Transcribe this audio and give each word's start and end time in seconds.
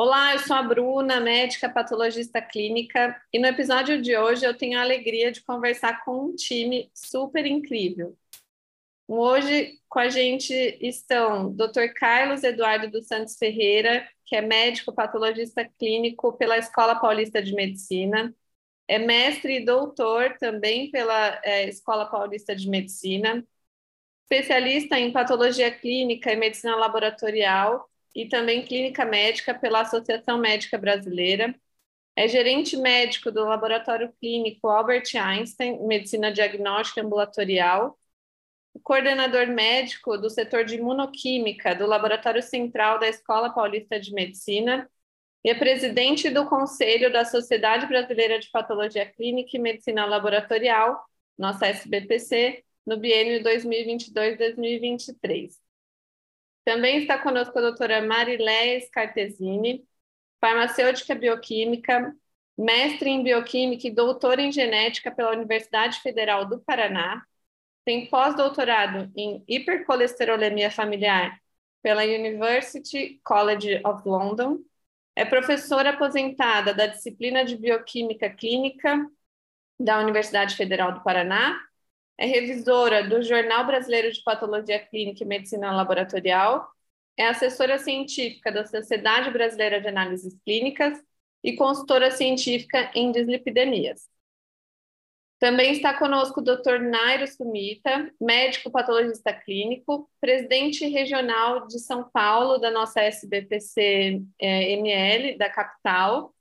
Olá, 0.00 0.32
eu 0.34 0.38
sou 0.38 0.54
a 0.54 0.62
Bruna, 0.62 1.18
médica 1.18 1.68
patologista 1.68 2.40
clínica, 2.40 3.20
e 3.32 3.38
no 3.40 3.48
episódio 3.48 4.00
de 4.00 4.16
hoje 4.16 4.44
eu 4.44 4.56
tenho 4.56 4.78
a 4.78 4.82
alegria 4.82 5.32
de 5.32 5.42
conversar 5.42 6.04
com 6.04 6.26
um 6.26 6.36
time 6.36 6.88
super 6.94 7.44
incrível. 7.44 8.16
Hoje 9.08 9.80
com 9.88 9.98
a 9.98 10.08
gente 10.08 10.54
estão 10.80 11.52
Dr. 11.52 11.92
Carlos 11.96 12.44
Eduardo 12.44 12.88
dos 12.88 13.08
Santos 13.08 13.36
Ferreira, 13.36 14.08
que 14.24 14.36
é 14.36 14.40
médico 14.40 14.94
patologista 14.94 15.64
clínico 15.64 16.32
pela 16.34 16.56
Escola 16.58 16.94
Paulista 17.00 17.42
de 17.42 17.52
Medicina, 17.52 18.32
é 18.86 19.00
mestre 19.00 19.56
e 19.56 19.64
doutor 19.64 20.38
também 20.38 20.92
pela 20.92 21.40
é, 21.42 21.68
Escola 21.68 22.06
Paulista 22.06 22.54
de 22.54 22.68
Medicina, 22.68 23.44
especialista 24.22 24.96
em 24.96 25.10
patologia 25.10 25.72
clínica 25.72 26.32
e 26.32 26.36
medicina 26.36 26.76
laboratorial 26.76 27.90
e 28.18 28.28
também 28.28 28.64
clínica 28.64 29.04
médica 29.04 29.54
pela 29.54 29.82
Associação 29.82 30.38
Médica 30.38 30.76
Brasileira. 30.76 31.54
É 32.16 32.26
gerente 32.26 32.76
médico 32.76 33.30
do 33.30 33.44
Laboratório 33.44 34.12
Clínico 34.20 34.66
Albert 34.66 35.04
Einstein, 35.14 35.86
Medicina 35.86 36.32
Diagnóstica 36.32 37.00
Ambulatorial, 37.00 37.96
coordenador 38.82 39.46
médico 39.46 40.18
do 40.18 40.28
setor 40.28 40.64
de 40.64 40.74
imunoquímica 40.76 41.76
do 41.76 41.86
Laboratório 41.86 42.42
Central 42.42 42.98
da 42.98 43.08
Escola 43.08 43.50
Paulista 43.50 44.00
de 44.00 44.12
Medicina 44.12 44.90
e 45.44 45.50
é 45.50 45.54
presidente 45.54 46.28
do 46.28 46.44
Conselho 46.46 47.12
da 47.12 47.24
Sociedade 47.24 47.86
Brasileira 47.86 48.40
de 48.40 48.50
Patologia 48.50 49.06
Clínica 49.06 49.56
e 49.56 49.60
Medicina 49.60 50.04
Laboratorial, 50.06 51.04
nossa 51.38 51.68
SBPC, 51.68 52.64
no 52.84 52.96
biênio 52.96 53.44
2022-2023. 53.44 55.67
Também 56.68 56.98
está 56.98 57.16
conosco 57.16 57.58
a 57.58 57.62
doutora 57.62 58.02
Mariléia 58.02 58.78
Scartesini, 58.82 59.88
farmacêutica 60.38 61.14
bioquímica, 61.14 62.14
mestre 62.58 63.08
em 63.08 63.22
bioquímica 63.22 63.88
e 63.88 63.90
doutora 63.90 64.42
em 64.42 64.52
genética 64.52 65.10
pela 65.10 65.32
Universidade 65.32 65.98
Federal 66.00 66.44
do 66.44 66.60
Paraná. 66.60 67.22
Tem 67.86 68.04
pós-doutorado 68.10 69.10
em 69.16 69.42
hipercolesterolemia 69.48 70.70
familiar 70.70 71.40
pela 71.80 72.04
University 72.04 73.18
College 73.24 73.80
of 73.82 74.06
London. 74.06 74.58
É 75.16 75.24
professora 75.24 75.88
aposentada 75.88 76.74
da 76.74 76.86
disciplina 76.86 77.46
de 77.46 77.56
bioquímica 77.56 78.28
clínica 78.28 79.10
da 79.80 80.00
Universidade 80.00 80.54
Federal 80.54 80.92
do 80.92 81.02
Paraná 81.02 81.58
é 82.18 82.26
revisora 82.26 83.08
do 83.08 83.22
Jornal 83.22 83.64
Brasileiro 83.64 84.10
de 84.12 84.20
Patologia 84.22 84.80
Clínica 84.80 85.22
e 85.22 85.26
Medicina 85.26 85.72
Laboratorial, 85.72 86.68
é 87.16 87.26
assessora 87.28 87.78
científica 87.78 88.50
da 88.50 88.66
Sociedade 88.66 89.30
Brasileira 89.30 89.80
de 89.80 89.86
Análises 89.88 90.36
Clínicas 90.44 91.00
e 91.42 91.54
consultora 91.54 92.10
científica 92.10 92.90
em 92.94 93.12
dislipidemias. 93.12 94.08
Também 95.38 95.70
está 95.72 95.96
conosco 95.96 96.40
o 96.40 96.42
Dr. 96.42 96.80
Nairo 96.80 97.26
Sumita, 97.28 98.12
médico 98.20 98.72
patologista 98.72 99.32
clínico, 99.32 100.10
presidente 100.20 100.84
regional 100.88 101.68
de 101.68 101.78
São 101.78 102.10
Paulo 102.10 102.58
da 102.58 102.72
nossa 102.72 103.00
SBPC-ML, 103.02 104.26
é, 104.40 105.36
da 105.36 105.48
capital. 105.48 106.34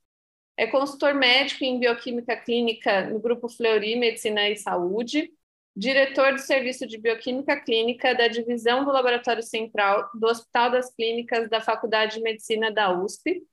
É 0.58 0.66
consultor 0.66 1.14
médico 1.14 1.64
em 1.64 1.80
bioquímica 1.80 2.36
clínica 2.36 3.08
no 3.08 3.20
Grupo 3.20 3.48
Fleury 3.48 3.96
Medicina 3.96 4.50
e 4.50 4.56
Saúde 4.56 5.32
diretor 5.78 6.34
do 6.34 6.40
Serviço 6.40 6.88
de 6.88 6.98
Bioquímica 6.98 7.56
Clínica 7.62 8.16
da 8.16 8.28
Divisão 8.28 8.84
do 8.84 8.92
Laboratório 8.92 9.44
Central 9.44 10.10
do 10.16 10.26
Hospital 10.26 10.72
das 10.72 10.92
Clínicas 10.96 11.48
da 11.50 11.62
Faculdade 11.62 12.16
de 12.16 12.22
Medicina 12.22 12.72
da 12.72 12.92
USP. 12.92 13.44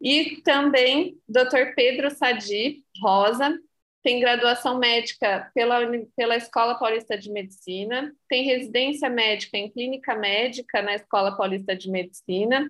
E 0.00 0.42
também 0.42 1.16
Dr. 1.28 1.74
Pedro 1.76 2.10
Sadi 2.10 2.84
Rosa, 3.00 3.56
tem 4.02 4.18
graduação 4.20 4.78
médica 4.78 5.50
pela, 5.54 5.80
pela 6.16 6.36
Escola 6.36 6.74
Paulista 6.78 7.16
de 7.16 7.30
Medicina, 7.30 8.12
tem 8.28 8.44
residência 8.44 9.08
médica 9.08 9.56
em 9.56 9.70
Clínica 9.70 10.16
Médica 10.16 10.82
na 10.82 10.96
Escola 10.96 11.36
Paulista 11.36 11.76
de 11.76 11.90
Medicina, 11.90 12.68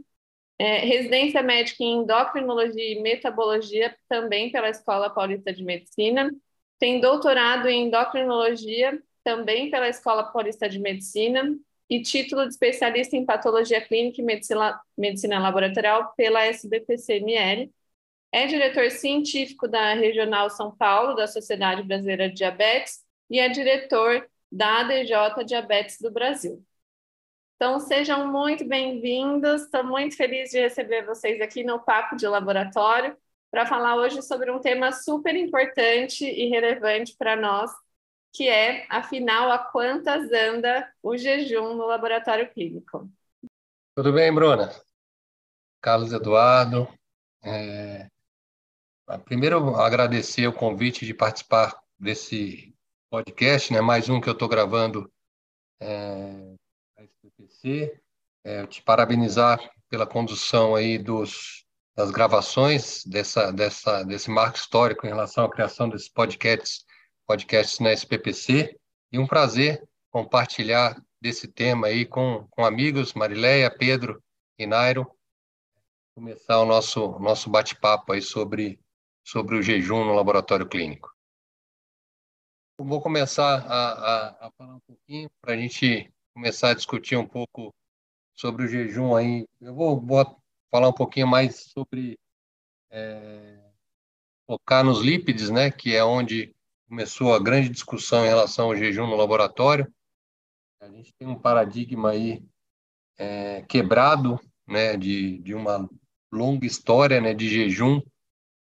é, 0.59 0.78
residência 0.78 1.42
médica 1.42 1.82
em 1.82 2.03
Endocrinologia 2.03 2.92
e 2.92 3.03
Metabologia 3.03 3.97
também 4.09 4.53
pela 4.53 4.69
Escola 4.69 5.10
Paulista 5.10 5.53
de 5.53 5.65
Medicina, 5.65 6.31
tem 6.78 7.00
doutorado 7.00 7.69
em 7.69 7.87
endocrinologia, 7.87 9.00
também 9.25 9.70
pela 9.70 9.88
Escola 9.88 10.25
Paulista 10.25 10.69
de 10.69 10.78
Medicina, 10.78 11.56
e 11.88 12.03
título 12.03 12.42
de 12.42 12.48
especialista 12.48 13.16
em 13.16 13.25
patologia 13.25 13.81
clínica 13.81 14.20
e 14.20 14.25
medicina, 14.25 14.81
medicina 14.97 15.38
laboratorial 15.38 16.12
pela 16.16 16.44
SBPCML. 16.44 17.72
É 18.32 18.47
diretor 18.47 18.91
científico 18.91 19.69
da 19.69 19.94
Regional 19.94 20.50
São 20.50 20.75
Paulo, 20.75 21.15
da 21.15 21.26
Sociedade 21.26 21.82
Brasileira 21.82 22.28
de 22.28 22.34
Diabetes, 22.34 23.04
e 23.31 23.38
é 23.38 23.48
diretor 23.48 24.28
da 24.50 24.81
ADJ 24.81 25.44
Diabetes 25.44 26.00
do 26.00 26.10
Brasil. 26.10 26.62
Então, 27.54 27.81
sejam 27.81 28.31
muito 28.31 28.66
bem-vindos. 28.66 29.62
Estou 29.62 29.84
muito 29.84 30.16
feliz 30.16 30.50
de 30.50 30.60
receber 30.60 31.06
vocês 31.06 31.41
aqui 31.41 31.65
no 31.65 31.78
Papo 31.78 32.16
de 32.16 32.26
Laboratório 32.26 33.16
para 33.51 33.67
falar 33.67 33.97
hoje 33.97 34.23
sobre 34.23 34.51
um 34.51 34.61
tema 34.61 34.93
super 34.93 35.34
importante 35.34 36.25
e 36.25 36.49
relevante 36.49 37.15
para 37.17 37.37
nós, 37.37 37.71
que 38.33 38.49
é, 38.49 38.87
afinal, 38.91 39.51
a 39.51 39.59
quantas 39.59 40.31
anda 40.31 40.91
o 41.03 41.17
jejum 41.17 41.75
no 41.75 41.87
laboratório 41.87 42.51
clínico. 42.53 43.11
Tudo 43.95 44.12
bem, 44.12 44.33
Bruna? 44.33 44.71
Carlos 45.81 46.12
Eduardo. 46.12 46.89
É... 47.43 48.09
Primeiro, 49.25 49.77
agradecer 49.77 50.47
o 50.47 50.53
convite 50.53 51.07
de 51.07 51.15
participar 51.15 51.81
desse 51.99 52.75
podcast, 53.09 53.73
né? 53.73 53.81
mais 53.81 54.09
um 54.09 54.21
que 54.21 54.28
eu 54.28 54.33
estou 54.33 54.49
gravando 54.49 55.11
é, 55.81 56.55
SPPC. 56.99 58.01
É, 58.45 58.67
te 58.67 58.83
parabenizar 58.83 59.59
pela 59.89 60.07
condução 60.07 60.75
aí 60.75 60.99
dos 60.99 61.66
das 61.97 62.11
gravações 62.11 63.05
dessa, 63.07 63.51
dessa, 63.51 64.03
desse 64.05 64.31
marco 64.31 64.59
histórico 64.59 65.07
em 65.07 65.09
relação 65.09 65.47
à 65.47 65.51
criação 65.51 65.89
desses 65.89 66.09
podcasts, 66.09 66.84
podcasts 67.27 67.81
na 67.81 67.91
SPPC. 67.93 68.79
E 69.11 69.19
um 69.19 69.27
prazer 69.27 69.83
compartilhar 70.11 71.03
desse 71.21 71.49
tema 71.49 71.87
aí 71.87 72.05
com, 72.05 72.47
com 72.51 72.65
amigos, 72.65 73.15
Marileia, 73.15 73.71
Pedro 73.71 74.23
e 74.59 74.67
Nairo, 74.67 75.11
começar 76.15 76.61
o 76.61 76.67
nosso, 76.67 77.19
nosso 77.19 77.49
bate-papo 77.49 78.13
aí 78.13 78.21
sobre, 78.21 78.78
sobre 79.25 79.57
o 79.57 79.63
jejum 79.63 80.04
no 80.04 80.15
laboratório 80.15 80.69
clínico. 80.69 81.10
Vou 82.78 83.01
começar 83.01 83.65
a, 83.66 83.92
a, 83.92 84.47
a 84.47 84.51
falar 84.59 84.75
um 84.75 84.81
pouquinho 84.81 85.31
para 85.41 85.54
a 85.54 85.57
gente 85.57 86.13
começar 86.34 86.71
a 86.71 86.75
discutir 86.75 87.16
um 87.16 87.27
pouco 87.27 87.75
sobre 88.34 88.65
o 88.65 88.69
jejum 88.69 89.16
aí. 89.16 89.49
Eu 89.63 89.75
vou, 89.75 89.99
vou 89.99 90.19
falar 90.77 90.91
um 90.91 90.93
pouquinho 90.93 91.27
mais 91.27 91.57
sobre 91.73 92.19
é, 92.91 93.59
focar 94.47 94.84
nos 94.84 95.01
lípides, 95.01 95.49
né, 95.49 95.71
que 95.71 95.97
é 95.97 96.05
onde 96.05 96.55
começou 96.87 97.34
a 97.34 97.43
grande 97.43 97.71
discussão 97.71 98.27
em 98.27 98.28
relação 98.28 98.67
ao 98.67 98.77
jejum 98.77 99.07
no 99.07 99.17
laboratório. 99.17 99.91
A 100.78 100.89
gente 100.91 101.15
tem 101.15 101.27
um 101.27 101.39
paradigma 101.39 102.11
aí 102.11 102.45
é, 103.17 103.63
quebrado, 103.63 104.39
né, 104.67 104.99
de, 104.99 105.39
de 105.39 105.55
uma 105.55 105.89
longa 106.31 106.67
história, 106.67 107.23
né, 107.23 107.33
de 107.33 107.49
jejum 107.49 108.03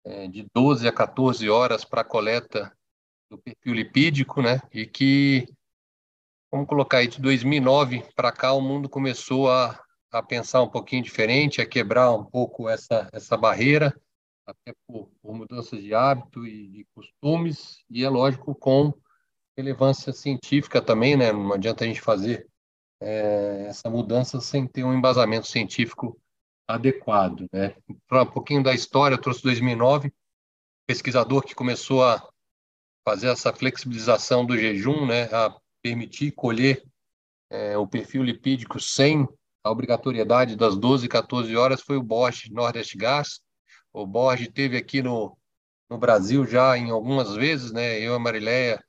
é, 0.04 0.28
de 0.28 0.48
12 0.56 0.88
a 0.88 0.92
14 0.92 1.48
horas 1.52 1.86
para 1.86 2.04
coleta 2.04 2.76
do 3.30 3.38
perfil 3.38 3.76
lipídico, 3.76 4.42
né, 4.42 4.60
e 4.74 4.88
que, 4.88 5.46
vamos 6.52 6.68
colocar 6.68 6.98
aí, 6.98 7.08
de 7.08 7.22
2009 7.22 8.04
para 8.16 8.32
cá, 8.32 8.54
o 8.54 8.60
mundo 8.60 8.90
começou 8.90 9.52
a 9.52 9.80
a 10.12 10.22
pensar 10.22 10.62
um 10.62 10.70
pouquinho 10.70 11.02
diferente, 11.02 11.62
a 11.62 11.66
quebrar 11.66 12.12
um 12.12 12.24
pouco 12.24 12.68
essa, 12.68 13.10
essa 13.14 13.38
barreira, 13.38 13.96
até 14.46 14.74
por, 14.86 15.10
por 15.22 15.34
mudanças 15.34 15.82
de 15.82 15.94
hábito 15.94 16.46
e 16.46 16.68
de 16.68 16.88
costumes, 16.94 17.84
e 17.90 18.04
é 18.04 18.10
lógico 18.10 18.54
com 18.54 18.94
relevância 19.56 20.12
científica 20.12 20.82
também, 20.82 21.16
né? 21.16 21.32
Não 21.32 21.54
adianta 21.54 21.84
a 21.84 21.88
gente 21.88 22.02
fazer 22.02 22.48
é, 23.00 23.68
essa 23.68 23.90
mudança 23.90 24.42
sem 24.42 24.68
ter 24.68 24.84
um 24.84 24.94
embasamento 24.94 25.48
científico 25.48 26.20
adequado, 26.68 27.48
né? 27.52 27.76
Para 28.08 28.24
um 28.24 28.32
pouquinho 28.32 28.64
da 28.64 28.74
história, 28.74 29.16
eu 29.16 29.22
trouxe 29.22 29.42
2009, 29.44 30.12
pesquisador 30.86 31.44
que 31.44 31.56
começou 31.56 32.04
a 32.04 32.28
fazer 33.08 33.28
essa 33.30 33.54
flexibilização 33.54 34.46
do 34.46 34.58
jejum, 34.58 35.06
né? 35.06 35.24
A 35.34 35.56
permitir 35.82 36.32
colher 36.32 36.84
é, 37.50 37.78
o 37.78 37.88
perfil 37.88 38.24
lipídico 38.24 38.80
sem 38.80 39.28
a 39.64 39.70
obrigatoriedade 39.70 40.56
das 40.56 40.76
12 40.76 41.06
e 41.06 41.10
14 41.10 41.56
horas 41.56 41.82
foi 41.82 41.98
o 41.98 42.04
Bosch 42.04 42.50
Nordeste 42.50 42.98
Gas. 42.98 43.42
O 43.94 44.06
Bosch 44.06 44.48
teve 44.48 44.78
aqui 44.78 45.02
no, 45.02 45.38
no 45.90 45.98
Brasil 45.98 46.46
já 46.46 46.78
em 46.78 46.90
algumas 46.90 47.36
vezes, 47.36 47.72
né? 47.72 48.00
Eu, 48.00 48.16
a 48.16 48.20
Marileia, 48.20 48.84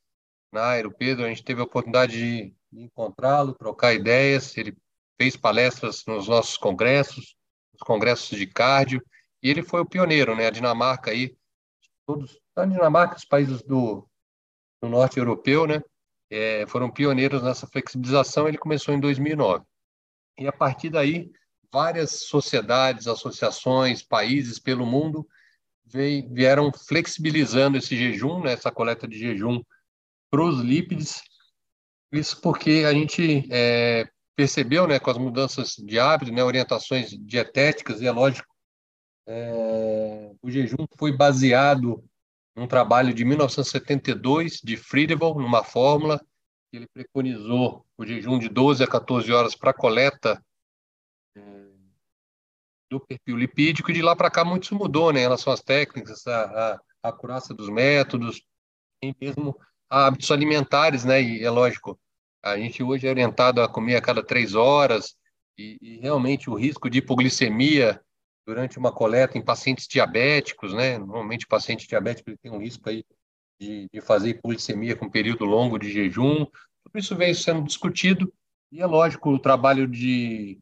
Nairo, 0.52 0.92
Pedro, 0.92 1.24
a 1.24 1.28
gente 1.28 1.44
teve 1.44 1.60
a 1.60 1.64
oportunidade 1.64 2.12
de, 2.12 2.54
de 2.72 2.82
encontrá-lo, 2.82 3.54
trocar 3.54 3.92
ideias. 3.92 4.56
Ele 4.56 4.76
fez 5.20 5.36
palestras 5.36 6.04
nos 6.06 6.28
nossos 6.28 6.56
congressos, 6.56 7.36
nos 7.72 7.82
congressos 7.82 8.38
de 8.38 8.46
cardio, 8.46 9.02
e 9.42 9.50
ele 9.50 9.62
foi 9.62 9.80
o 9.80 9.86
pioneiro, 9.86 10.34
né? 10.34 10.46
A 10.46 10.50
Dinamarca 10.50 11.10
aí, 11.10 11.36
todos, 12.06 12.38
a 12.56 12.64
Dinamarca, 12.64 13.16
os 13.16 13.24
países 13.24 13.62
do, 13.62 14.08
do 14.80 14.88
norte 14.88 15.18
europeu, 15.18 15.66
né? 15.66 15.82
É, 16.30 16.64
foram 16.66 16.90
pioneiros 16.90 17.42
nessa 17.42 17.66
flexibilização. 17.66 18.48
Ele 18.48 18.56
começou 18.56 18.94
em 18.94 19.00
2009. 19.00 19.64
E 20.42 20.48
a 20.48 20.52
partir 20.52 20.90
daí, 20.90 21.30
várias 21.70 22.26
sociedades, 22.26 23.06
associações, 23.06 24.02
países 24.02 24.58
pelo 24.58 24.84
mundo 24.84 25.24
vieram 25.86 26.72
flexibilizando 26.72 27.78
esse 27.78 27.96
jejum, 27.96 28.40
né, 28.40 28.54
essa 28.54 28.72
coleta 28.72 29.06
de 29.06 29.16
jejum 29.16 29.62
para 30.28 30.42
os 30.42 30.60
lípides. 30.60 31.22
Isso 32.10 32.40
porque 32.40 32.82
a 32.86 32.92
gente 32.92 33.46
é, 33.52 34.08
percebeu, 34.34 34.88
né, 34.88 34.98
com 34.98 35.10
as 35.10 35.18
mudanças 35.18 35.76
de 35.76 35.96
hábito, 35.96 36.32
né, 36.32 36.42
orientações 36.42 37.10
dietéticas, 37.10 38.00
e 38.00 38.06
é 38.06 38.10
lógico, 38.10 38.52
é, 39.28 40.32
o 40.42 40.50
jejum 40.50 40.86
foi 40.98 41.16
baseado 41.16 42.02
num 42.56 42.66
trabalho 42.66 43.14
de 43.14 43.24
1972 43.24 44.60
de 44.62 44.76
Friedel, 44.76 45.34
numa 45.34 45.62
fórmula 45.62 46.20
ele 46.72 46.88
preconizou 46.88 47.84
o 48.02 48.06
jejum 48.06 48.38
de 48.38 48.48
12 48.48 48.82
a 48.82 48.86
14 48.86 49.32
horas 49.32 49.54
para 49.54 49.72
coleta 49.72 50.44
é, 51.36 51.40
do 52.90 53.00
perfil 53.00 53.36
lipídico, 53.36 53.90
e 53.90 53.94
de 53.94 54.02
lá 54.02 54.14
para 54.14 54.30
cá 54.30 54.44
muito 54.44 54.66
se 54.66 54.74
mudou 54.74 55.12
né, 55.12 55.20
em 55.20 55.22
relação 55.22 55.52
às 55.52 55.62
técnicas, 55.62 56.26
a, 56.26 56.44
a, 56.44 56.80
a 57.04 57.08
acurácia 57.08 57.54
dos 57.54 57.68
métodos, 57.68 58.42
e 59.02 59.14
mesmo 59.20 59.58
hábitos 59.88 60.30
alimentares, 60.30 61.04
né? 61.04 61.22
E 61.22 61.44
é 61.44 61.50
lógico, 61.50 61.98
a 62.42 62.56
gente 62.56 62.82
hoje 62.82 63.06
é 63.06 63.10
orientado 63.10 63.60
a 63.60 63.68
comer 63.68 63.96
a 63.96 64.02
cada 64.02 64.22
três 64.22 64.54
horas, 64.54 65.16
e, 65.56 65.78
e 65.80 65.96
realmente 65.98 66.50
o 66.50 66.54
risco 66.54 66.90
de 66.90 66.98
hipoglicemia 66.98 68.00
durante 68.46 68.78
uma 68.78 68.92
coleta 68.92 69.38
em 69.38 69.44
pacientes 69.44 69.86
diabéticos, 69.86 70.74
né? 70.74 70.98
Normalmente 70.98 71.46
paciente 71.46 71.86
diabético 71.86 72.30
ele 72.30 72.38
tem 72.38 72.50
um 72.50 72.58
risco 72.58 72.88
aí 72.88 73.04
de, 73.60 73.88
de 73.92 74.00
fazer 74.00 74.30
hipoglicemia 74.30 74.96
com 74.96 75.08
período 75.08 75.44
longo 75.44 75.78
de 75.78 75.90
jejum. 75.90 76.46
Tudo 76.92 77.00
isso 77.00 77.16
veio 77.16 77.34
sendo 77.34 77.62
discutido 77.62 78.30
e 78.70 78.82
é 78.82 78.86
lógico 78.86 79.30
o 79.30 79.38
trabalho 79.38 79.88
de 79.88 80.60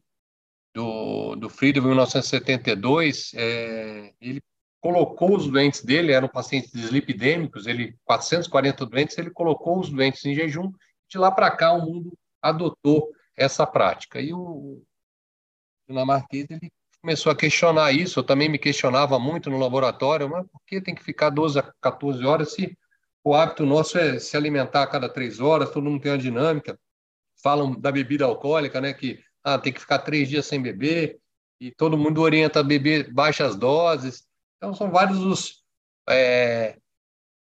do, 0.73 1.35
do 1.35 1.51
em 1.61 1.81
1972, 1.81 3.33
é, 3.33 4.13
ele 4.21 4.41
colocou 4.79 5.35
os 5.35 5.49
doentes 5.49 5.83
dele, 5.83 6.13
eram 6.13 6.29
pacientes 6.29 6.71
dislipidêmicos, 6.71 7.67
ele 7.67 7.93
440 8.05 8.85
doentes, 8.85 9.17
ele 9.17 9.29
colocou 9.29 9.79
os 9.79 9.89
doentes 9.89 10.23
em 10.23 10.33
jejum. 10.33 10.71
De 11.09 11.17
lá 11.17 11.29
para 11.29 11.51
cá 11.51 11.73
o 11.73 11.81
mundo 11.85 12.17
adotou 12.41 13.11
essa 13.35 13.67
prática. 13.67 14.21
E 14.21 14.33
o 14.33 14.81
dinamarquês 15.85 16.47
ele 16.49 16.71
começou 17.01 17.29
a 17.29 17.35
questionar 17.35 17.91
isso, 17.91 18.19
eu 18.19 18.23
também 18.23 18.47
me 18.47 18.57
questionava 18.57 19.19
muito 19.19 19.49
no 19.49 19.57
laboratório, 19.57 20.29
mas 20.29 20.47
por 20.47 20.61
que 20.65 20.79
tem 20.79 20.95
que 20.95 21.03
ficar 21.03 21.29
12 21.29 21.59
a 21.59 21.73
14 21.81 22.25
horas 22.25 22.53
se 22.53 22.77
o 23.23 23.33
hábito 23.35 23.65
nosso 23.65 23.97
é 23.97 24.19
se 24.19 24.35
alimentar 24.35 24.83
a 24.83 24.87
cada 24.87 25.07
três 25.07 25.39
horas, 25.39 25.69
todo 25.69 25.83
mundo 25.83 26.01
tem 26.01 26.11
uma 26.11 26.17
dinâmica. 26.17 26.79
Falam 27.43 27.79
da 27.79 27.91
bebida 27.91 28.25
alcoólica, 28.25 28.81
né? 28.81 28.93
Que 28.93 29.19
ah, 29.43 29.57
tem 29.57 29.73
que 29.73 29.79
ficar 29.79 29.99
três 29.99 30.29
dias 30.29 30.45
sem 30.45 30.61
beber, 30.61 31.19
e 31.59 31.71
todo 31.71 31.97
mundo 31.97 32.21
orienta 32.21 32.59
a 32.59 32.63
beber 32.63 33.13
baixas 33.13 33.55
doses. 33.55 34.27
Então, 34.57 34.73
são 34.73 34.89
vários 34.89 35.19
os, 35.19 35.63
é, 36.09 36.77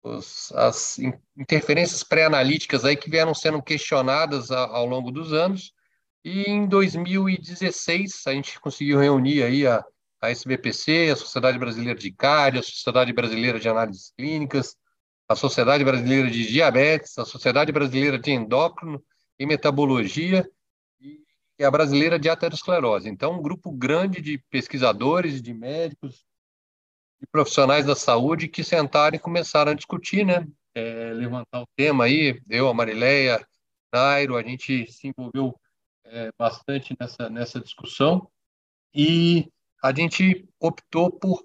os 0.03 0.53
as 0.53 0.99
interferências 1.37 2.05
pré-analíticas 2.05 2.85
aí 2.85 2.97
que 2.97 3.11
vieram 3.11 3.35
sendo 3.35 3.63
questionadas 3.63 4.51
ao, 4.51 4.85
longo 4.85 5.11
dos 5.11 5.33
anos. 5.33 5.73
E 6.23 6.43
em 6.43 6.67
2016, 6.67 8.27
a 8.27 8.33
gente 8.33 8.61
conseguiu 8.61 8.99
reunir 8.99 9.43
aí 9.43 9.67
a, 9.67 9.83
a 10.21 10.31
SBPC, 10.31 11.11
a 11.13 11.17
Sociedade 11.17 11.59
Brasileira 11.59 11.99
de 11.99 12.13
Cardio, 12.13 12.61
a 12.61 12.63
Sociedade 12.63 13.13
Brasileira 13.15 13.59
de 13.59 13.71
Análises 13.71 14.13
Clínicas, 14.19 14.77
a 15.31 15.37
Sociedade 15.37 15.85
Brasileira 15.85 16.29
de 16.29 16.45
Diabetes, 16.45 17.17
a 17.17 17.25
Sociedade 17.25 17.71
Brasileira 17.71 18.19
de 18.19 18.33
Endócrino 18.33 19.01
e 19.39 19.47
Metabologia 19.47 20.45
e 21.01 21.65
a 21.65 21.71
Brasileira 21.71 22.19
de 22.19 22.29
Aterosclerose. 22.29 23.09
Então, 23.09 23.39
um 23.39 23.43
grupo 23.43 23.71
grande 23.71 24.21
de 24.21 24.39
pesquisadores, 24.51 25.41
de 25.41 25.55
médicos, 25.55 26.25
de 27.21 27.29
profissionais 27.31 27.87
da 27.87 27.95
saúde 27.95 28.49
que 28.49 28.65
sentaram 28.65 29.15
e 29.15 29.21
começaram 29.21 29.71
a 29.71 29.75
discutir, 29.77 30.27
né? 30.27 30.45
É, 30.75 31.13
levantar 31.13 31.63
o 31.63 31.69
tema 31.77 32.07
aí, 32.07 32.43
eu, 32.51 32.69
a 32.69 32.75
Marileia, 32.75 33.47
Nairo, 33.93 34.37
a 34.37 34.43
gente 34.43 34.91
se 34.91 35.07
envolveu 35.07 35.55
é, 36.07 36.33
bastante 36.37 36.97
nessa, 36.99 37.31
nessa 37.31 37.61
discussão 37.61 38.29
e 38.93 39.49
a 39.81 39.95
gente 39.95 40.45
optou 40.59 41.09
por 41.09 41.41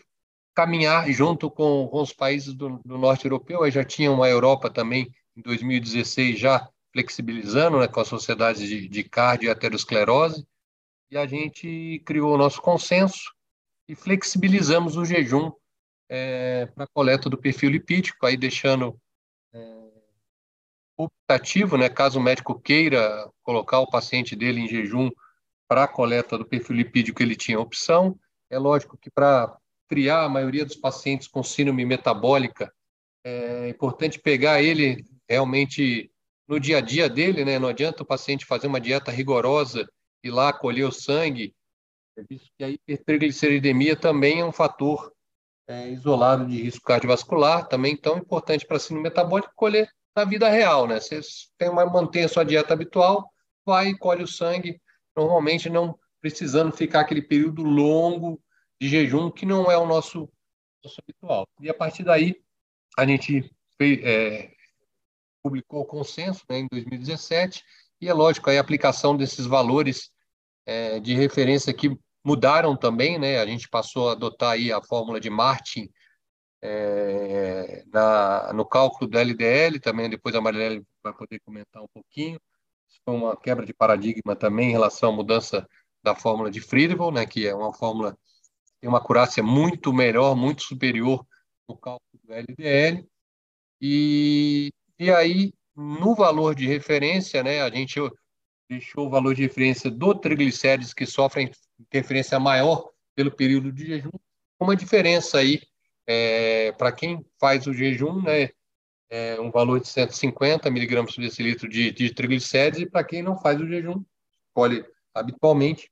caminhar 0.55 1.11
junto 1.11 1.51
com, 1.51 1.87
com 1.89 2.01
os 2.01 2.13
países 2.13 2.53
do, 2.53 2.79
do, 2.83 2.97
norte 2.97 3.25
europeu. 3.25 3.63
Aí 3.63 3.71
já 3.71 3.83
tinha 3.83 4.11
uma 4.11 4.29
Europa 4.29 4.69
também, 4.69 5.13
em 5.35 5.41
2016, 5.41 6.39
já 6.39 6.67
flexibilizando 6.93 7.77
né, 7.79 7.87
com 7.89 7.99
as 7.99 8.07
sociedades 8.07 8.65
de, 8.65 8.87
de 8.87 9.03
cardio 9.03 9.47
e 9.47 9.51
aterosclerose, 9.51 10.47
e 11.11 11.17
a 11.17 11.27
gente 11.27 12.01
criou 12.05 12.33
o 12.33 12.37
nosso 12.37 12.61
consenso 12.61 13.35
e 13.87 13.93
flexibilizamos 13.93 14.95
o 14.95 15.03
jejum 15.03 15.51
é, 16.09 16.67
para 16.67 16.87
coleta 16.87 17.29
do 17.29 17.37
perfil 17.37 17.69
lipídico, 17.69 18.25
aí 18.25 18.37
deixando 18.37 18.97
é, 19.53 19.91
optativo, 20.97 21.77
né, 21.77 21.89
caso 21.89 22.17
o 22.17 22.23
médico 22.23 22.57
queira 22.57 23.29
colocar 23.43 23.79
o 23.79 23.89
paciente 23.89 24.35
dele 24.35 24.61
em 24.61 24.67
jejum 24.67 25.11
para 25.67 25.87
coleta 25.87 26.37
do 26.37 26.45
perfil 26.45 26.77
lipídico, 26.77 27.21
ele 27.21 27.35
tinha 27.35 27.59
opção. 27.59 28.17
É 28.49 28.57
lógico 28.57 28.97
que 28.97 29.09
para 29.09 29.57
triar 29.87 30.25
a 30.25 30.29
maioria 30.29 30.65
dos 30.65 30.75
pacientes 30.75 31.27
com 31.27 31.43
síndrome 31.43 31.85
metabólica, 31.85 32.71
é 33.23 33.69
importante 33.69 34.19
pegar 34.19 34.61
ele 34.61 35.03
realmente 35.27 36.11
no 36.47 36.59
dia 36.59 36.77
a 36.77 36.81
dia 36.81 37.09
dele, 37.09 37.43
né? 37.43 37.57
Não 37.57 37.69
adianta 37.69 38.03
o 38.03 38.05
paciente 38.05 38.45
fazer 38.45 38.67
uma 38.67 38.79
dieta 38.79 39.11
rigorosa 39.11 39.87
e 40.23 40.29
lá 40.29 40.53
colher 40.53 40.85
o 40.85 40.91
sangue, 40.91 41.55
visto 42.29 42.49
que 42.57 42.63
a 42.63 42.69
hipertrigliceridemia 42.69 43.95
também 43.95 44.41
é 44.41 44.45
um 44.45 44.51
fator 44.51 45.11
é, 45.67 45.89
isolado 45.89 46.45
de 46.45 46.61
risco 46.61 46.85
cardiovascular, 46.85 47.67
também 47.67 47.97
tão 47.97 48.17
importante 48.17 48.65
para 48.65 48.79
síndrome 48.79 49.09
metabólica 49.09 49.51
colher 49.55 49.89
na 50.15 50.23
vida 50.23 50.47
real, 50.49 50.87
né? 50.87 50.99
Você 50.99 51.19
tem 51.57 51.69
uma, 51.69 51.85
mantém 51.85 52.23
a 52.23 52.29
sua 52.29 52.45
dieta 52.45 52.73
habitual, 52.73 53.29
vai 53.65 53.89
e 53.89 53.97
colhe 53.97 54.23
o 54.23 54.27
sangue, 54.27 54.79
normalmente 55.15 55.69
não 55.69 55.97
precisando 56.21 56.71
ficar 56.71 57.01
aquele 57.01 57.21
período 57.21 57.63
longo 57.63 58.39
de 58.79 58.89
jejum, 58.89 59.31
que 59.31 59.45
não 59.45 59.71
é 59.71 59.77
o 59.77 59.85
nosso, 59.85 60.29
nosso 60.83 61.01
habitual. 61.01 61.47
E 61.59 61.69
a 61.69 61.73
partir 61.73 62.03
daí, 62.03 62.35
a 62.97 63.05
gente 63.05 63.49
fez, 63.77 63.99
é, 64.03 64.51
publicou 65.43 65.81
o 65.81 65.85
consenso 65.85 66.43
né, 66.49 66.59
em 66.59 66.67
2017, 66.67 67.63
e 68.01 68.09
é 68.09 68.13
lógico, 68.13 68.49
a 68.49 68.59
aplicação 68.59 69.15
desses 69.15 69.45
valores 69.45 70.11
é, 70.65 70.99
de 70.99 71.13
referência 71.13 71.73
que 71.73 71.95
mudaram 72.23 72.75
também, 72.75 73.19
né? 73.19 73.39
A 73.39 73.45
gente 73.45 73.69
passou 73.69 74.09
a 74.09 74.13
adotar 74.13 74.51
aí 74.53 74.71
a 74.71 74.81
fórmula 74.81 75.19
de 75.19 75.29
Martin 75.29 75.89
é, 76.61 77.83
na, 77.93 78.51
no 78.53 78.65
cálculo 78.65 79.09
do 79.09 79.17
LDL, 79.17 79.79
também 79.79 80.09
depois 80.09 80.33
a 80.33 80.41
Marilene 80.41 80.83
vai 81.03 81.13
poder 81.13 81.39
comentar 81.41 81.83
um 81.83 81.87
pouquinho. 81.93 82.39
Isso 82.89 82.99
foi 83.05 83.13
uma 83.13 83.37
quebra 83.37 83.65
de 83.65 83.73
paradigma 83.73 84.35
também 84.35 84.69
em 84.69 84.71
relação 84.71 85.09
à 85.11 85.15
mudança 85.15 85.67
da 86.03 86.15
fórmula 86.15 86.49
de 86.49 86.59
Friedel, 86.61 87.11
né, 87.11 87.25
que 87.25 87.47
é 87.47 87.53
uma 87.53 87.73
fórmula 87.73 88.17
tem 88.85 88.89
uma 88.89 88.99
acurácia 88.99 89.41
muito 89.41 89.91
melhor, 89.91 90.35
muito 90.35 90.61
superior 90.61 91.25
no 91.67 91.75
cálculo 91.75 92.21
do 92.23 92.31
LDL. 92.31 93.03
E, 93.81 94.71
e 94.99 95.09
aí, 95.09 95.51
no 95.75 96.13
valor 96.13 96.53
de 96.53 96.67
referência, 96.67 97.41
né, 97.41 97.63
a 97.63 97.69
gente 97.71 97.99
deixou 98.69 99.07
o 99.07 99.09
valor 99.09 99.33
de 99.33 99.41
referência 99.41 99.89
do 99.89 100.13
triglicérides 100.13 100.93
que 100.93 101.03
sofrem 101.07 101.49
interferência 101.79 102.39
maior 102.39 102.91
pelo 103.15 103.31
período 103.31 103.71
de 103.71 103.87
jejum, 103.87 104.11
uma 104.59 104.75
diferença 104.75 105.39
aí 105.39 105.63
é, 106.05 106.71
para 106.73 106.91
quem 106.91 107.25
faz 107.39 107.65
o 107.65 107.73
jejum, 107.73 108.21
né, 108.21 108.49
é, 109.09 109.41
um 109.41 109.49
valor 109.49 109.79
de 109.79 109.87
150 109.87 110.69
miligramas 110.69 111.15
por 111.15 111.21
decilitro 111.21 111.67
de, 111.67 111.91
de 111.91 112.13
triglicérides, 112.13 112.81
e 112.81 112.85
para 112.85 113.03
quem 113.03 113.23
não 113.23 113.35
faz 113.35 113.59
o 113.59 113.67
jejum, 113.67 114.03
escolhe 114.47 114.85
habitualmente 115.11 115.89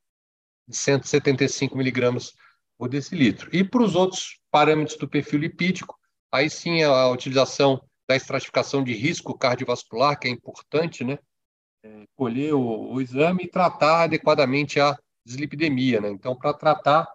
175 0.70 1.76
miligramas 1.76 2.36
por 2.78 2.90
decilitro. 2.90 3.50
E 3.56 3.64
para 3.64 3.84
os 3.84 3.96
outros 3.96 4.40
parâmetros 4.52 4.98
do 4.98 5.08
perfil 5.08 5.40
lipídico, 5.40 5.98
aí 6.32 6.50
sim 6.50 6.84
a 6.84 7.08
utilização 7.10 7.82
da 8.08 8.16
estratificação 8.16 8.84
de 8.84 8.94
risco 8.94 9.38
cardiovascular, 9.38 10.20
que 10.20 10.28
é 10.28 10.32
importante, 10.32 11.04
né? 11.04 11.18
É, 11.84 12.06
colher 12.16 12.54
o, 12.54 12.94
o, 12.94 13.02
exame 13.02 13.44
e 13.44 13.50
tratar 13.50 14.04
adequadamente 14.04 14.80
a 14.80 14.98
dislipidemia, 15.26 16.00
né? 16.02 16.10
Então, 16.10 16.36
para 16.36 16.54
tratar, 16.54 17.08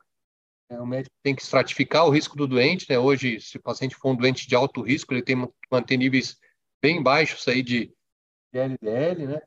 é, 0.69 0.81
o 0.81 0.87
médico 0.87 1.15
tem 1.23 1.35
que 1.35 1.43
estratificar 1.43 2.07
o 2.07 2.11
risco 2.11 2.37
do 2.37 2.47
doente, 2.47 2.87
né? 2.88 2.99
Hoje, 2.99 3.41
se 3.41 3.57
o 3.57 3.62
paciente 3.62 3.97
for 3.97 4.11
um 4.11 4.17
doente 4.17 4.47
de 4.47 4.55
alto 4.55 4.83
risco, 4.83 5.12
ele 5.12 5.23
tem 5.23 5.47
que 5.47 5.53
manter 5.71 5.97
níveis 5.97 6.38
bem 6.83 7.03
baixos 7.03 7.47
aí 7.49 7.62
de 7.62 7.93
LDL, 8.53 9.27
né? 9.27 9.41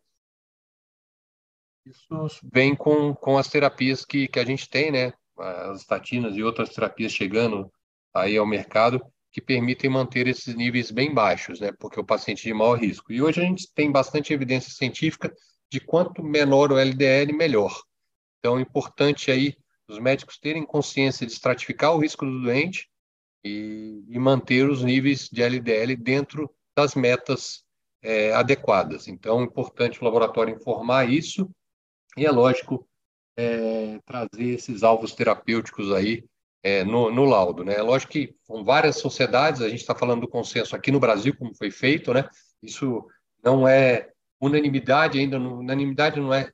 Isso 1.85 2.29
vem 2.51 2.75
com, 2.75 3.13
com 3.15 3.37
as 3.37 3.47
terapias 3.47 4.05
que, 4.05 4.27
que 4.27 4.39
a 4.39 4.45
gente 4.45 4.69
tem, 4.69 4.91
né? 4.91 5.13
As 5.41 5.81
estatinas 5.81 6.35
e 6.35 6.43
outras 6.43 6.69
terapias 6.69 7.11
chegando 7.11 7.71
aí 8.13 8.37
ao 8.37 8.45
mercado 8.45 9.01
que 9.31 9.41
permitem 9.41 9.89
manter 9.89 10.27
esses 10.27 10.53
níveis 10.55 10.91
bem 10.91 11.13
baixos, 11.13 11.59
né? 11.59 11.71
Porque 11.79 11.99
o 11.99 12.05
paciente 12.05 12.43
de 12.43 12.53
maior 12.53 12.77
risco. 12.77 13.13
E 13.13 13.21
hoje 13.21 13.39
a 13.39 13.43
gente 13.43 13.71
tem 13.73 13.91
bastante 13.91 14.33
evidência 14.33 14.71
científica 14.71 15.33
de 15.71 15.79
quanto 15.79 16.21
menor 16.21 16.71
o 16.71 16.77
LDL, 16.77 17.31
melhor. 17.31 17.81
Então, 18.39 18.57
é 18.57 18.61
importante 18.61 19.31
aí 19.31 19.55
os 19.87 19.99
médicos 19.99 20.37
terem 20.37 20.65
consciência 20.65 21.25
de 21.25 21.31
estratificar 21.31 21.95
o 21.95 21.99
risco 21.99 22.25
do 22.25 22.41
doente 22.41 22.89
e, 23.43 24.03
e 24.09 24.19
manter 24.19 24.69
os 24.69 24.83
níveis 24.83 25.29
de 25.29 25.41
LDL 25.41 25.95
dentro 25.95 26.53
das 26.75 26.93
metas 26.93 27.63
é, 28.01 28.33
adequadas. 28.33 29.07
Então, 29.07 29.39
é 29.39 29.43
importante 29.43 30.01
o 30.01 30.05
laboratório 30.05 30.53
informar 30.53 31.09
isso 31.09 31.49
e, 32.17 32.25
é 32.25 32.31
lógico, 32.31 32.87
é, 33.41 33.99
trazer 34.05 34.53
esses 34.53 34.83
alvos 34.83 35.13
terapêuticos 35.13 35.91
aí 35.91 36.23
é, 36.63 36.83
no, 36.83 37.11
no, 37.11 37.25
laudo. 37.25 37.63
Né? 37.63 37.81
Lógico 37.81 38.11
que 38.11 38.35
com 38.47 38.63
várias 38.63 38.97
sociedades, 38.97 39.61
a 39.61 39.69
gente 39.69 39.79
está 39.79 39.95
falando 39.95 40.21
do 40.21 40.27
consenso 40.27 40.75
aqui 40.75 40.91
no 40.91 40.99
Brasil, 40.99 41.35
como 41.37 41.55
foi 41.55 41.71
feito, 41.71 42.13
né? 42.13 42.29
isso 42.61 43.07
não 43.43 43.67
é 43.67 44.11
unanimidade 44.39 45.19
ainda, 45.19 45.37
unanimidade 45.39 46.19
não 46.19 46.33
é, 46.33 46.51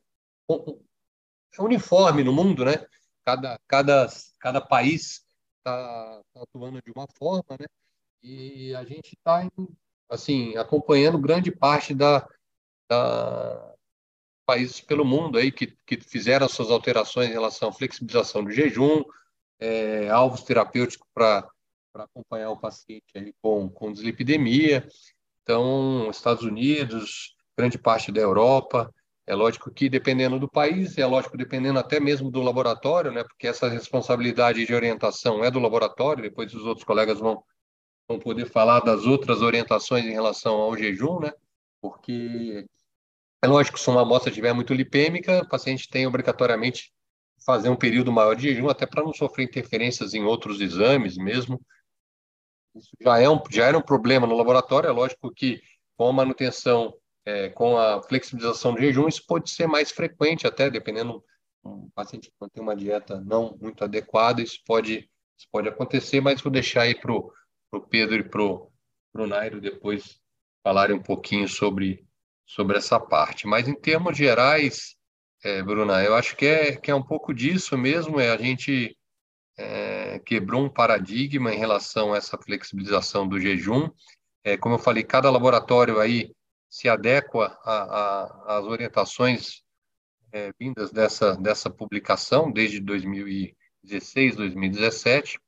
é 0.49 1.61
uniforme 1.61 2.23
no 2.23 2.33
mundo, 2.33 2.65
né? 2.65 2.85
Cada, 3.25 3.59
cada, 3.67 4.07
cada 4.39 4.61
país 4.61 5.25
está 5.57 6.21
tá 6.33 6.41
atuando 6.43 6.81
de 6.81 6.91
uma 6.91 7.07
forma, 7.17 7.57
né? 7.59 7.65
E 8.23 8.73
a 8.75 8.83
gente 8.83 9.15
está 9.15 9.49
assim 10.09 10.55
acompanhando 10.57 11.17
grande 11.19 11.51
parte 11.51 11.93
da, 11.93 12.27
da 12.89 13.76
países 14.47 14.79
pelo 14.79 15.03
mundo 15.03 15.37
aí 15.37 15.51
que, 15.51 15.67
que 15.85 15.99
fizeram 15.99 16.47
suas 16.47 16.71
alterações 16.71 17.29
em 17.29 17.33
relação 17.33 17.67
à 17.67 17.73
flexibilização 17.73 18.45
do 18.45 18.49
jejum, 18.49 19.03
é, 19.59 20.09
alvos 20.09 20.43
terapêuticos 20.43 21.05
para 21.13 21.45
acompanhar 21.93 22.49
o 22.51 22.57
paciente 22.57 23.05
aí 23.13 23.33
com, 23.41 23.69
com 23.69 23.91
dislipidemia. 23.91 24.87
Então, 25.43 26.09
Estados 26.09 26.43
Unidos, 26.43 27.35
grande 27.57 27.77
parte 27.77 28.09
da 28.09 28.21
Europa, 28.21 28.89
é 29.25 29.35
lógico 29.35 29.69
que 29.69 29.89
dependendo 29.89 30.39
do 30.39 30.49
país, 30.49 30.97
é 30.97 31.05
lógico 31.05 31.37
dependendo 31.37 31.77
até 31.77 31.99
mesmo 31.99 32.31
do 32.31 32.41
laboratório, 32.41 33.11
né? 33.11 33.25
Porque 33.25 33.47
essa 33.47 33.67
responsabilidade 33.67 34.65
de 34.65 34.73
orientação 34.73 35.43
é 35.43 35.51
do 35.51 35.59
laboratório, 35.59 36.23
depois 36.23 36.53
os 36.53 36.65
outros 36.65 36.85
colegas 36.85 37.19
vão, 37.19 37.43
vão 38.07 38.17
poder 38.17 38.49
falar 38.49 38.79
das 38.79 39.05
outras 39.05 39.41
orientações 39.41 40.05
em 40.05 40.13
relação 40.13 40.55
ao 40.55 40.77
jejum, 40.77 41.19
né? 41.19 41.33
Porque 41.81 42.65
é 43.41 43.47
lógico 43.47 43.79
se 43.79 43.89
uma 43.89 44.01
amostra 44.01 44.29
estiver 44.29 44.53
muito 44.53 44.73
lipêmica, 44.73 45.41
o 45.41 45.49
paciente 45.49 45.89
tem 45.89 46.07
obrigatoriamente 46.07 46.91
fazer 47.45 47.69
um 47.69 47.75
período 47.75 48.11
maior 48.11 48.35
de 48.35 48.49
jejum, 48.49 48.69
até 48.69 48.85
para 48.85 49.03
não 49.03 49.13
sofrer 49.13 49.45
interferências 49.45 50.13
em 50.13 50.23
outros 50.23 50.59
exames 50.59 51.17
mesmo. 51.17 51.61
Isso 52.75 52.89
já, 53.01 53.19
é 53.19 53.29
um, 53.29 53.41
já 53.49 53.65
era 53.65 53.77
um 53.77 53.81
problema 53.81 54.27
no 54.27 54.35
laboratório, 54.35 54.89
é 54.89 54.91
lógico 54.91 55.31
que 55.33 55.61
com 55.95 56.09
a 56.09 56.13
manutenção 56.13 56.93
é, 57.27 57.49
com 57.49 57.77
a 57.77 58.01
flexibilização 58.03 58.73
do 58.73 58.79
jejum, 58.79 59.07
isso 59.07 59.25
pode 59.27 59.51
ser 59.51 59.67
mais 59.67 59.91
frequente 59.91 60.47
até, 60.47 60.69
dependendo 60.69 61.21
um 61.61 61.89
paciente 61.89 62.29
que 62.29 62.35
mantém 62.39 62.63
uma 62.63 62.75
dieta 62.75 63.19
não 63.19 63.57
muito 63.59 63.83
adequada, 63.83 64.41
isso 64.41 64.59
pode, 64.65 65.09
isso 65.37 65.47
pode 65.51 65.67
acontecer, 65.67 66.21
mas 66.21 66.41
vou 66.41 66.49
deixar 66.49 66.83
aí 66.83 66.95
para 66.95 67.11
o 67.11 67.81
Pedro 67.89 68.15
e 68.15 68.23
para 68.23 68.41
o 68.43 69.27
Nairo 69.27 69.59
depois 69.59 70.21
falarem 70.63 70.95
um 70.95 71.03
pouquinho 71.03 71.49
sobre, 71.49 72.06
sobre 72.47 72.77
essa 72.77 72.99
parte. 72.99 73.45
Mas 73.45 73.67
em 73.67 73.75
termos 73.75 74.17
gerais, 74.17 74.95
é, 75.43 75.61
Bruna, 75.61 76.01
eu 76.03 76.15
acho 76.15 76.35
que 76.35 76.45
é, 76.45 76.75
que 76.77 76.89
é 76.89 76.95
um 76.95 77.03
pouco 77.03 77.33
disso 77.33 77.77
mesmo, 77.77 78.19
é 78.19 78.31
a 78.31 78.37
gente 78.37 78.97
é, 79.57 80.19
quebrou 80.19 80.63
um 80.63 80.69
paradigma 80.69 81.53
em 81.53 81.57
relação 81.57 82.13
a 82.13 82.17
essa 82.17 82.37
flexibilização 82.37 83.27
do 83.27 83.39
jejum. 83.39 83.89
É, 84.43 84.55
como 84.57 84.75
eu 84.75 84.79
falei, 84.79 85.03
cada 85.03 85.29
laboratório 85.29 85.99
aí 85.99 86.33
se 86.69 86.87
adequa 86.87 87.57
às 88.45 88.63
orientações 88.65 89.61
é, 90.31 90.51
vindas 90.59 90.91
dessa, 90.91 91.35
dessa 91.35 91.69
publicação 91.69 92.51
desde 92.51 92.79
2016, 92.79 94.35
2017, 94.35 95.39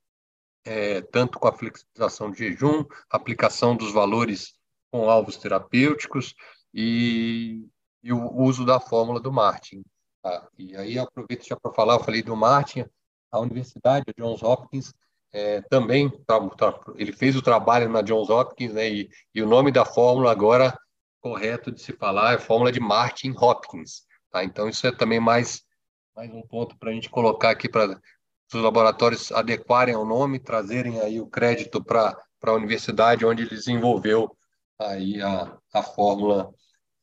é, 0.64 1.00
tanto 1.00 1.38
com 1.38 1.48
a 1.48 1.52
flexibilização 1.52 2.30
de 2.30 2.38
jejum, 2.38 2.84
aplicação 3.08 3.76
dos 3.76 3.92
valores 3.92 4.54
com 4.90 5.08
alvos 5.08 5.36
terapêuticos 5.36 6.34
e, 6.72 7.68
e 8.02 8.12
o 8.12 8.32
uso 8.32 8.64
da 8.64 8.80
fórmula 8.80 9.20
do 9.20 9.32
Martin. 9.32 9.82
Tá? 10.22 10.48
E 10.58 10.76
aí 10.76 10.98
aproveito 10.98 11.46
já 11.46 11.56
para 11.56 11.72
falar, 11.72 11.94
eu 11.94 12.04
falei 12.04 12.22
do 12.22 12.36
Martin, 12.36 12.84
a 13.30 13.38
Universidade, 13.38 14.06
a 14.08 14.20
Johns 14.20 14.42
Hopkins, 14.42 14.92
é, 15.32 15.60
também 15.62 16.10
tá, 16.24 16.40
tá, 16.50 16.80
ele 16.96 17.12
fez 17.12 17.36
o 17.36 17.42
trabalho 17.42 17.88
na 17.88 18.02
Johns 18.02 18.28
Hopkins, 18.28 18.72
né, 18.74 18.88
e, 18.90 19.10
e 19.34 19.42
o 19.42 19.46
nome 19.46 19.70
da 19.70 19.84
fórmula 19.84 20.32
agora 20.32 20.76
correto 21.20 21.70
de 21.70 21.80
se 21.80 21.92
falar 21.92 22.34
é 22.34 22.38
fórmula 22.38 22.72
de 22.72 22.80
Martin 22.80 23.34
Hopkins. 23.36 24.02
Tá? 24.30 24.42
Então, 24.42 24.68
isso 24.68 24.86
é 24.86 24.92
também 24.92 25.20
mais, 25.20 25.62
mais 26.16 26.30
um 26.32 26.42
ponto 26.42 26.76
para 26.78 26.90
a 26.90 26.92
gente 26.92 27.10
colocar 27.10 27.50
aqui 27.50 27.68
para 27.68 28.00
os 28.52 28.62
laboratórios 28.62 29.30
adequarem 29.30 29.94
ao 29.94 30.04
nome, 30.04 30.38
trazerem 30.38 31.00
aí 31.00 31.20
o 31.20 31.26
crédito 31.26 31.82
para 31.82 32.16
a 32.42 32.52
universidade 32.52 33.24
onde 33.24 33.42
ele 33.42 33.50
desenvolveu 33.50 34.36
aí 34.78 35.20
a, 35.20 35.56
a 35.72 35.82
fórmula 35.82 36.52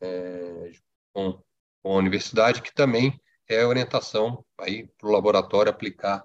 é, 0.02 0.72
com, 1.14 1.42
com 1.82 1.94
a 1.94 1.98
universidade, 1.98 2.62
que 2.62 2.74
também 2.74 3.20
é 3.48 3.66
orientação 3.66 4.46
aí 4.58 4.88
para 4.98 5.08
o 5.08 5.12
laboratório 5.12 5.72
aplicar 5.72 6.24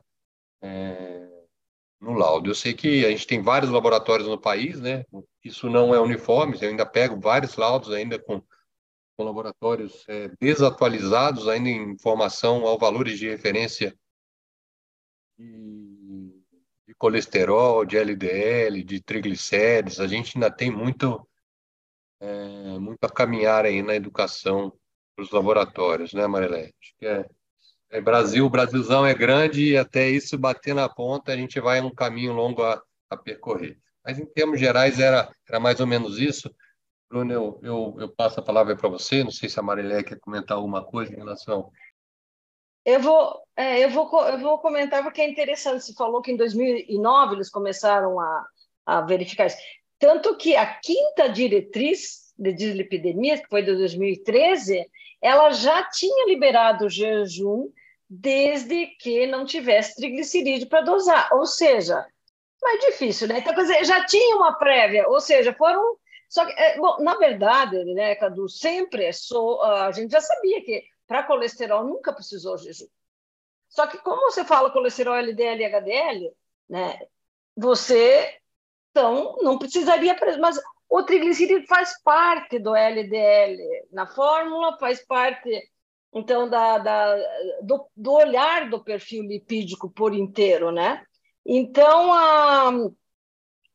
é, 0.60 1.28
no 2.00 2.12
laudo. 2.12 2.50
Eu 2.50 2.54
sei 2.54 2.74
que 2.74 3.06
a 3.06 3.10
gente 3.10 3.26
tem 3.26 3.40
vários 3.40 3.70
laboratórios 3.70 4.28
no 4.28 4.40
país, 4.40 4.80
né? 4.80 5.04
Isso 5.44 5.70
não 5.70 5.94
é 5.94 6.00
uniforme, 6.00 6.58
eu 6.60 6.68
ainda 6.68 6.84
pego 6.84 7.20
vários 7.20 7.56
laudos 7.56 7.90
ainda 7.92 8.18
com, 8.18 8.42
com 9.16 9.24
laboratórios 9.24 10.04
é, 10.08 10.28
desatualizados, 10.40 11.48
ainda 11.48 11.68
em 11.68 11.92
informação 11.92 12.66
ao 12.66 12.78
valores 12.78 13.18
de 13.18 13.28
referência 13.28 13.96
de, 15.38 16.42
de 16.88 16.94
colesterol, 16.94 17.84
de 17.84 17.96
LDL, 17.96 18.82
de 18.82 19.00
triglicérides. 19.00 20.00
A 20.00 20.06
gente 20.06 20.36
ainda 20.36 20.50
tem 20.50 20.70
muito, 20.70 21.26
é, 22.22 22.78
muito 22.78 23.04
a 23.04 23.10
caminhar 23.10 23.64
aí 23.66 23.82
na 23.82 23.94
educação 23.94 24.72
dos 25.18 25.30
laboratórios, 25.30 26.14
né, 26.14 26.24
que 26.98 27.06
é 27.06 27.26
é 27.92 28.00
Brasil, 28.00 28.46
o 28.46 28.50
Brasilzão 28.50 29.04
é 29.04 29.12
grande 29.12 29.72
e 29.72 29.76
até 29.76 30.08
isso 30.08 30.38
bater 30.38 30.74
na 30.74 30.88
ponta 30.88 31.30
a 31.30 31.36
gente 31.36 31.60
vai 31.60 31.78
um 31.82 31.94
caminho 31.94 32.32
longo 32.32 32.62
a, 32.62 32.82
a 33.10 33.16
percorrer. 33.18 33.78
Mas 34.02 34.18
em 34.18 34.24
termos 34.24 34.58
gerais 34.58 34.98
era, 34.98 35.30
era 35.46 35.60
mais 35.60 35.78
ou 35.78 35.86
menos 35.86 36.18
isso. 36.18 36.50
Bruno, 37.10 37.30
eu, 37.30 37.60
eu, 37.62 37.96
eu 38.00 38.08
passo 38.08 38.40
a 38.40 38.42
palavra 38.42 38.74
para 38.74 38.88
você. 38.88 39.22
Não 39.22 39.30
sei 39.30 39.46
se 39.46 39.60
a 39.60 39.62
Marilé 39.62 40.02
quer 40.02 40.18
comentar 40.18 40.56
alguma 40.56 40.82
coisa 40.82 41.12
em 41.12 41.18
relação. 41.18 41.70
Eu 42.82 42.98
vou, 42.98 43.42
é, 43.54 43.84
eu 43.84 43.90
vou, 43.90 44.26
eu 44.26 44.38
vou 44.38 44.58
comentar 44.58 45.02
porque 45.02 45.20
é 45.20 45.28
interessante. 45.28 45.84
Você 45.84 45.92
falou 45.92 46.22
que 46.22 46.32
em 46.32 46.36
2009 46.36 47.34
eles 47.34 47.50
começaram 47.50 48.18
a, 48.18 48.46
a 48.86 49.00
verificar 49.02 49.48
isso. 49.48 49.58
Tanto 50.02 50.36
que 50.36 50.56
a 50.56 50.66
quinta 50.66 51.28
diretriz 51.28 52.34
de 52.36 52.52
dislipidemia, 52.52 53.40
que 53.40 53.48
foi 53.48 53.62
de 53.62 53.72
2013, 53.72 54.84
ela 55.20 55.52
já 55.52 55.88
tinha 55.90 56.26
liberado 56.26 56.86
o 56.86 56.90
jejum 56.90 57.70
desde 58.10 58.86
que 58.98 59.28
não 59.28 59.44
tivesse 59.44 59.94
triglicerídeo 59.94 60.68
para 60.68 60.80
dosar. 60.80 61.32
Ou 61.34 61.46
seja, 61.46 62.04
mais 62.60 62.80
difícil, 62.80 63.28
né? 63.28 63.38
Então, 63.38 63.54
já 63.84 64.04
tinha 64.04 64.34
uma 64.34 64.54
prévia, 64.54 65.06
ou 65.08 65.20
seja, 65.20 65.54
foram. 65.54 65.96
Só 66.28 66.44
que, 66.46 66.52
é, 66.60 66.76
bom, 66.78 67.00
na 67.00 67.14
verdade, 67.14 67.84
né, 67.94 68.16
Cadu, 68.16 68.48
sempre 68.48 69.04
é 69.04 69.12
só, 69.12 69.62
a 69.62 69.92
gente 69.92 70.10
já 70.10 70.20
sabia 70.20 70.64
que 70.64 70.82
para 71.06 71.22
colesterol 71.22 71.84
nunca 71.84 72.12
precisou 72.12 72.58
jejum. 72.58 72.88
Só 73.68 73.86
que 73.86 73.98
como 73.98 74.22
você 74.22 74.44
fala 74.44 74.72
colesterol 74.72 75.14
LDL 75.14 75.62
e 75.62 75.64
HDL, 75.64 76.36
né, 76.68 76.98
você 77.56 78.41
então 78.92 79.36
não 79.40 79.58
precisaria, 79.58 80.16
mas 80.38 80.60
o 80.88 81.02
triglicerídeo 81.02 81.66
faz 81.66 82.00
parte 82.02 82.58
do 82.58 82.76
LDL 82.76 83.58
na 83.90 84.06
fórmula, 84.06 84.76
faz 84.78 85.04
parte, 85.04 85.50
então, 86.14 86.48
da, 86.48 86.76
da 86.76 87.16
do, 87.62 87.86
do, 87.96 88.12
olhar 88.12 88.68
do 88.68 88.84
perfil 88.84 89.22
lipídico 89.22 89.90
por 89.90 90.14
inteiro, 90.14 90.70
né? 90.70 91.02
Então, 91.46 92.12
a, 92.12 92.70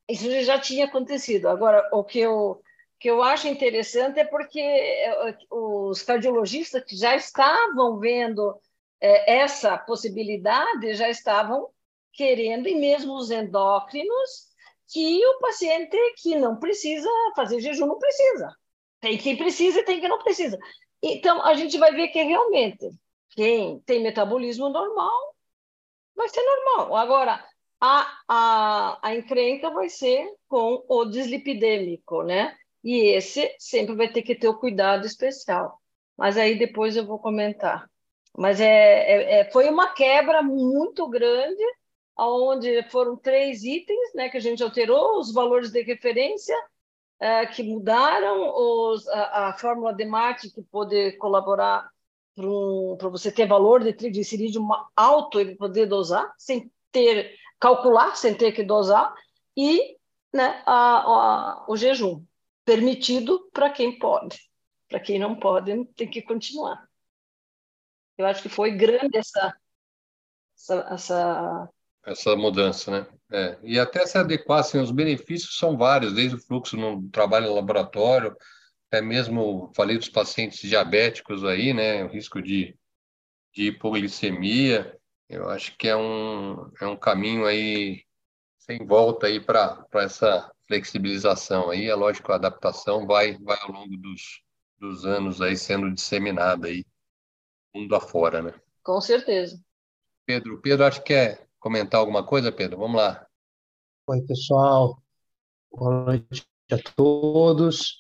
isso 0.08 0.30
já 0.44 0.60
tinha 0.60 0.86
acontecido. 0.86 1.48
Agora, 1.50 1.90
o 1.92 2.04
que 2.04 2.20
eu, 2.20 2.62
que 3.00 3.10
eu 3.10 3.24
acho 3.24 3.48
interessante 3.48 4.20
é 4.20 4.26
porque 4.26 4.60
é, 4.60 5.38
os 5.50 6.04
cardiologistas 6.04 6.84
que 6.84 6.96
já 6.96 7.16
estavam 7.16 7.98
vendo 7.98 8.56
é, 9.02 9.40
essa 9.40 9.76
possibilidade, 9.76 10.94
já 10.94 11.10
estavam 11.10 11.70
querendo, 12.14 12.68
e 12.68 12.76
mesmo 12.76 13.16
os 13.16 13.32
endócrinos, 13.32 14.47
que 14.88 15.26
o 15.26 15.40
paciente 15.40 15.98
que 16.18 16.36
não 16.36 16.58
precisa 16.58 17.10
fazer 17.36 17.60
jejum 17.60 17.88
não 17.88 18.00
precisa. 18.00 18.56
Tem 19.00 19.18
quem 19.18 19.36
precisa 19.36 19.80
e 19.80 19.84
tem 19.84 20.00
quem 20.00 20.10
não 20.10 20.20
precisa. 20.20 20.58
Então, 21.02 21.42
a 21.44 21.54
gente 21.54 21.78
vai 21.78 21.92
ver 21.94 22.08
que 22.10 22.22
realmente 22.22 22.90
quem 23.32 23.80
tem 23.82 24.02
metabolismo 24.02 24.70
normal 24.70 25.36
vai 26.16 26.30
ser 26.30 26.42
normal. 26.44 26.96
Agora, 26.96 27.46
a, 27.80 28.18
a, 28.28 29.00
a 29.02 29.16
encrenca 29.16 29.70
vai 29.70 29.90
ser 29.90 30.34
com 30.48 30.84
o 30.88 31.06
dislipidêmico, 31.06 32.24
né? 32.24 32.58
E 32.84 33.16
esse 33.16 33.56
sempre 33.60 33.96
vai 33.96 34.12
ter 34.12 34.24
que 34.24 34.36
ter 34.36 34.48
o 34.48 34.58
cuidado 34.58 35.06
especial. 35.06 35.80
Mas 36.18 36.38
aí 36.38 36.58
depois 36.58 36.96
eu 36.96 37.06
vou 37.06 37.20
comentar. 37.20 37.88
Mas 38.36 38.60
é, 38.60 38.66
é, 38.66 39.40
é 39.42 39.52
foi 39.52 39.70
uma 39.70 39.94
quebra 39.94 40.42
muito 40.42 41.08
grande 41.08 41.64
onde 42.18 42.84
foram 42.90 43.16
três 43.16 43.64
itens 43.64 44.14
né, 44.16 44.30
que 44.30 44.38
a 44.38 44.42
gente 44.42 44.64
alterou, 44.64 45.20
os 45.20 45.34
valores 45.34 45.72
de 45.72 45.82
referência 45.84 46.56
é, 47.20 47.46
que 47.46 47.64
mudaram, 47.64 48.54
os, 48.56 49.08
a, 49.08 49.50
a, 49.50 49.54
fórmula 49.54 49.94
de 49.94 50.06
Marte 50.06 50.50
que 50.50 50.62
pode 50.62 51.14
colaborar 51.14 51.90
para 52.36 52.46
um, 52.46 52.98
você 53.12 53.32
ter 53.32 53.48
valor 53.48 53.84
de 53.84 53.94
triglicerídeo 53.94 54.68
alto 54.96 55.42
e 55.42 55.56
poder 55.56 55.88
dosar, 55.88 56.32
sem 56.38 56.72
ter, 56.92 57.36
calcular, 57.60 58.16
sem 58.16 58.36
ter 58.36 58.52
que 58.52 58.64
dosar, 58.64 59.14
e 59.56 59.98
né, 60.34 60.62
a, 60.66 61.64
a, 61.64 61.66
o 61.68 61.76
jejum, 61.76 62.24
permitido 62.64 63.50
para 63.52 63.70
quem 63.72 63.98
pode. 63.98 64.40
Para 64.88 65.00
quem 65.00 65.20
não 65.20 65.36
pode, 65.36 65.86
tem 65.96 66.10
que 66.10 66.22
continuar. 66.22 66.88
Eu 68.18 68.26
acho 68.26 68.42
que 68.42 68.50
foi 68.50 68.72
grande 68.72 69.18
essa, 69.18 69.56
essa, 70.56 70.88
essa 70.92 71.70
essa 72.08 72.36
mudança, 72.38 72.90
né? 72.90 73.08
É. 73.30 73.58
E 73.62 73.78
até 73.78 74.06
se 74.06 74.18
adequar, 74.18 74.60
assim, 74.60 74.80
os 74.80 74.92
benefícios 74.92 75.58
são 75.58 75.78
vários, 75.78 76.14
desde 76.14 76.38
o 76.38 76.40
fluxo 76.40 76.78
no 76.78 77.10
trabalho 77.10 77.54
laboratório, 77.54 78.36
até 78.88 79.02
mesmo, 79.02 79.70
falei 79.76 79.98
dos 79.98 80.08
pacientes 80.08 80.62
diabéticos 80.62 81.44
aí, 81.44 81.74
né? 81.74 82.06
O 82.06 82.08
risco 82.08 82.42
de, 82.42 82.74
de 83.54 83.68
hipoglicemia, 83.68 84.98
eu 85.28 85.50
acho 85.50 85.76
que 85.78 85.90
é 85.90 85.98
um, 85.98 86.72
é 86.80 86.88
um 86.88 86.96
caminho 86.96 87.46
aí 87.46 88.06
sem 88.58 88.86
volta 88.86 89.28
aí 89.28 89.42
para 89.42 89.86
essa 89.96 90.50
flexibilização 90.66 91.70
aí. 91.70 91.90
É 91.90 91.96
lógico, 91.96 92.32
a 92.32 92.36
adaptação 92.36 93.06
vai, 93.06 93.38
vai 93.40 93.58
ao 93.64 93.72
longo 93.74 93.98
dos, 93.98 94.42
dos 94.80 95.06
anos 95.06 95.42
aí 95.42 95.58
sendo 95.58 95.94
disseminada 95.94 96.68
aí, 96.68 96.86
mundo 97.76 97.94
afora, 97.94 98.42
né? 98.42 98.54
Com 98.82 99.02
certeza. 99.02 99.62
Pedro, 100.26 100.62
Pedro, 100.62 100.86
acho 100.86 101.04
que 101.04 101.14
é 101.14 101.47
comentar 101.68 102.00
alguma 102.00 102.26
coisa, 102.26 102.50
Pedro? 102.50 102.78
Vamos 102.78 102.96
lá. 102.96 103.28
Oi, 104.08 104.22
pessoal. 104.22 104.98
Boa 105.70 106.06
noite 106.06 106.48
a 106.72 106.78
todos. 106.96 107.98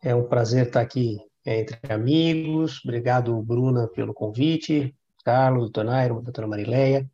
É 0.00 0.14
um 0.14 0.28
prazer 0.28 0.68
estar 0.68 0.82
aqui 0.82 1.18
entre 1.44 1.80
amigos. 1.92 2.80
Obrigado, 2.84 3.42
Bruna, 3.42 3.88
pelo 3.88 4.14
convite. 4.14 4.94
Carlos, 5.24 5.64
doutor 5.64 5.84
Nairo, 5.84 6.22
doutora 6.22 6.46
Marileia. 6.46 7.04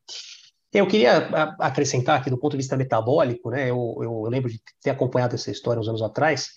Eu 0.71 0.87
queria 0.87 1.27
acrescentar 1.59 2.21
aqui 2.21 2.29
do 2.29 2.37
ponto 2.37 2.51
de 2.53 2.59
vista 2.59 2.77
metabólico, 2.77 3.49
né? 3.49 3.71
Eu, 3.71 3.99
eu 4.03 4.23
lembro 4.25 4.51
de 4.51 4.61
ter 4.83 4.91
acompanhado 4.91 5.37
essa 5.37 5.51
história 5.51 5.81
uns 5.81 5.89
anos 5.89 6.03
atrás, 6.03 6.51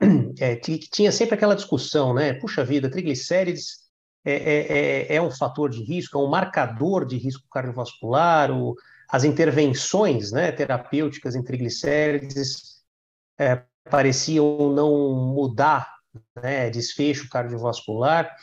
é, 0.38 0.56
que 0.56 0.78
tinha 0.78 1.10
sempre 1.10 1.36
aquela 1.36 1.56
discussão, 1.56 2.12
né? 2.12 2.34
Puxa 2.34 2.62
vida, 2.62 2.90
triglicérides 2.90 3.83
é, 4.24 4.32
é, 4.32 5.12
é, 5.12 5.16
é 5.16 5.22
um 5.22 5.30
fator 5.30 5.68
de 5.68 5.82
risco, 5.82 6.18
é 6.18 6.22
um 6.22 6.28
marcador 6.28 7.04
de 7.04 7.16
risco 7.16 7.46
cardiovascular, 7.50 8.50
o, 8.50 8.74
as 9.08 9.22
intervenções 9.24 10.32
né, 10.32 10.50
terapêuticas 10.50 11.34
em 11.34 11.42
triglicérides 11.42 12.82
é, 13.38 13.62
pareciam 13.90 14.72
não 14.72 15.14
mudar 15.14 15.92
né, 16.42 16.70
desfecho 16.70 17.28
cardiovascular, 17.28 18.34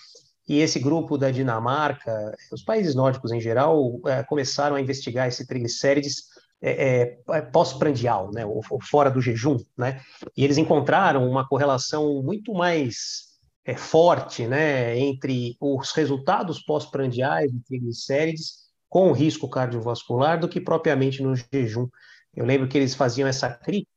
e 0.48 0.60
esse 0.60 0.80
grupo 0.80 1.18
da 1.18 1.32
Dinamarca, 1.32 2.36
os 2.52 2.62
países 2.62 2.94
nórdicos 2.94 3.32
em 3.32 3.40
geral, 3.40 4.00
é, 4.06 4.22
começaram 4.24 4.76
a 4.76 4.82
investigar 4.82 5.28
esse 5.28 5.48
triglicérides 5.48 6.26
é, 6.62 7.18
é, 7.28 7.42
pós-prandial, 7.42 8.30
né, 8.32 8.46
ou, 8.46 8.62
ou, 8.70 8.82
fora 8.82 9.10
do 9.10 9.22
jejum, 9.22 9.58
né, 9.76 10.02
e 10.38 10.44
eles 10.44 10.58
encontraram 10.58 11.28
uma 11.28 11.48
correlação 11.48 12.22
muito 12.22 12.54
mais 12.54 13.31
é, 13.66 13.76
forte 13.76 14.48
né, 14.48 14.98
entre 14.98 15.56
os 15.60 15.92
resultados 15.92 16.62
pós-prandiais 16.64 17.52
de 17.52 17.60
triglicérides 17.62 18.62
com 18.90 19.12
risco 19.12 19.50
cardiovascular 19.50 20.40
do 20.40 20.50
que 20.50 20.60
propriamente 20.60 21.22
no 21.24 21.36
jejum. 21.36 21.88
Eu 22.36 22.46
lembro 22.46 22.68
que 22.68 22.78
eles 22.78 22.96
faziam 22.96 23.28
essa 23.28 23.50
crítica, 23.50 23.92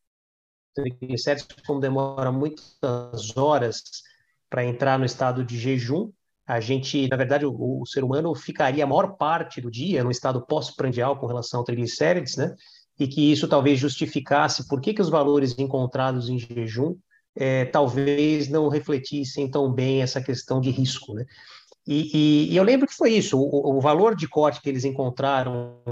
triglicérides, 0.74 1.46
como 1.66 1.80
demora 1.80 2.30
muitas 2.30 3.36
horas 3.36 3.82
para 4.50 4.64
entrar 4.64 4.98
no 4.98 5.04
estado 5.04 5.44
de 5.44 5.58
jejum, 5.58 6.12
a 6.46 6.60
gente, 6.60 7.08
na 7.08 7.16
verdade, 7.16 7.46
o, 7.46 7.80
o, 7.80 7.86
ser 7.86 8.04
humano 8.04 8.34
ficaria 8.34 8.84
a 8.84 8.86
maior 8.86 9.16
parte 9.16 9.60
do 9.60 9.70
dia 9.70 10.04
no 10.04 10.10
estado 10.10 10.44
pós-prandial 10.44 11.18
com 11.18 11.26
relação 11.26 11.60
ao 11.60 11.64
triglicérides, 11.64 12.36
né? 12.36 12.54
E 12.98 13.08
que 13.08 13.32
isso 13.32 13.48
talvez 13.48 13.78
justificasse 13.78 14.68
por 14.68 14.80
que, 14.80 14.92
que 14.92 15.00
os 15.00 15.08
valores 15.08 15.58
encontrados 15.58 16.28
em 16.28 16.38
jejum 16.38 16.96
é, 17.36 17.64
talvez 17.64 18.48
não 18.48 18.68
refletissem 18.68 19.50
tão 19.50 19.72
bem 19.72 20.02
essa 20.02 20.20
questão 20.20 20.60
de 20.60 20.70
risco, 20.70 21.14
né? 21.14 21.24
E, 21.86 22.10
e, 22.14 22.52
e 22.52 22.56
eu 22.56 22.64
lembro 22.64 22.86
que 22.86 22.94
foi 22.94 23.12
isso, 23.12 23.38
o, 23.38 23.76
o, 23.76 23.80
valor 23.80 24.16
de 24.16 24.26
corte 24.26 24.60
que 24.60 24.68
eles 24.68 24.84
encontraram 24.84 25.82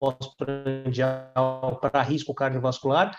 pós-prandial 0.00 1.78
para 1.80 2.02
risco 2.02 2.32
cardiovascular 2.34 3.14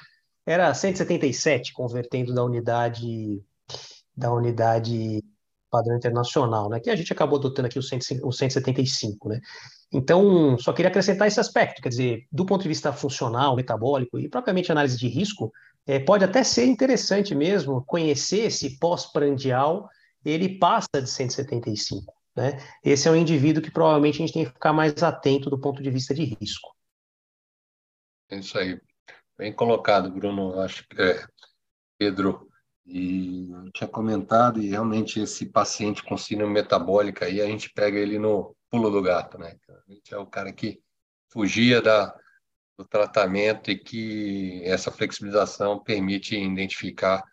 era 0.46 0.74
177, 0.74 1.74
convertendo 1.74 2.34
da 2.34 2.44
unidade 2.44 3.44
da 4.16 4.32
unidade 4.32 5.22
padrão 5.70 5.98
internacional, 5.98 6.70
né? 6.70 6.80
Que 6.80 6.90
a 6.90 6.96
gente 6.96 7.12
acabou 7.12 7.38
adotando 7.38 7.68
aqui 7.68 7.78
o, 7.78 7.84
100, 7.84 8.00
o 8.24 8.32
175, 8.32 9.30
né? 9.30 9.42
Então, 9.92 10.58
só 10.58 10.72
queria 10.72 10.90
acrescentar 10.90 11.28
esse 11.28 11.40
aspecto, 11.40 11.82
quer 11.82 11.90
dizer, 11.90 12.26
do 12.32 12.46
ponto 12.46 12.62
de 12.62 12.70
vista 12.70 12.94
funcional, 12.94 13.56
metabólico 13.56 14.18
e 14.20 14.30
propriamente 14.30 14.72
análise 14.72 14.98
de 14.98 15.08
risco, 15.08 15.52
é, 15.86 16.00
pode 16.00 16.24
até 16.24 16.44
ser 16.44 16.66
interessante 16.66 17.36
mesmo 17.36 17.84
conhecer 17.86 18.46
esse 18.46 18.80
pós-prandial, 18.80 19.90
ele 20.24 20.58
passa 20.58 21.02
de 21.02 21.10
175. 21.10 22.14
Né? 22.36 22.58
Esse 22.84 23.08
é 23.08 23.12
um 23.12 23.16
indivíduo 23.16 23.62
que 23.62 23.72
provavelmente 23.72 24.16
a 24.16 24.26
gente 24.26 24.34
tem 24.34 24.46
que 24.46 24.52
ficar 24.52 24.74
mais 24.74 25.02
atento 25.04 25.50
do 25.50 25.60
ponto 25.60 25.82
de 25.82 25.90
vista 25.90 26.14
de 26.14 26.24
risco. 26.24 26.76
É 28.30 28.38
isso 28.38 28.58
aí. 28.58 28.80
Bem 29.38 29.54
colocado, 29.54 30.10
Bruno. 30.10 30.60
Acho 30.60 30.88
que 30.88 31.02
é, 31.02 31.26
Pedro 31.98 32.50
e 32.86 33.50
eu 33.52 33.72
tinha 33.72 33.88
comentado 33.88 34.62
e 34.62 34.70
realmente 34.70 35.20
esse 35.20 35.48
paciente 35.48 36.04
com 36.04 36.16
síndrome 36.16 36.54
metabólica 36.54 37.26
aí 37.26 37.42
a 37.42 37.48
gente 37.48 37.72
pega 37.74 37.98
ele 37.98 38.20
no 38.20 38.56
pulo 38.70 38.92
do 38.92 39.02
gato, 39.02 39.40
né? 39.40 39.58
A 39.68 39.92
gente 39.92 40.14
é 40.14 40.18
o 40.18 40.28
cara 40.28 40.54
que 40.54 40.80
fugia 41.30 41.82
da 41.82 42.16
do 42.78 42.86
tratamento 42.86 43.72
e 43.72 43.78
que 43.78 44.62
essa 44.66 44.92
flexibilização 44.92 45.80
permite 45.80 46.36
identificar 46.38 47.24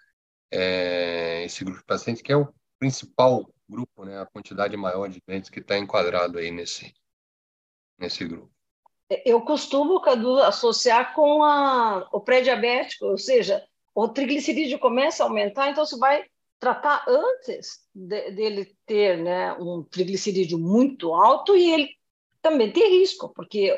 é, 0.50 1.44
esse 1.44 1.64
grupo 1.64 1.80
de 1.80 1.86
pacientes, 1.86 2.22
que 2.22 2.32
é 2.32 2.36
o 2.36 2.52
principal 2.78 3.48
grupo, 3.68 4.04
né, 4.04 4.20
a 4.20 4.26
quantidade 4.26 4.76
maior 4.76 5.08
de 5.08 5.20
doentes 5.26 5.50
que 5.50 5.60
está 5.60 5.78
enquadrado 5.78 6.38
aí 6.38 6.50
nesse, 6.50 6.94
nesse 7.98 8.24
grupo. 8.24 8.50
Eu 9.24 9.42
costumo, 9.42 10.00
Cadu, 10.00 10.38
associar 10.38 11.14
com 11.14 11.42
a, 11.42 12.08
o 12.12 12.20
pré-diabético, 12.20 13.06
ou 13.06 13.18
seja, 13.18 13.64
o 13.94 14.08
triglicerídeo 14.08 14.78
começa 14.78 15.22
a 15.22 15.26
aumentar, 15.26 15.70
então 15.70 15.84
você 15.84 15.98
vai 15.98 16.24
tratar 16.58 17.04
antes 17.08 17.80
de, 17.94 18.30
dele 18.30 18.76
ter 18.86 19.18
né, 19.18 19.52
um 19.54 19.82
triglicerídeo 19.82 20.58
muito 20.58 21.12
alto 21.12 21.56
e 21.56 21.70
ele 21.70 21.90
também 22.40 22.72
tem 22.72 23.00
risco, 23.00 23.28
porque 23.34 23.76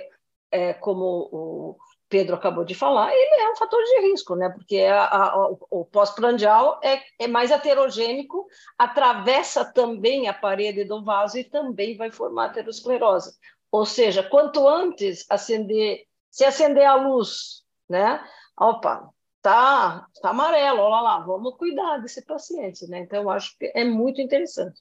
é, 0.54 0.72
como 0.72 1.28
o 1.32 1.76
Pedro 2.08 2.36
acabou 2.36 2.64
de 2.64 2.76
falar, 2.76 3.12
ele 3.12 3.42
é 3.42 3.50
um 3.50 3.56
fator 3.56 3.82
de 3.82 4.08
risco, 4.08 4.36
né? 4.36 4.48
Porque 4.48 4.78
a, 4.82 5.04
a, 5.04 5.48
o 5.68 5.84
pós-prandial 5.84 6.78
é, 6.82 7.02
é 7.18 7.26
mais 7.26 7.50
heterogênico, 7.50 8.46
atravessa 8.78 9.64
também 9.64 10.28
a 10.28 10.32
parede 10.32 10.84
do 10.84 11.04
vaso 11.04 11.36
e 11.36 11.44
também 11.44 11.96
vai 11.96 12.12
formar 12.12 12.46
aterosclerose. 12.46 13.36
Ou 13.72 13.84
seja, 13.84 14.22
quanto 14.22 14.68
antes 14.68 15.26
acender, 15.28 16.04
se 16.30 16.44
acender 16.44 16.86
a 16.86 16.94
luz, 16.94 17.64
né? 17.88 18.24
Opa, 18.56 19.10
tá, 19.42 20.06
tá 20.22 20.30
amarelo, 20.30 20.82
olha 20.82 21.00
lá, 21.00 21.18
vamos 21.18 21.56
cuidar 21.56 21.98
desse 21.98 22.24
paciente, 22.24 22.86
né? 22.86 23.00
Então, 23.00 23.28
acho 23.28 23.58
que 23.58 23.72
é 23.74 23.82
muito 23.82 24.20
interessante. 24.20 24.80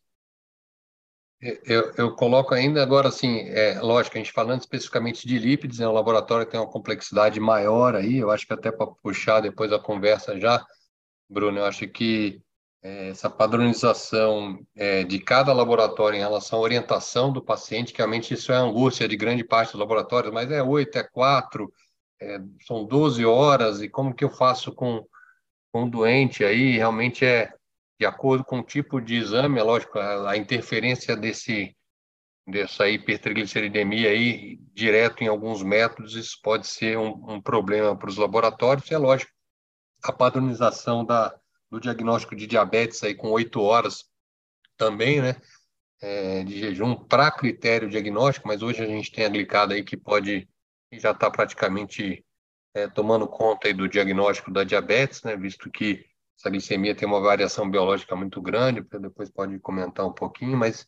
Eu, 1.66 1.92
eu, 1.98 2.16
coloco 2.16 2.54
ainda 2.54 2.82
agora, 2.82 3.10
assim, 3.10 3.40
é, 3.50 3.78
lógico, 3.82 4.16
a 4.16 4.20
gente 4.20 4.32
falando 4.32 4.62
especificamente 4.62 5.28
de 5.28 5.38
lípides, 5.38 5.82
é 5.82 5.88
um 5.88 5.92
laboratório 5.92 6.46
que 6.46 6.52
tem 6.54 6.60
uma 6.60 6.72
complexidade 6.72 7.38
maior 7.38 7.96
aí, 7.96 8.18
eu 8.18 8.32
acho 8.32 8.48
que 8.48 8.54
até 8.54 8.72
para 8.72 8.88
puxar 8.88 9.42
depois 9.42 9.74
a 9.74 9.80
conversa 9.80 10.40
já, 10.40 10.66
Bruno, 11.30 11.60
eu 11.60 11.66
acho 11.66 11.86
que 11.90 12.42
é, 12.82 13.10
essa 13.10 13.30
padronização 13.30 14.58
é, 14.74 15.04
de 15.04 15.20
cada 15.20 15.52
laboratório 15.52 16.16
em 16.16 16.22
relação 16.22 16.60
à 16.60 16.62
orientação 16.62 17.34
do 17.34 17.44
paciente, 17.44 17.92
que 17.92 17.98
realmente 17.98 18.34
isso 18.34 18.54
é 18.54 18.56
angústia 18.56 19.06
de 19.06 19.18
grande 19.18 19.44
parte 19.44 19.72
dos 19.74 19.80
laboratórios, 19.82 20.34
mas 20.34 20.50
é 20.50 20.64
oito, 20.64 20.98
é 20.98 21.04
quatro, 21.04 21.74
é, 22.22 22.40
são 22.66 22.86
12 22.86 23.26
horas, 23.26 23.82
e 23.82 23.90
como 23.90 24.14
que 24.16 24.24
eu 24.24 24.30
faço 24.30 24.72
com, 24.72 25.06
com 25.74 25.84
um 25.84 25.90
doente 25.90 26.46
aí, 26.46 26.78
realmente 26.78 27.26
é 27.26 27.54
de 28.00 28.06
acordo 28.06 28.44
com 28.44 28.60
o 28.60 28.64
tipo 28.64 29.00
de 29.00 29.16
exame, 29.16 29.60
é 29.60 29.64
lógico, 29.64 30.00
a, 30.00 30.32
a 30.32 30.38
interferência 30.38 31.16
desse 31.16 31.76
dessa 32.46 32.90
hipertrigliceridemia 32.90 34.10
aí 34.10 34.60
direto 34.74 35.24
em 35.24 35.28
alguns 35.28 35.64
métodos, 35.64 36.16
isso 36.16 36.38
pode 36.44 36.68
ser 36.68 36.98
um, 36.98 37.36
um 37.36 37.42
problema 37.42 37.96
para 37.98 38.10
os 38.10 38.18
laboratórios, 38.18 38.90
e 38.92 38.94
é 38.94 38.98
lógico, 38.98 39.32
a 40.04 40.12
padronização 40.12 41.06
da, 41.06 41.34
do 41.72 41.80
diagnóstico 41.80 42.36
de 42.36 42.46
diabetes 42.46 43.02
aí 43.04 43.16
com 43.16 43.30
oito 43.32 43.62
horas 43.62 44.04
também, 44.76 45.22
né, 45.22 45.38
é, 46.02 46.44
de 46.44 46.60
jejum 46.60 46.96
para 46.96 47.32
critério 47.32 47.90
diagnóstico, 47.90 48.48
mas 48.48 48.62
hoje 48.62 48.84
a 48.84 48.88
gente 48.88 49.12
tem 49.12 49.26
a 49.26 49.30
glicada 49.30 49.74
aí 49.74 49.84
que 49.84 49.96
pode, 49.96 50.48
já 50.92 51.12
está 51.12 51.32
praticamente 51.32 52.26
é, 52.74 52.90
tomando 52.90 53.26
conta 53.26 53.68
aí 53.68 53.74
do 53.74 53.88
diagnóstico 53.88 54.52
da 54.52 54.66
diabetes, 54.66 55.24
né, 55.24 55.38
visto 55.38 55.72
que 55.72 56.06
essa 56.44 56.50
glicemia 56.50 56.94
tem 56.94 57.08
uma 57.08 57.22
variação 57.22 57.70
biológica 57.70 58.16
muito 58.18 58.42
grande, 58.42 58.86
depois 59.00 59.30
pode 59.30 59.58
comentar 59.60 60.06
um 60.06 60.12
pouquinho, 60.12 60.58
mas 60.58 60.86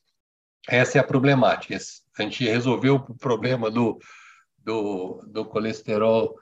essa 0.68 0.98
é 0.98 1.02
a 1.02 1.04
problemática. 1.04 1.78
A 2.18 2.22
gente 2.24 2.44
resolveu 2.44 2.96
o 2.96 3.18
problema 3.18 3.72
do, 3.72 3.98
do, 4.58 5.24
do 5.26 5.46
colesterol 5.46 6.36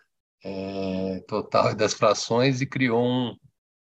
é, 0.43 1.19
total 1.27 1.71
e 1.71 1.75
das 1.75 1.93
frações 1.93 2.59
e 2.59 2.65
criou 2.65 3.03
um, 3.03 3.37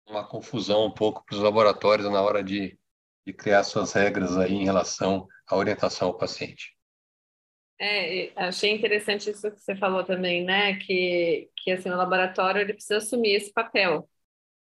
uma 0.09 0.27
confusão 0.27 0.87
um 0.87 0.91
pouco 0.91 1.23
para 1.27 1.37
os 1.37 1.43
laboratórios 1.43 2.11
na 2.11 2.23
hora 2.23 2.43
de, 2.43 2.79
de 3.27 3.33
criar 3.35 3.63
suas 3.63 3.93
regras 3.93 4.39
aí 4.39 4.55
em 4.55 4.65
relação 4.65 5.29
à 5.47 5.55
orientação 5.55 6.09
ao 6.09 6.17
paciente. 6.17 6.75
É, 7.79 8.33
achei 8.37 8.75
interessante 8.75 9.31
isso 9.31 9.51
que 9.51 9.61
você 9.61 9.75
falou 9.77 10.05
também, 10.05 10.45
né? 10.45 10.77
Que, 10.77 11.51
que 11.57 11.73
assim, 11.73 11.91
o 11.91 11.97
laboratório 11.97 12.61
ele 12.61 12.75
precisa 12.75 12.99
assumir 12.99 13.35
esse 13.35 13.53
papel 13.53 14.10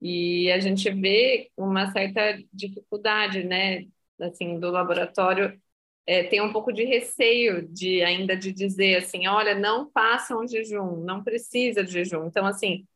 e 0.01 0.51
a 0.53 0.61
gente 0.61 0.91
vê 0.91 1.51
uma 1.57 1.91
certa 1.93 2.39
dificuldade, 2.53 3.45
né, 3.45 3.87
assim, 4.21 4.59
do 4.61 4.71
laboratório 4.71 5.61
é, 6.07 6.25
tem 6.25 6.41
um 6.41 6.53
pouco 6.53 6.73
de 6.73 6.85
receio 6.85 7.69
de 7.69 8.03
ainda 8.03 8.37
de 8.37 8.53
dizer 8.53 8.97
assim, 8.97 9.27
olha, 9.29 9.55
não 9.55 9.91
façam 9.93 10.47
jejum, 10.49 10.97
não 11.05 11.23
precisa 11.23 11.85
de 11.85 11.93
jejum. 11.93 12.27
Então, 12.27 12.47
assim, 12.47 12.87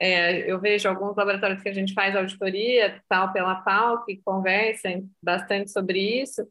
é, 0.00 0.50
eu 0.50 0.60
vejo 0.60 0.88
alguns 0.88 1.16
laboratórios 1.16 1.62
que 1.62 1.68
a 1.68 1.72
gente 1.74 1.94
faz 1.94 2.16
auditoria, 2.16 3.02
tal 3.08 3.32
pela 3.32 3.56
pau, 3.62 4.04
que 4.04 4.16
conversam 4.24 5.08
bastante 5.22 5.70
sobre 5.70 6.22
isso. 6.22 6.46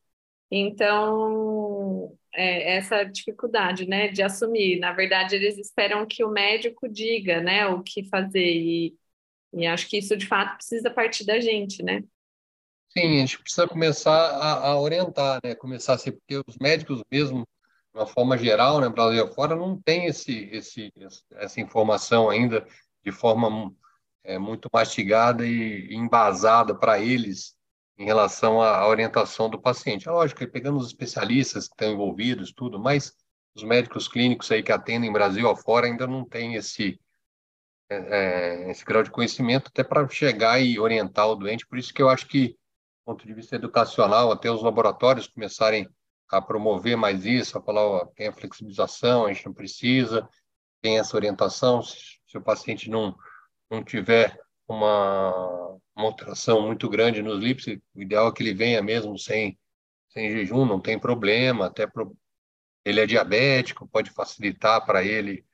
Então, 0.51 2.17
é, 2.33 2.77
essa 2.77 3.03
dificuldade, 3.03 3.87
né, 3.87 4.09
de 4.09 4.23
assumir. 4.23 4.79
Na 4.79 4.93
verdade, 4.93 5.35
eles 5.35 5.57
esperam 5.57 6.05
que 6.05 6.23
o 6.23 6.29
médico 6.31 6.87
diga, 6.89 7.41
né, 7.41 7.67
o 7.67 7.83
que 7.83 8.03
fazer. 8.09 8.45
E, 8.45 8.95
e 9.53 9.65
acho 9.65 9.87
que 9.87 9.97
isso, 9.97 10.15
de 10.15 10.27
fato, 10.27 10.57
precisa 10.57 10.89
partir 10.89 11.25
da 11.25 11.39
gente, 11.39 11.81
né? 11.83 12.03
Sim, 12.89 13.15
a 13.15 13.19
gente 13.19 13.39
precisa 13.39 13.67
começar 13.67 14.11
a, 14.11 14.67
a 14.69 14.79
orientar, 14.79 15.39
né? 15.43 15.55
Começar 15.55 15.93
assim, 15.93 16.11
porque 16.11 16.41
os 16.47 16.57
médicos 16.57 17.01
mesmo, 17.11 17.47
de 17.93 17.99
uma 17.99 18.07
forma 18.07 18.37
geral, 18.37 18.79
né, 18.79 18.89
Brasil 18.89 19.23
afora, 19.23 19.55
não 19.55 19.79
tem 19.79 20.05
esse, 20.05 20.49
esse, 20.51 20.91
essa 21.33 21.61
informação 21.61 22.29
ainda 22.29 22.65
de 23.03 23.11
forma 23.11 23.73
é, 24.23 24.37
muito 24.37 24.69
mastigada 24.73 25.45
e 25.45 25.93
embasada 25.93 26.75
para 26.75 26.99
eles 26.99 27.55
em 27.97 28.05
relação 28.05 28.61
à 28.61 28.87
orientação 28.87 29.49
do 29.49 29.59
paciente. 29.59 30.07
É 30.07 30.11
lógico 30.11 30.45
pegando 30.47 30.77
os 30.77 30.87
especialistas 30.87 31.67
que 31.67 31.73
estão 31.73 31.91
envolvidos, 31.91 32.51
tudo, 32.51 32.79
mas 32.79 33.13
os 33.55 33.63
médicos 33.63 34.07
clínicos 34.07 34.51
aí 34.51 34.61
que 34.61 34.71
atendem 34.71 35.11
Brasil 35.11 35.49
afora 35.49 35.87
ainda 35.87 36.05
não 36.05 36.23
tem 36.23 36.53
esse 36.55 36.99
é, 37.89 38.69
esse 38.69 38.83
grau 38.83 39.03
de 39.03 39.11
conhecimento 39.11 39.67
até 39.67 39.83
para 39.83 40.07
chegar 40.09 40.59
e 40.59 40.79
orientar 40.79 41.27
o 41.27 41.35
doente. 41.35 41.65
Por 41.65 41.77
isso 41.77 41.93
que 41.93 42.01
eu 42.01 42.09
acho 42.09 42.27
que, 42.27 42.49
do 42.49 42.55
ponto 43.05 43.25
de 43.25 43.33
vista 43.33 43.55
educacional, 43.55 44.31
até 44.31 44.51
os 44.51 44.61
laboratórios 44.61 45.27
começarem 45.27 45.87
a 46.29 46.41
promover 46.41 46.97
mais 46.97 47.25
isso, 47.25 47.57
a 47.57 47.61
falar, 47.61 47.85
ó, 47.85 48.05
tem 48.05 48.27
a 48.27 48.33
flexibilização, 48.33 49.25
a 49.25 49.33
gente 49.33 49.45
não 49.45 49.53
precisa, 49.53 50.27
tem 50.81 50.99
essa 50.99 51.15
orientação, 51.15 51.81
se, 51.81 51.97
se 52.27 52.37
o 52.37 52.41
paciente 52.41 52.89
não, 52.89 53.15
não 53.69 53.83
tiver 53.83 54.37
uma, 54.67 55.79
uma 55.95 56.05
alteração 56.05 56.61
muito 56.61 56.89
grande 56.89 57.21
nos 57.21 57.39
lípidos, 57.39 57.81
o 57.95 58.01
ideal 58.01 58.27
é 58.27 58.33
que 58.33 58.43
ele 58.43 58.53
venha 58.53 58.81
mesmo 58.81 59.17
sem, 59.17 59.57
sem 60.09 60.29
jejum, 60.29 60.65
não 60.65 60.81
tem 60.81 60.99
problema, 60.99 61.67
até 61.67 61.87
pro, 61.87 62.15
ele 62.83 62.99
é 62.99 63.05
diabético, 63.05 63.87
pode 63.87 64.11
facilitar 64.11 64.85
para 64.85 65.03
ele 65.03 65.45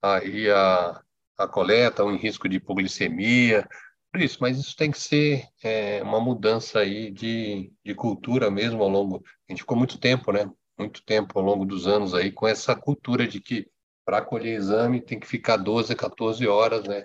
aí 0.00 0.50
a, 0.50 1.02
a 1.42 1.48
coleta, 1.48 2.04
ou 2.04 2.12
em 2.12 2.16
risco 2.16 2.48
de 2.48 2.56
hipoglicemia, 2.56 3.66
por 4.12 4.20
isso, 4.20 4.38
mas 4.42 4.58
isso 4.58 4.76
tem 4.76 4.90
que 4.90 5.00
ser 5.00 5.48
é, 5.62 6.02
uma 6.02 6.20
mudança 6.20 6.80
aí 6.80 7.10
de, 7.10 7.72
de 7.82 7.94
cultura 7.94 8.50
mesmo 8.50 8.82
ao 8.82 8.88
longo. 8.88 9.24
A 9.48 9.52
gente 9.52 9.62
ficou 9.62 9.76
muito 9.76 9.98
tempo, 9.98 10.30
né? 10.30 10.50
Muito 10.78 11.02
tempo 11.02 11.38
ao 11.38 11.44
longo 11.44 11.64
dos 11.64 11.86
anos 11.86 12.12
aí 12.12 12.30
com 12.30 12.46
essa 12.46 12.76
cultura 12.76 13.26
de 13.26 13.40
que 13.40 13.70
para 14.04 14.20
colher 14.20 14.54
exame 14.54 15.00
tem 15.00 15.18
que 15.18 15.26
ficar 15.26 15.56
12, 15.56 15.96
14 15.96 16.46
horas, 16.46 16.86
né? 16.86 17.04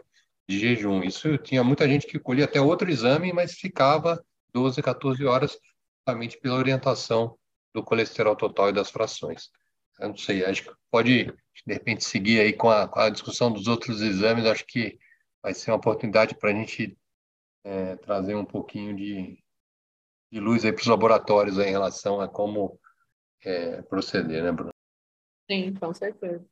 De 0.50 0.60
jejum. 0.60 1.02
Isso 1.02 1.38
tinha 1.38 1.63
muita 1.63 1.88
gente 1.88 2.06
que 2.08 2.19
colhia 2.19 2.43
até 2.43 2.60
outro 2.60 2.89
exame, 2.89 3.32
mas 3.32 3.54
ficava 3.54 4.21
12, 4.54 4.82
14 4.82 5.23
horas, 5.26 5.58
somente 6.08 6.38
pela 6.38 6.58
orientação 6.58 7.38
do 7.73 7.82
colesterol 7.84 8.36
total 8.36 8.69
e 8.69 8.73
das 8.73 8.89
frações. 8.89 9.50
Eu 10.00 10.10
não 10.10 10.17
sei, 10.17 10.43
acho 10.43 10.63
que 10.63 10.71
pode, 10.91 11.34
de 11.65 11.74
repente, 11.74 12.04
seguir 12.04 12.39
aí 12.39 12.54
com 12.54 12.70
a, 12.70 12.88
com 12.88 13.00
a 13.00 13.10
discussão 13.10 13.52
dos 13.52 13.67
outros 13.67 14.02
exames, 14.02 14.46
acho 14.46 14.65
que 14.65 14.98
vai 15.41 15.54
ser 15.54 15.72
uma 15.72 15.78
oportunidade 15.78 16.36
para 16.36 16.52
a 16.52 16.54
gente 16.54 16.98
é, 17.63 17.96
trazer 17.98 18.36
um 18.36 18.46
pouquinho 18.46 18.96
de, 18.96 19.43
de 20.32 20.39
luz 20.39 20.63
aí 20.65 20.72
para 20.72 20.82
os 20.82 20.88
laboratórios 20.88 21.60
aí, 21.60 21.67
em 21.67 21.72
relação 21.72 22.22
a 22.22 22.28
como 22.28 22.80
é, 23.43 23.82
proceder, 23.84 24.43
né, 24.43 24.52
Bruno? 24.52 24.72
Sim, 25.50 25.74
com 25.74 25.93
certeza. 25.93 26.46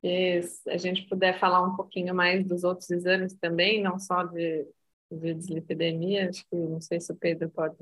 Se 0.00 0.70
a 0.70 0.76
gente 0.76 1.08
puder 1.08 1.38
falar 1.38 1.62
um 1.62 1.76
pouquinho 1.76 2.14
mais 2.14 2.46
dos 2.46 2.64
outros 2.64 2.90
exames 2.90 3.34
também, 3.34 3.82
não 3.82 3.98
só 3.98 4.22
de, 4.24 4.66
de 5.10 5.34
dislipidemia, 5.34 6.28
acho 6.28 6.44
que 6.46 6.56
não 6.56 6.80
sei 6.80 7.00
se 7.00 7.10
o 7.10 7.16
Pedro 7.16 7.48
pode 7.48 7.76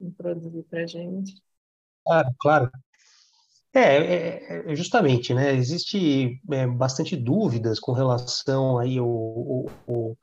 introduzir 0.00 0.64
para 0.64 0.82
a 0.82 0.86
gente. 0.86 1.42
Claro, 2.04 2.34
claro. 2.38 2.70
É, 3.78 4.62
é, 4.66 4.72
é, 4.72 4.76
justamente, 4.76 5.32
né? 5.34 5.54
Existe 5.54 6.40
é, 6.50 6.66
bastante 6.66 7.16
dúvidas 7.16 7.78
com 7.78 7.92
relação 7.92 8.78
aí 8.78 8.98
ao, 8.98 9.66
ao, 9.86 10.16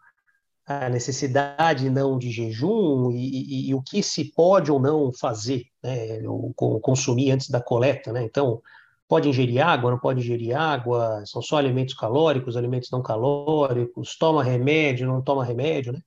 à 0.66 0.90
necessidade 0.90 1.90
não 1.90 2.18
de 2.18 2.32
jejum 2.32 3.12
e, 3.12 3.68
e, 3.68 3.70
e, 3.70 3.76
o 3.76 3.82
que 3.82 4.02
se 4.04 4.32
pode 4.34 4.72
ou 4.72 4.80
não 4.80 5.12
fazer, 5.14 5.66
né? 5.84 6.22
Ou 6.28 6.54
consumir 6.82 7.32
antes 7.32 7.50
da 7.50 7.62
coleta, 7.62 8.12
né? 8.12 8.24
Então, 8.24 8.62
pode 9.08 9.30
ingerir 9.30 9.66
água, 9.66 9.92
não 9.92 10.00
pode 10.00 10.20
ingerir 10.20 10.56
água, 10.58 11.24
são 11.26 11.42
só 11.42 11.58
alimentos 11.58 11.94
calóricos, 11.94 12.58
alimentos 12.58 12.90
não 12.92 13.02
calóricos, 13.02 14.18
toma 14.18 14.44
remédio, 14.44 15.08
não 15.08 15.22
toma 15.22 15.46
remédio, 15.46 15.94
né? 15.94 16.02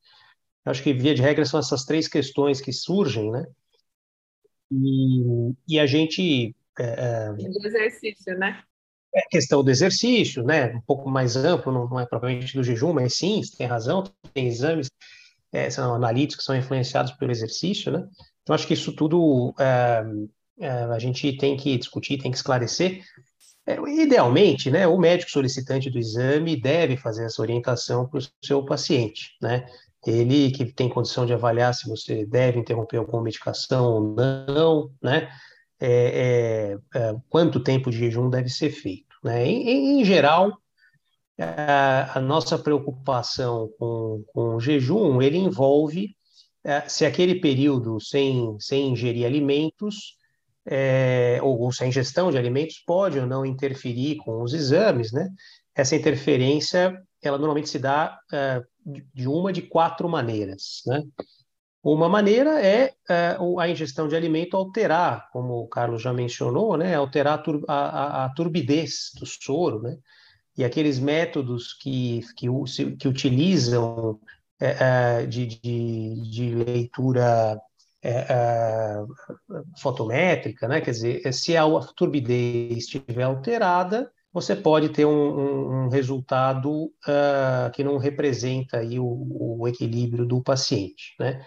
Acho 0.65 0.83
que, 0.83 0.93
via 0.93 1.15
de 1.15 1.23
regra, 1.23 1.45
são 1.47 1.61
essas 1.61 1.85
três 1.85 2.09
questões 2.09 2.61
que 2.61 2.73
surgem, 2.73 3.31
né? 3.31 3.47
E, 4.71 5.55
e 5.67 5.81
a 5.81 5.87
gente. 5.87 6.55
É, 6.79 7.29
é, 7.29 7.33
do 7.33 7.67
exercício, 7.67 8.39
né? 8.39 8.63
É 9.15 9.23
questão 9.31 9.65
do 9.65 9.71
exercício, 9.71 10.43
né? 10.43 10.75
Um 10.75 10.81
pouco 10.81 11.11
mais 11.11 11.37
amplo, 11.37 11.73
não, 11.73 11.89
não 11.89 12.01
é 12.01 12.07
propriamente 12.07 12.55
do 12.55 12.63
jejum, 12.63 12.93
mas 12.93 13.15
sim, 13.15 13.43
você 13.43 13.57
tem 13.57 13.67
razão, 13.67 14.05
tem 14.35 14.47
exames, 14.47 14.91
é, 15.53 15.71
são 15.71 15.95
analíticos 15.95 16.37
que 16.37 16.45
são 16.45 16.57
influenciados 16.57 17.13
pelo 17.13 17.31
exercício, 17.31 17.91
né? 17.91 18.07
Então, 18.43 18.55
acho 18.55 18.67
que 18.67 18.75
isso 18.75 18.93
tudo 18.93 19.55
é, 19.59 20.05
é, 20.61 20.71
a 20.71 20.99
gente 20.99 21.37
tem 21.37 21.57
que 21.57 21.77
discutir, 21.77 22.19
tem 22.19 22.31
que 22.31 22.37
esclarecer. 22.37 23.03
É, 23.67 23.77
idealmente, 24.01 24.71
né, 24.71 24.87
o 24.87 24.99
médico 24.99 25.31
solicitante 25.31 25.91
do 25.91 25.99
exame 25.99 26.59
deve 26.59 26.97
fazer 26.97 27.27
essa 27.27 27.43
orientação 27.43 28.09
para 28.09 28.19
o 28.19 28.23
seu 28.43 28.65
paciente, 28.65 29.37
né? 29.43 29.67
ele 30.07 30.51
que 30.51 30.65
tem 30.73 30.89
condição 30.89 31.27
de 31.27 31.33
avaliar 31.33 31.75
se 31.75 31.89
você 31.89 32.25
deve 32.25 32.59
interromper 32.59 32.99
alguma 32.99 33.23
medicação 33.23 33.93
ou 33.93 34.15
não, 34.15 34.91
né? 35.03 35.29
É, 35.81 36.77
é, 36.93 36.99
é, 36.99 37.17
quanto 37.29 37.63
tempo 37.63 37.91
de 37.91 37.99
jejum 37.99 38.29
deve 38.29 38.49
ser 38.49 38.71
feito. 38.71 39.15
Né? 39.23 39.47
Em, 39.47 40.01
em, 40.01 40.05
geral, 40.05 40.59
a, 41.39 42.19
a 42.19 42.21
nossa 42.21 42.59
preocupação 42.59 43.71
com, 43.79 44.25
com 44.33 44.57
o 44.57 44.61
jejum, 44.61 45.23
ele 45.23 45.39
envolve 45.39 46.17
é, 46.65 46.89
se 46.89 47.07
aquele 47.07 47.37
período 47.41 48.01
sem, 48.01 48.57
sem 48.59 48.89
ingerir 48.93 49.25
alimentos, 49.25 50.17
é, 50.67 51.39
ou, 51.43 51.59
ou 51.61 51.73
sem 51.73 51.89
ingestão 51.89 52.31
de 52.31 52.39
alimentos, 52.39 52.83
pode 52.87 53.19
ou 53.19 53.27
não 53.27 53.47
interferir 53.47 54.17
com 54.17 54.43
os 54.43 54.53
exames, 54.53 55.13
né? 55.13 55.29
Essa 55.75 55.97
interferência, 55.97 57.01
ela 57.23 57.39
normalmente 57.39 57.71
se 57.71 57.79
dá 57.79 58.19
é, 58.33 58.61
de 59.15 59.29
uma 59.29 59.53
de 59.53 59.63
quatro 59.63 60.09
maneiras, 60.09 60.83
né? 60.87 61.03
Uma 61.83 62.09
maneira 62.09 62.61
é, 62.61 62.93
é 63.09 63.37
a 63.59 63.69
ingestão 63.69 64.09
de 64.09 64.17
alimento 64.17 64.57
alterar, 64.57 65.29
como 65.33 65.55
o 65.63 65.69
Carlos 65.69 66.03
já 66.03 66.13
mencionou, 66.13 66.77
né? 66.77 66.95
Alterar 66.95 67.35
a, 67.35 67.39
tur 67.39 67.65
a, 67.69 68.25
a, 68.25 68.29
turbidez 68.31 69.13
do 69.19 69.25
soro, 69.25 69.83
né? 69.83 69.97
E 70.57 70.65
aqueles 70.65 70.99
métodos 70.99 71.73
que, 71.75 72.21
que, 72.37 72.49
que 72.99 73.09
utilizam 73.09 74.19
é, 74.61 75.21
é, 75.21 75.27
de, 75.27 75.47
de, 75.47 76.31
de, 76.31 76.55
leitura 76.57 77.61
é, 78.03 78.11
é, 78.11 79.05
fotométrica, 79.81 80.67
né? 80.67 80.81
Quer 80.81 80.91
dizer, 80.91 81.33
se 81.33 81.57
a 81.57 81.65
turbidez 81.97 82.79
estiver 82.79 83.23
alterada, 83.23 84.11
você 84.41 84.57
pode 84.57 84.91
ter 84.91 85.05
um, 85.05 85.11
um, 85.11 85.85
um 85.85 85.89
resultado 85.89 86.71
uh, 86.87 87.71
que 87.73 87.83
não 87.83 87.99
representa 87.99 88.79
aí 88.79 88.99
o, 88.99 89.59
o, 89.61 89.69
equilíbrio 89.69 90.27
do 90.27 90.43
paciente, 90.43 91.15
né? 91.19 91.45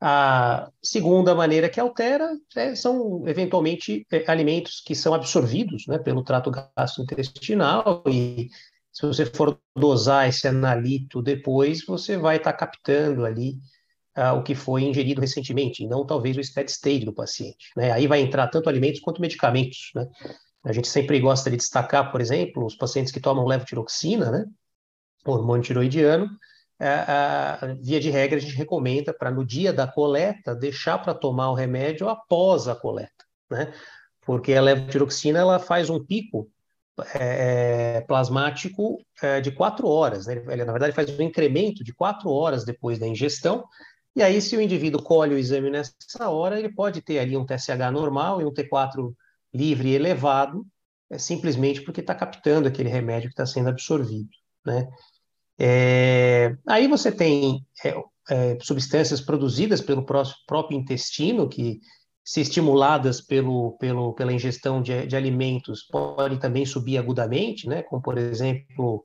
A 0.00 0.70
segunda 0.82 1.34
maneira 1.34 1.70
que 1.70 1.80
altera 1.80 2.30
é, 2.54 2.74
são, 2.74 3.26
eventualmente, 3.26 4.06
é, 4.12 4.30
alimentos 4.30 4.82
que 4.84 4.94
são 4.94 5.14
absorvidos 5.14 5.86
né, 5.86 5.98
pelo 5.98 6.22
trato 6.22 6.50
gastrointestinal 6.50 8.04
e 8.06 8.50
se 8.92 9.06
você 9.06 9.26
for 9.26 9.58
dosar 9.74 10.28
esse 10.28 10.48
analito 10.48 11.22
depois, 11.22 11.84
você 11.84 12.16
vai 12.16 12.36
estar 12.36 12.52
tá 12.52 12.58
captando 12.58 13.24
ali 13.24 13.58
ah, 14.14 14.32
o 14.32 14.42
que 14.42 14.54
foi 14.54 14.84
ingerido 14.84 15.20
recentemente, 15.20 15.84
e 15.84 15.86
não 15.86 16.06
talvez 16.06 16.34
o 16.38 16.42
steady 16.42 16.70
state 16.70 17.04
do 17.04 17.12
paciente. 17.12 17.68
Né? 17.76 17.90
Aí 17.92 18.06
vai 18.06 18.22
entrar 18.22 18.48
tanto 18.48 18.70
alimentos 18.70 19.02
quanto 19.02 19.20
medicamentos. 19.20 19.90
Né? 19.94 20.08
A 20.66 20.72
gente 20.72 20.88
sempre 20.88 21.20
gosta 21.20 21.48
de 21.48 21.56
destacar, 21.56 22.10
por 22.10 22.20
exemplo, 22.20 22.66
os 22.66 22.74
pacientes 22.74 23.12
que 23.12 23.20
tomam 23.20 23.46
levotiroxina, 23.46 24.32
né? 24.32 24.44
hormônio 25.24 25.62
tiroidiano, 25.62 26.28
ah, 26.80 27.58
ah, 27.62 27.74
via 27.80 28.00
de 28.00 28.10
regra, 28.10 28.36
a 28.36 28.40
gente 28.40 28.54
recomenda 28.54 29.14
para 29.14 29.30
no 29.30 29.46
dia 29.46 29.72
da 29.72 29.86
coleta 29.86 30.54
deixar 30.54 30.98
para 30.98 31.14
tomar 31.14 31.50
o 31.50 31.54
remédio 31.54 32.08
após 32.08 32.66
a 32.68 32.74
coleta, 32.74 33.24
né? 33.48 33.72
Porque 34.22 34.54
a 34.54 34.60
levotiroxina 34.60 35.38
ela 35.38 35.60
faz 35.60 35.88
um 35.88 36.04
pico 36.04 36.50
é, 37.14 37.98
é, 37.98 38.00
plasmático 38.00 38.98
é, 39.22 39.40
de 39.40 39.52
quatro 39.52 39.86
horas. 39.86 40.26
Né? 40.26 40.42
Ele, 40.48 40.64
na 40.64 40.72
verdade, 40.72 40.94
faz 40.94 41.08
um 41.16 41.22
incremento 41.22 41.84
de 41.84 41.94
quatro 41.94 42.28
horas 42.30 42.64
depois 42.64 42.98
da 42.98 43.06
ingestão. 43.06 43.64
E 44.16 44.22
aí, 44.22 44.42
se 44.42 44.56
o 44.56 44.60
indivíduo 44.60 45.02
colhe 45.02 45.34
o 45.34 45.38
exame 45.38 45.70
nessa 45.70 46.28
hora, 46.28 46.58
ele 46.58 46.74
pode 46.74 47.02
ter 47.02 47.20
ali 47.20 47.36
um 47.36 47.46
TSH 47.46 47.92
normal 47.92 48.40
e 48.40 48.44
um 48.44 48.52
T4 48.52 49.14
livre 49.56 49.94
elevado, 49.94 50.66
é, 51.10 51.18
simplesmente 51.18 51.82
porque 51.82 52.00
está 52.00 52.14
captando 52.14 52.68
aquele 52.68 52.88
remédio 52.88 53.28
que 53.28 53.34
está 53.34 53.46
sendo 53.46 53.68
absorvido. 53.68 54.28
Né? 54.64 54.88
É, 55.58 56.56
aí 56.66 56.86
você 56.86 57.10
tem 57.10 57.64
é, 57.84 57.94
é, 58.30 58.58
substâncias 58.60 59.20
produzidas 59.20 59.80
pelo 59.80 60.04
próprio 60.04 60.78
intestino 60.78 61.48
que 61.48 61.80
se 62.24 62.40
estimuladas 62.40 63.20
pelo, 63.20 63.76
pelo, 63.78 64.12
pela 64.14 64.32
ingestão 64.32 64.82
de, 64.82 65.06
de 65.06 65.14
alimentos, 65.16 65.84
podem 65.84 66.38
também 66.38 66.66
subir 66.66 66.98
agudamente, 66.98 67.68
né? 67.68 67.84
como, 67.84 68.02
por 68.02 68.18
exemplo, 68.18 69.04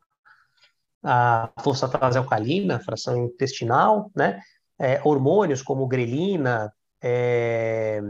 a 1.04 1.52
fosfatase 1.64 2.18
alcalina, 2.18 2.80
fração 2.80 3.26
intestinal, 3.26 4.12
né? 4.16 4.40
É, 4.80 5.00
hormônios 5.04 5.62
como 5.62 5.88
grelina, 5.88 6.74
é, 7.02 8.02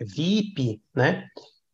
VIP, 0.00 0.82
né? 0.94 1.26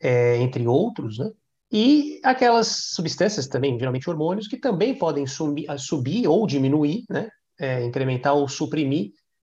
É, 0.05 0.37
entre 0.37 0.67
outros, 0.67 1.19
né? 1.19 1.31
E 1.73 2.21
aquelas 2.23 2.69
substâncias 2.93 3.49
também, 3.49 3.79
geralmente 3.79 4.09
hormônios, 4.09 4.47
que 4.47 4.57
também 4.57 4.95
podem 4.95 5.27
subir, 5.27 5.67
subir 5.79 6.29
ou 6.29 6.47
diminuir, 6.47 7.05
né? 7.09 7.29
É, 7.59 7.83
incrementar 7.83 8.35
ou 8.35 8.47
suprimir, 8.49 9.13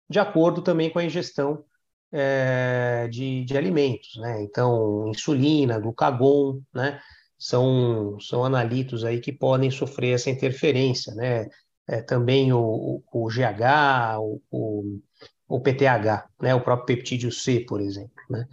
de 0.09 0.19
acordo 0.19 0.61
também 0.61 0.89
com 0.89 0.99
a 0.99 1.05
ingestão 1.05 1.63
é, 2.11 3.07
de, 3.09 3.45
de 3.45 3.57
alimentos, 3.57 4.17
né? 4.17 4.41
Então, 4.43 5.07
insulina, 5.07 5.79
glucagon, 5.79 6.61
né? 6.73 6.99
São, 7.39 8.19
são 8.19 8.43
analitos 8.43 9.03
aí 9.03 9.19
que 9.19 9.31
podem 9.31 9.71
sofrer 9.71 10.13
essa 10.13 10.29
interferência, 10.29 11.13
né? 11.15 11.47
É, 11.87 12.01
também 12.01 12.53
o, 12.53 12.59
o, 12.59 13.03
o 13.11 13.27
GH, 13.29 14.19
o, 14.19 14.41
o, 14.51 14.99
o, 15.47 15.59
PTH, 15.59 16.27
né? 16.41 16.53
O 16.53 16.61
próprio 16.61 16.97
peptídeo 16.97 17.31
C, 17.31 17.61
por 17.61 17.81
exemplo, 17.81 18.13
né? 18.29 18.45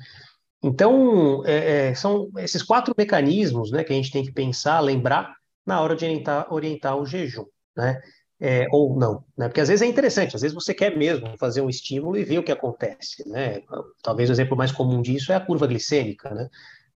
Então, 0.62 1.44
é, 1.46 1.88
é, 1.90 1.94
são 1.94 2.30
esses 2.38 2.62
quatro 2.62 2.94
mecanismos 2.96 3.70
né, 3.70 3.84
que 3.84 3.92
a 3.92 3.96
gente 3.96 4.10
tem 4.10 4.24
que 4.24 4.32
pensar, 4.32 4.80
lembrar, 4.80 5.36
na 5.64 5.80
hora 5.80 5.94
de 5.94 6.04
orientar, 6.04 6.52
orientar 6.52 6.96
o 6.96 7.06
jejum. 7.06 7.46
Né? 7.76 8.00
é, 8.40 8.66
ou 8.70 8.96
não, 8.96 9.24
né? 9.36 9.48
Porque 9.48 9.60
às 9.60 9.68
vezes 9.68 9.82
é 9.82 9.86
interessante, 9.86 10.36
às 10.36 10.42
vezes 10.42 10.54
você 10.54 10.72
quer 10.72 10.96
mesmo 10.96 11.36
fazer 11.38 11.60
um 11.60 11.68
estímulo 11.68 12.16
e 12.16 12.24
ver 12.24 12.38
o 12.38 12.42
que 12.42 12.52
acontece, 12.52 13.28
né? 13.28 13.62
Talvez 14.02 14.28
o 14.30 14.32
exemplo 14.32 14.56
mais 14.56 14.70
comum 14.72 15.02
disso 15.02 15.32
é 15.32 15.34
a 15.34 15.44
curva 15.44 15.66
glicêmica, 15.66 16.32
né? 16.32 16.48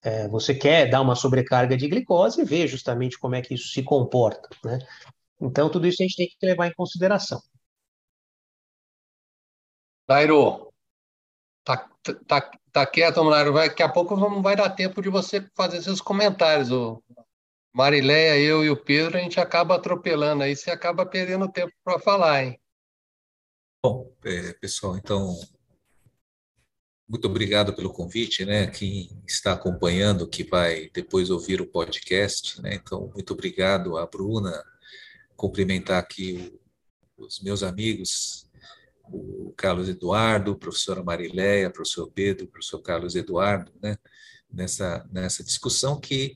É, 0.01 0.27
você 0.29 0.53
quer 0.55 0.89
dar 0.89 1.01
uma 1.01 1.15
sobrecarga 1.15 1.77
de 1.77 1.87
glicose 1.87 2.41
e 2.41 2.45
ver 2.45 2.67
justamente 2.67 3.17
como 3.19 3.35
é 3.35 3.41
que 3.41 3.53
isso 3.53 3.69
se 3.69 3.83
comporta, 3.83 4.49
né? 4.63 4.79
Então, 5.41 5.69
tudo 5.69 5.87
isso 5.87 6.01
a 6.03 6.05
gente 6.05 6.17
tem 6.17 6.27
que 6.27 6.45
levar 6.45 6.67
em 6.67 6.73
consideração. 6.73 7.41
Nairo, 10.07 10.68
tá, 11.77 12.13
tá, 12.25 12.51
tá 12.71 12.85
quieto, 12.85 13.23
Nairo, 13.23 13.53
daqui 13.53 13.83
a 13.83 13.89
pouco 13.89 14.15
não 14.15 14.41
vai 14.41 14.55
dar 14.55 14.69
tempo 14.69 15.01
de 15.01 15.09
você 15.09 15.45
fazer 15.55 15.81
seus 15.81 16.01
comentários, 16.01 16.71
o 16.71 17.03
Marileia, 17.73 18.39
eu 18.39 18.63
e 18.63 18.69
o 18.69 18.77
Pedro, 18.77 19.17
a 19.17 19.21
gente 19.21 19.39
acaba 19.39 19.75
atropelando 19.75 20.43
aí, 20.43 20.55
você 20.55 20.71
acaba 20.71 21.05
perdendo 21.05 21.51
tempo 21.51 21.73
para 21.83 21.99
falar, 21.99 22.43
hein? 22.43 22.59
Bom, 23.83 24.11
é, 24.25 24.53
pessoal, 24.53 24.97
então, 24.97 25.39
muito 27.07 27.27
obrigado 27.27 27.73
pelo 27.73 27.93
convite, 27.93 28.45
né? 28.45 28.67
Quem 28.67 29.09
está 29.27 29.53
acompanhando, 29.53 30.27
que 30.27 30.43
vai 30.43 30.89
depois 30.89 31.29
ouvir 31.29 31.61
o 31.61 31.67
podcast, 31.67 32.61
né? 32.61 32.75
Então, 32.75 33.11
muito 33.13 33.33
obrigado 33.33 33.97
à 33.97 34.05
Bruna, 34.05 34.63
cumprimentar 35.35 35.99
aqui 35.99 36.59
os 37.15 37.39
meus 37.41 37.63
amigos, 37.63 38.48
o 39.11 39.53
Carlos 39.57 39.89
Eduardo, 39.89 40.57
professora 40.57 41.03
Marileia, 41.03 41.69
professor 41.69 42.11
Pedro, 42.11 42.47
professor 42.47 42.81
Carlos 42.81 43.15
Eduardo, 43.15 43.71
né? 43.81 43.97
Nessa, 44.51 45.07
nessa 45.11 45.43
discussão 45.43 45.99
que 45.99 46.35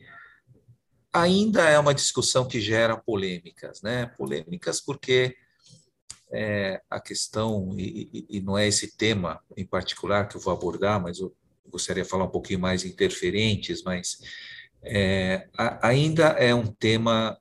ainda 1.11 1.69
é 1.69 1.79
uma 1.79 1.93
discussão 1.93 2.47
que 2.47 2.59
gera 2.59 2.97
polêmicas, 2.97 3.81
né? 3.81 4.07
Polêmicas 4.17 4.81
porque 4.81 5.35
é, 6.33 6.81
a 6.89 6.99
questão, 6.99 7.75
e, 7.77 8.25
e, 8.27 8.41
não 8.41 8.57
é 8.57 8.67
esse 8.67 8.97
tema 8.97 9.39
em 9.55 9.65
particular 9.65 10.27
que 10.27 10.35
eu 10.35 10.41
vou 10.41 10.51
abordar, 10.51 10.99
mas 10.99 11.19
eu 11.19 11.31
gostaria 11.67 12.03
de 12.03 12.09
falar 12.09 12.25
um 12.25 12.31
pouquinho 12.31 12.59
mais 12.59 12.83
interferentes, 12.83 13.83
mas 13.83 14.17
é, 14.81 15.47
a, 15.55 15.87
ainda 15.87 16.29
é 16.29 16.53
um 16.53 16.65
tema, 16.65 17.37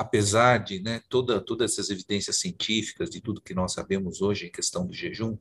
apesar 0.00 0.64
de 0.64 0.80
né, 0.80 1.02
toda, 1.10 1.38
todas 1.42 1.72
essas 1.72 1.90
evidências 1.90 2.38
científicas, 2.38 3.10
de 3.10 3.20
tudo 3.20 3.42
que 3.42 3.52
nós 3.52 3.74
sabemos 3.74 4.22
hoje 4.22 4.46
em 4.46 4.50
questão 4.50 4.86
do 4.86 4.94
jejum, 4.94 5.36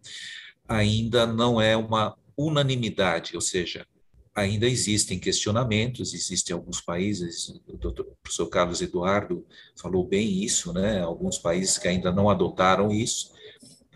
ainda 0.68 1.26
não 1.26 1.62
é 1.62 1.78
uma 1.78 2.18
unanimidade, 2.38 3.36
ou 3.36 3.42
seja, 3.42 3.88
ainda 4.36 4.68
existem 4.68 5.18
questionamentos, 5.18 6.14
existem 6.14 6.54
alguns 6.54 6.82
países, 6.82 7.48
o 7.70 7.78
doutor, 7.78 8.18
professor 8.22 8.48
Carlos 8.48 8.82
Eduardo 8.82 9.48
falou 9.78 10.06
bem 10.06 10.44
isso, 10.44 10.74
né? 10.74 11.00
alguns 11.00 11.38
países 11.38 11.78
que 11.78 11.88
ainda 11.88 12.12
não 12.12 12.30
adotaram 12.30 12.92
isso, 12.92 13.32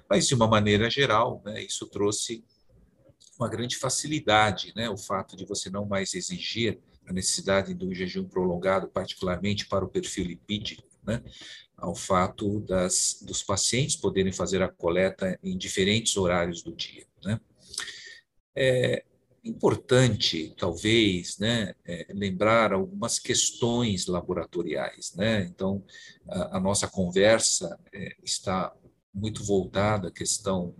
mas 0.09 0.29
de 0.29 0.33
uma 0.33 0.47
maneira 0.47 0.89
geral, 0.89 1.41
né, 1.43 1.61
isso 1.61 1.87
trouxe 1.87 2.45
uma 3.37 3.49
grande 3.49 3.75
facilidade, 3.75 4.71
né, 4.77 4.89
o 4.89 4.97
fato 4.97 5.35
de 5.35 5.43
você 5.43 5.69
não 5.69 5.85
mais 5.85 6.13
exigir 6.13 6.79
a 7.07 7.13
necessidade 7.13 7.73
do 7.73 7.93
jejum 7.93 8.25
prolongado, 8.25 8.87
particularmente 8.87 9.65
para 9.65 9.85
o 9.85 9.89
perfil 9.89 10.25
lipídico, 10.25 10.83
né, 11.05 11.21
ao 11.77 11.95
fato 11.95 12.61
das, 12.61 13.19
dos 13.21 13.43
pacientes 13.43 13.95
poderem 13.95 14.31
fazer 14.31 14.61
a 14.61 14.69
coleta 14.69 15.37
em 15.43 15.57
diferentes 15.57 16.15
horários 16.15 16.61
do 16.61 16.73
dia. 16.73 17.05
Né. 17.23 17.39
É, 18.55 19.03
importante, 19.43 20.55
talvez, 20.57 21.37
né, 21.37 21.75
é, 21.85 22.07
lembrar 22.11 22.71
algumas 22.71 23.19
questões 23.19 24.07
laboratoriais. 24.07 25.13
Né? 25.15 25.43
Então, 25.43 25.83
a, 26.29 26.57
a 26.57 26.59
nossa 26.59 26.87
conversa 26.87 27.77
é, 27.93 28.15
está 28.23 28.73
muito 29.13 29.43
voltada 29.43 30.07
à 30.07 30.11
questão 30.11 30.73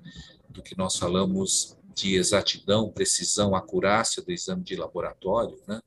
do 0.49 0.63
que 0.63 0.77
nós 0.77 0.95
falamos 0.95 1.77
de 1.93 2.15
exatidão, 2.15 2.91
precisão, 2.91 3.55
acurácia 3.55 4.21
do 4.21 4.31
exame 4.31 4.63
de 4.63 4.75
laboratório. 4.75 5.61
Né? 5.67 5.81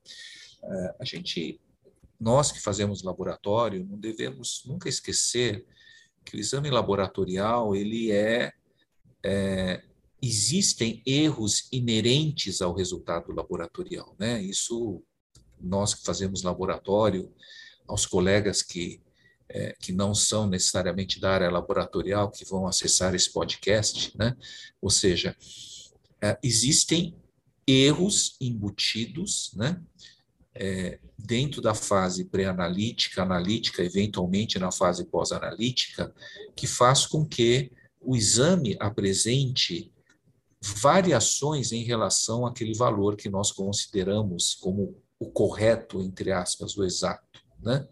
É, 0.62 0.94
a 1.00 1.04
gente 1.04 1.60
nós 2.18 2.50
que 2.50 2.60
fazemos 2.60 3.02
laboratório 3.02 3.84
não 3.84 3.98
devemos 3.98 4.62
nunca 4.64 4.88
esquecer 4.88 5.66
que 6.24 6.36
o 6.36 6.40
exame 6.40 6.70
laboratorial 6.70 7.76
ele 7.76 8.10
é, 8.10 8.52
é 9.22 9.82
existem 10.20 11.02
erros 11.04 11.68
inerentes 11.70 12.62
ao 12.62 12.74
resultado 12.74 13.32
laboratorial, 13.32 14.16
né? 14.18 14.42
Isso 14.42 15.02
nós 15.60 15.94
que 15.94 16.04
fazemos 16.04 16.42
laboratório, 16.42 17.32
aos 17.86 18.06
colegas 18.06 18.62
que 18.62 19.00
é, 19.48 19.76
que 19.80 19.92
não 19.92 20.12
são 20.14 20.46
necessariamente 20.46 21.20
da 21.20 21.30
área 21.30 21.50
laboratorial 21.50 22.30
que 22.30 22.44
vão 22.44 22.66
acessar 22.66 23.14
esse 23.14 23.32
podcast, 23.32 24.12
né? 24.18 24.36
Ou 24.82 24.90
seja, 24.90 25.36
é, 26.22 26.38
existem 26.42 27.14
erros 27.66 28.36
embutidos, 28.40 29.52
né? 29.54 29.80
É, 30.58 30.98
dentro 31.18 31.60
da 31.60 31.74
fase 31.74 32.24
pré-analítica, 32.24 33.22
analítica, 33.22 33.82
eventualmente 33.82 34.58
na 34.58 34.72
fase 34.72 35.04
pós-analítica, 35.04 36.14
que 36.54 36.66
faz 36.66 37.04
com 37.04 37.26
que 37.26 37.70
o 38.00 38.16
exame 38.16 38.76
apresente 38.80 39.92
variações 40.62 41.72
em 41.72 41.84
relação 41.84 42.46
àquele 42.46 42.74
valor 42.74 43.16
que 43.16 43.28
nós 43.28 43.52
consideramos 43.52 44.54
como 44.54 44.96
o 45.18 45.30
correto, 45.30 46.00
entre 46.00 46.32
aspas, 46.32 46.76
o 46.76 46.84
exato. 46.84 47.40
Né? 47.62 47.86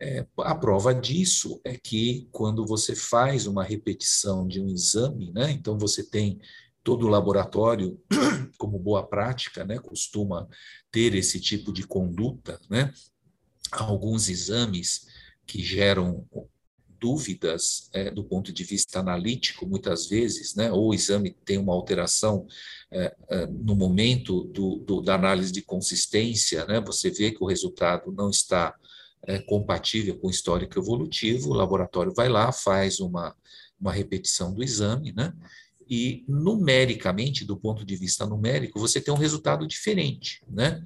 É, 0.00 0.26
a 0.38 0.54
prova 0.54 0.94
disso 0.94 1.60
é 1.64 1.76
que 1.76 2.28
quando 2.32 2.66
você 2.66 2.94
faz 2.94 3.46
uma 3.46 3.62
repetição 3.62 4.46
de 4.46 4.60
um 4.60 4.68
exame, 4.68 5.30
né, 5.30 5.52
então 5.52 5.78
você 5.78 6.02
tem 6.02 6.40
todo 6.82 7.08
laboratório, 7.08 8.00
como 8.58 8.78
boa 8.78 9.06
prática, 9.06 9.64
né, 9.64 9.78
costuma 9.78 10.48
ter 10.90 11.14
esse 11.14 11.40
tipo 11.40 11.72
de 11.72 11.86
conduta, 11.86 12.60
né, 12.68 12.92
alguns 13.70 14.28
exames 14.28 15.06
que 15.46 15.62
geram 15.62 16.26
dúvidas 17.00 17.88
é, 17.92 18.10
do 18.12 18.22
ponto 18.22 18.52
de 18.52 18.62
vista 18.62 19.00
analítico, 19.00 19.66
muitas 19.66 20.06
vezes, 20.06 20.54
né, 20.54 20.70
ou 20.70 20.90
o 20.90 20.94
exame 20.94 21.36
tem 21.44 21.58
uma 21.58 21.72
alteração 21.72 22.46
é, 22.92 23.14
é, 23.28 23.46
no 23.46 23.74
momento 23.74 24.44
do, 24.44 24.76
do, 24.76 25.00
da 25.00 25.14
análise 25.14 25.50
de 25.50 25.62
consistência, 25.62 26.64
né, 26.66 26.80
você 26.80 27.10
vê 27.10 27.32
que 27.32 27.42
o 27.42 27.48
resultado 27.48 28.12
não 28.12 28.30
está 28.30 28.74
é, 29.26 29.38
compatível 29.38 30.16
com 30.16 30.28
o 30.28 30.30
histórico 30.30 30.78
evolutivo, 30.78 31.50
o 31.50 31.54
laboratório 31.54 32.12
vai 32.14 32.28
lá, 32.28 32.52
faz 32.52 33.00
uma, 33.00 33.34
uma 33.80 33.92
repetição 33.92 34.54
do 34.54 34.62
exame, 34.62 35.12
né? 35.12 35.32
E 35.94 36.24
numericamente, 36.26 37.44
do 37.44 37.54
ponto 37.54 37.84
de 37.84 37.94
vista 37.96 38.24
numérico, 38.24 38.80
você 38.80 38.98
tem 38.98 39.12
um 39.12 39.16
resultado 39.18 39.66
diferente, 39.66 40.42
né? 40.48 40.82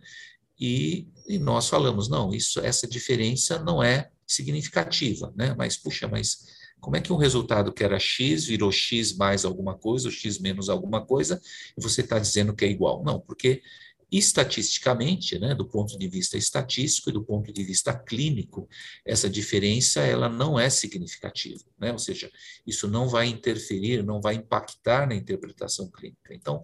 E, 0.58 1.06
e 1.28 1.38
nós 1.38 1.68
falamos, 1.68 2.08
não, 2.08 2.34
isso, 2.34 2.58
essa 2.58 2.88
diferença 2.88 3.62
não 3.62 3.80
é 3.80 4.10
significativa, 4.26 5.32
né? 5.36 5.54
Mas, 5.56 5.76
puxa, 5.76 6.08
mas 6.08 6.48
como 6.80 6.96
é 6.96 7.00
que 7.00 7.12
um 7.12 7.16
resultado 7.16 7.72
que 7.72 7.84
era 7.84 8.00
X 8.00 8.46
virou 8.46 8.72
X 8.72 9.16
mais 9.16 9.44
alguma 9.44 9.78
coisa, 9.78 10.08
ou 10.08 10.12
X 10.12 10.40
menos 10.40 10.68
alguma 10.68 11.06
coisa, 11.06 11.40
e 11.78 11.80
você 11.80 12.00
está 12.00 12.18
dizendo 12.18 12.52
que 12.52 12.64
é 12.64 12.68
igual? 12.68 13.04
Não, 13.04 13.20
porque 13.20 13.62
estatisticamente, 14.10 15.38
né, 15.38 15.54
do 15.54 15.66
ponto 15.66 15.98
de 15.98 16.08
vista 16.08 16.38
estatístico 16.38 17.10
e 17.10 17.12
do 17.12 17.24
ponto 17.24 17.52
de 17.52 17.64
vista 17.64 17.92
clínico, 17.92 18.68
essa 19.04 19.28
diferença 19.28 20.00
ela 20.00 20.28
não 20.28 20.58
é 20.58 20.70
significativa, 20.70 21.64
né? 21.78 21.92
Ou 21.92 21.98
seja, 21.98 22.30
isso 22.66 22.86
não 22.86 23.08
vai 23.08 23.26
interferir, 23.26 24.04
não 24.04 24.20
vai 24.20 24.36
impactar 24.36 25.08
na 25.08 25.14
interpretação 25.14 25.90
clínica. 25.90 26.32
Então, 26.32 26.62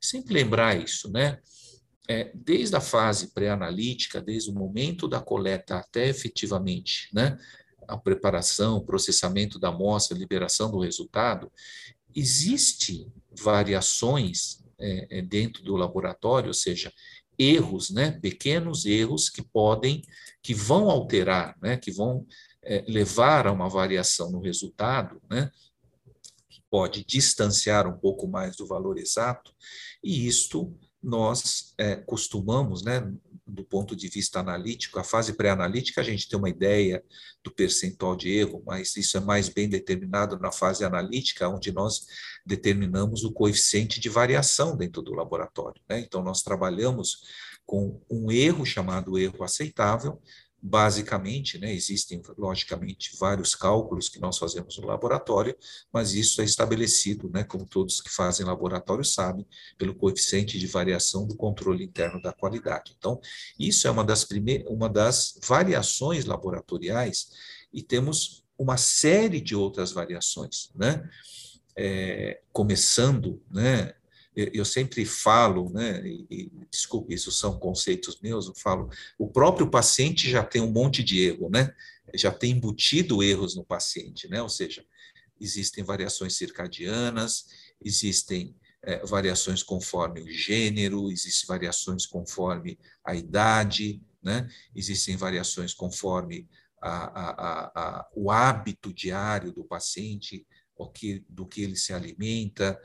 sempre 0.00 0.34
lembrar 0.34 0.80
isso, 0.80 1.10
né? 1.10 1.38
É, 2.06 2.30
desde 2.34 2.76
a 2.76 2.80
fase 2.80 3.32
pré-analítica, 3.32 4.20
desde 4.20 4.50
o 4.50 4.54
momento 4.54 5.08
da 5.08 5.20
coleta 5.20 5.78
até 5.78 6.06
efetivamente, 6.06 7.08
né, 7.14 7.38
a 7.88 7.96
preparação, 7.96 8.84
processamento 8.84 9.58
da 9.58 9.68
amostra, 9.68 10.16
liberação 10.16 10.70
do 10.70 10.80
resultado, 10.80 11.50
existe 12.14 13.08
variações 13.30 14.63
é, 14.78 15.18
é, 15.18 15.22
dentro 15.22 15.62
do 15.62 15.76
laboratório, 15.76 16.48
ou 16.48 16.54
seja, 16.54 16.92
erros, 17.38 17.90
né, 17.90 18.12
pequenos 18.20 18.86
erros 18.86 19.28
que 19.28 19.42
podem, 19.42 20.02
que 20.42 20.54
vão 20.54 20.88
alterar, 20.90 21.56
né, 21.60 21.76
que 21.76 21.90
vão 21.90 22.26
é, 22.62 22.84
levar 22.86 23.46
a 23.46 23.52
uma 23.52 23.68
variação 23.68 24.30
no 24.30 24.40
resultado, 24.40 25.20
né, 25.30 25.50
que 26.48 26.62
pode 26.70 27.04
distanciar 27.04 27.86
um 27.86 27.98
pouco 27.98 28.28
mais 28.28 28.56
do 28.56 28.66
valor 28.66 28.98
exato, 28.98 29.52
e 30.02 30.26
isto 30.26 30.76
nós 31.02 31.74
é, 31.78 31.96
costumamos, 31.96 32.82
né, 32.82 33.12
do 33.46 33.64
ponto 33.64 33.94
de 33.94 34.08
vista 34.08 34.40
analítico, 34.40 34.98
a 34.98 35.04
fase 35.04 35.34
pré-analítica, 35.34 36.00
a 36.00 36.04
gente 36.04 36.28
tem 36.28 36.38
uma 36.38 36.48
ideia 36.48 37.04
do 37.42 37.50
percentual 37.50 38.16
de 38.16 38.30
erro, 38.30 38.62
mas 38.66 38.96
isso 38.96 39.16
é 39.16 39.20
mais 39.20 39.48
bem 39.48 39.68
determinado 39.68 40.38
na 40.38 40.50
fase 40.50 40.84
analítica, 40.84 41.48
onde 41.48 41.70
nós 41.70 42.06
determinamos 42.46 43.22
o 43.22 43.32
coeficiente 43.32 44.00
de 44.00 44.08
variação 44.08 44.76
dentro 44.76 45.02
do 45.02 45.12
laboratório. 45.12 45.80
Né? 45.88 46.00
Então, 46.00 46.22
nós 46.22 46.42
trabalhamos 46.42 47.18
com 47.66 48.00
um 48.10 48.30
erro 48.30 48.64
chamado 48.64 49.18
erro 49.18 49.42
aceitável, 49.42 50.20
basicamente, 50.66 51.58
né, 51.58 51.74
existem, 51.74 52.22
logicamente, 52.38 53.14
vários 53.18 53.54
cálculos 53.54 54.08
que 54.08 54.18
nós 54.18 54.38
fazemos 54.38 54.78
no 54.78 54.86
laboratório, 54.86 55.54
mas 55.92 56.14
isso 56.14 56.40
é 56.40 56.44
estabelecido, 56.44 57.28
né, 57.28 57.44
como 57.44 57.66
todos 57.66 58.00
que 58.00 58.08
fazem 58.08 58.46
laboratório 58.46 59.04
sabem, 59.04 59.46
pelo 59.76 59.94
coeficiente 59.94 60.58
de 60.58 60.66
variação 60.66 61.26
do 61.26 61.36
controle 61.36 61.84
interno 61.84 62.18
da 62.22 62.32
qualidade. 62.32 62.94
Então, 62.96 63.20
isso 63.58 63.86
é 63.86 63.90
uma 63.90 64.02
das, 64.02 64.24
primeiras, 64.24 64.66
uma 64.70 64.88
das 64.88 65.38
variações 65.46 66.24
laboratoriais 66.24 67.28
e 67.70 67.82
temos 67.82 68.42
uma 68.56 68.78
série 68.78 69.42
de 69.42 69.54
outras 69.54 69.92
variações, 69.92 70.70
né, 70.74 71.06
é, 71.76 72.40
começando, 72.54 73.42
né, 73.50 73.92
eu 74.36 74.64
sempre 74.64 75.04
falo, 75.04 75.70
né, 75.70 76.04
e, 76.06 76.50
desculpe, 76.70 77.14
isso 77.14 77.30
são 77.30 77.58
conceitos 77.58 78.20
meus, 78.20 78.46
eu 78.46 78.54
falo, 78.54 78.90
o 79.18 79.28
próprio 79.28 79.70
paciente 79.70 80.28
já 80.28 80.42
tem 80.42 80.60
um 80.60 80.70
monte 80.70 81.02
de 81.02 81.20
erro, 81.20 81.48
né? 81.48 81.72
Já 82.14 82.30
tem 82.30 82.52
embutido 82.52 83.22
erros 83.22 83.54
no 83.54 83.64
paciente, 83.64 84.28
né? 84.28 84.42
Ou 84.42 84.48
seja, 84.48 84.84
existem 85.40 85.84
variações 85.84 86.36
circadianas, 86.36 87.46
existem 87.82 88.56
é, 88.82 89.04
variações 89.06 89.62
conforme 89.62 90.20
o 90.20 90.30
gênero, 90.30 91.10
existem 91.10 91.46
variações 91.46 92.04
conforme 92.04 92.78
a 93.04 93.14
idade, 93.14 94.02
né? 94.22 94.48
Existem 94.74 95.16
variações 95.16 95.72
conforme 95.72 96.48
a, 96.82 97.04
a, 97.04 97.72
a, 97.74 98.08
o 98.14 98.30
hábito 98.30 98.92
diário 98.92 99.52
do 99.52 99.64
paciente, 99.64 100.46
que, 100.92 101.24
do 101.28 101.46
que 101.46 101.62
ele 101.62 101.76
se 101.76 101.92
alimenta, 101.92 102.78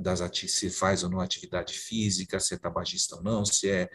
das 0.00 0.20
se 0.48 0.70
faz 0.70 1.02
ou 1.02 1.10
não 1.10 1.20
atividade 1.20 1.74
física, 1.74 2.38
se 2.38 2.54
é 2.54 2.58
tabagista 2.58 3.16
ou 3.16 3.22
não, 3.22 3.44
se 3.44 3.70
é 3.70 3.88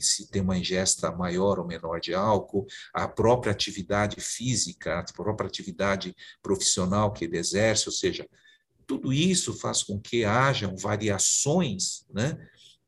se 0.00 0.30
tem 0.30 0.42
uma 0.42 0.58
ingesta 0.58 1.10
maior 1.10 1.58
ou 1.58 1.66
menor 1.66 2.00
de 2.00 2.14
álcool, 2.14 2.66
a 2.92 3.08
própria 3.08 3.52
atividade 3.52 4.20
física, 4.20 4.98
a 4.98 5.04
própria 5.12 5.46
atividade 5.46 6.14
profissional 6.42 7.12
que 7.12 7.24
ele 7.24 7.38
exerce, 7.38 7.88
ou 7.88 7.92
seja, 7.92 8.26
tudo 8.86 9.12
isso 9.12 9.54
faz 9.54 9.82
com 9.82 9.98
que 9.98 10.24
hajam 10.24 10.76
variações, 10.76 12.04
né, 12.12 12.36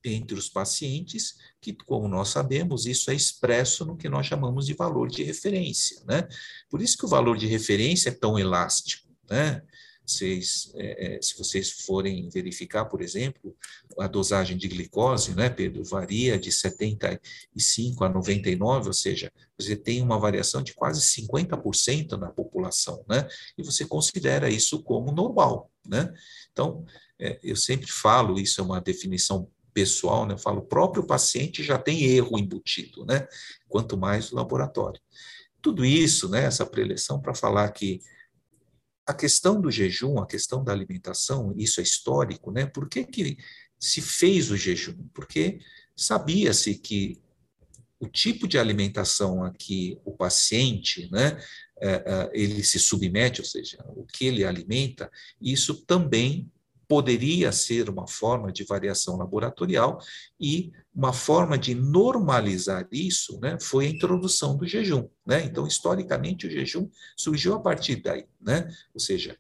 entre 0.05 0.37
os 0.37 0.49
pacientes, 0.49 1.37
que, 1.61 1.73
como 1.73 2.07
nós 2.09 2.29
sabemos, 2.29 2.85
isso 2.85 3.11
é 3.11 3.15
expresso 3.15 3.87
no 3.87 3.97
que 3.97 4.09
nós 4.09 4.27
chamamos 4.27 4.67
de 4.67 4.75
valor 4.75 5.09
de 5.09 5.23
referência, 5.23 6.03
né? 6.05 6.29
Por 6.69 6.83
isso 6.83 6.99
que 6.99 7.07
o 7.07 7.09
valor 7.09 7.39
de 7.39 7.47
referência 7.47 8.11
é 8.11 8.13
tão 8.13 8.39
elástico, 8.39 9.09
né? 9.31 9.63
Vocês, 10.07 10.71
é, 10.75 11.17
é, 11.17 11.23
se 11.23 11.37
vocês 11.39 11.71
forem 11.71 12.29
verificar, 12.29 12.85
por 12.85 13.01
exemplo, 13.01 13.57
a 13.99 14.07
dosagem 14.07 14.57
de 14.57 14.69
glicose, 14.69 15.35
né, 15.35 15.49
Pedro, 15.49 15.83
varia 15.83 16.39
de 16.39 16.53
75 16.53 18.05
a 18.05 18.09
99, 18.09 18.89
ou 18.89 18.93
seja, 18.93 19.33
você 19.59 19.75
tem 19.75 20.03
uma 20.03 20.19
variação 20.19 20.63
de 20.63 20.75
quase 20.75 21.01
50% 21.01 22.19
na 22.19 22.31
população, 22.31 23.05
né? 23.09 23.27
E 23.57 23.63
você 23.63 23.87
considera 23.87 24.51
isso 24.51 24.83
como 24.83 25.13
normal, 25.13 25.71
né? 25.87 26.13
Então, 26.53 26.85
é, 27.19 27.39
eu 27.43 27.57
sempre 27.57 27.91
falo, 27.91 28.39
isso 28.39 28.61
é 28.61 28.65
uma 28.65 28.81
definição 28.81 29.49
pessoal, 29.73 30.27
né? 30.27 30.35
Eu 30.35 30.39
falo, 30.39 30.59
o 30.59 30.67
próprio 30.67 31.07
paciente 31.07 31.63
já 31.63 31.79
tem 31.79 32.05
erro 32.05 32.39
embutido, 32.39 33.05
né? 33.07 33.27
Quanto 33.69 33.97
mais 33.97 34.33
o 34.33 34.37
laboratório. 34.37 35.01
Tudo 35.63 35.85
isso, 35.85 36.29
né, 36.29 36.45
essa 36.45 36.67
preleção 36.67 37.21
para 37.21 37.35
falar 37.35 37.71
que 37.71 38.01
a 39.07 39.13
questão 39.13 39.61
do 39.61 39.71
jejum, 39.71 40.19
a 40.19 40.27
questão 40.27 40.65
da 40.65 40.73
alimentação, 40.73 41.55
isso 41.57 41.81
é 41.81 41.83
histórico, 41.83 42.51
né? 42.51 42.67
Por 42.67 42.89
que, 42.89 43.05
que 43.05 43.37
se 43.79 44.01
fez 44.01 44.51
o 44.51 44.57
jejum? 44.57 44.97
Porque 45.13 45.61
sabia-se 45.95 46.75
que 46.77 47.21
o 48.01 48.09
tipo 48.09 48.47
de 48.49 48.59
alimentação 48.59 49.45
a 49.45 49.51
que 49.53 49.99
o 50.05 50.13
paciente, 50.13 51.09
né, 51.11 51.39
é, 51.81 51.91
é, 51.91 52.31
ele 52.33 52.63
se 52.63 52.79
submete, 52.79 53.41
ou 53.41 53.47
seja, 53.47 53.79
o 53.89 54.05
que 54.05 54.27
ele 54.27 54.45
alimenta, 54.45 55.11
isso 55.41 55.85
também 55.87 56.51
poderia 56.95 57.51
ser 57.51 57.91
uma 57.91 58.07
forma 58.07 58.53
de 58.53 58.63
variação 58.63 59.17
laboratorial 59.17 59.99
e 60.41 60.71
uma 60.95 61.13
forma 61.13 61.59
de 61.59 61.75
normalizar 61.75 62.87
isso 62.93 63.37
né, 63.41 63.59
foi 63.61 63.87
a 63.87 63.89
introdução 63.89 64.57
do 64.57 64.65
jejum. 64.65 65.09
Né? 65.27 65.45
Então, 65.45 65.67
historicamente, 65.67 66.47
o 66.47 66.51
jejum 66.51 66.89
surgiu 67.17 67.55
a 67.55 67.59
partir 67.59 67.97
daí. 67.97 68.27
Né? 68.41 68.73
Ou 68.95 69.01
seja, 69.01 69.37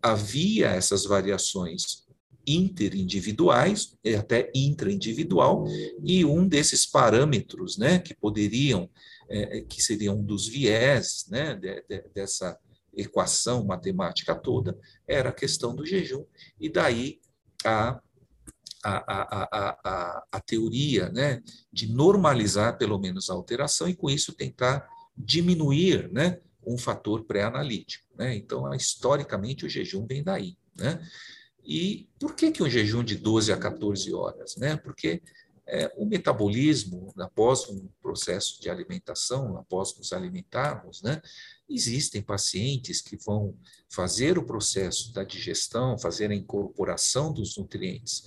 havia 0.00 0.68
essas 0.68 1.04
variações 1.04 2.06
interindividuais 2.46 3.94
e 4.02 4.14
até 4.14 4.50
intraindividual, 4.54 5.66
e 6.02 6.24
um 6.24 6.48
desses 6.48 6.86
parâmetros 6.86 7.76
né, 7.76 7.98
que 7.98 8.14
poderiam, 8.14 8.88
é, 9.28 9.60
que 9.60 9.82
seriam 9.82 10.16
um 10.16 10.24
dos 10.24 10.48
viés 10.48 11.26
né, 11.28 11.54
de, 11.56 11.84
de, 11.86 12.08
dessa 12.14 12.58
equação 12.96 13.64
matemática 13.64 14.34
toda, 14.34 14.78
era 15.06 15.28
a 15.28 15.32
questão 15.32 15.74
do 15.74 15.84
jejum, 15.84 16.24
e 16.58 16.68
daí 16.68 17.20
a, 17.64 18.00
a, 18.82 18.96
a, 18.96 19.48
a, 19.52 20.26
a 20.32 20.40
teoria 20.40 21.10
né, 21.10 21.42
de 21.72 21.92
normalizar 21.92 22.78
pelo 22.78 22.98
menos 22.98 23.28
a 23.28 23.34
alteração, 23.34 23.88
e 23.88 23.94
com 23.94 24.08
isso 24.08 24.34
tentar 24.34 24.88
diminuir 25.16 26.10
né, 26.12 26.40
um 26.66 26.76
fator 26.78 27.24
pré-analítico. 27.24 28.06
Né? 28.16 28.36
Então, 28.36 28.72
historicamente, 28.74 29.66
o 29.66 29.68
jejum 29.68 30.06
vem 30.06 30.22
daí. 30.22 30.56
Né? 30.76 31.00
E 31.64 32.08
por 32.18 32.34
que, 32.34 32.50
que 32.50 32.62
um 32.62 32.68
jejum 32.68 33.02
de 33.02 33.16
12 33.16 33.52
a 33.52 33.56
14 33.56 34.12
horas? 34.14 34.56
Né? 34.56 34.76
Porque 34.76 35.22
é, 35.66 35.92
o 35.96 36.06
metabolismo, 36.06 37.12
após 37.18 37.68
um 37.68 37.88
processo 38.00 38.60
de 38.60 38.70
alimentação, 38.70 39.56
após 39.56 39.96
nos 39.96 40.12
alimentarmos, 40.12 41.02
né, 41.02 41.20
existem 41.68 42.22
pacientes 42.22 43.00
que 43.00 43.16
vão 43.16 43.56
fazer 43.88 44.38
o 44.38 44.46
processo 44.46 45.12
da 45.12 45.24
digestão, 45.24 45.98
fazer 45.98 46.30
a 46.30 46.34
incorporação 46.34 47.32
dos 47.32 47.56
nutrientes 47.56 48.24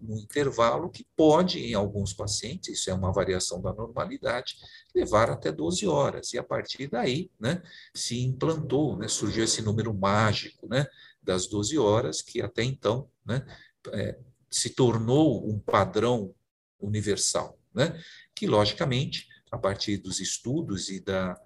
no 0.00 0.16
intervalo 0.16 0.90
que 0.90 1.06
pode, 1.16 1.58
em 1.60 1.74
alguns 1.74 2.12
pacientes, 2.12 2.78
isso 2.78 2.90
é 2.90 2.94
uma 2.94 3.12
variação 3.12 3.60
da 3.60 3.72
normalidade, 3.72 4.56
levar 4.94 5.30
até 5.30 5.50
12 5.50 5.86
horas. 5.86 6.32
E 6.32 6.38
a 6.38 6.42
partir 6.42 6.88
daí, 6.88 7.30
né, 7.38 7.62
se 7.94 8.20
implantou, 8.20 8.96
né, 8.96 9.08
surgiu 9.08 9.44
esse 9.44 9.62
número 9.62 9.92
mágico, 9.92 10.68
né, 10.68 10.86
das 11.22 11.46
12 11.46 11.78
horas, 11.78 12.22
que 12.22 12.40
até 12.40 12.62
então, 12.62 13.10
né, 13.24 13.44
é, 13.92 14.18
se 14.50 14.70
tornou 14.70 15.48
um 15.48 15.58
padrão 15.58 16.34
universal, 16.80 17.58
né, 17.74 18.00
que 18.34 18.46
logicamente, 18.46 19.26
a 19.50 19.58
partir 19.58 19.96
dos 19.96 20.20
estudos 20.20 20.88
e 20.90 21.00
da 21.00 21.38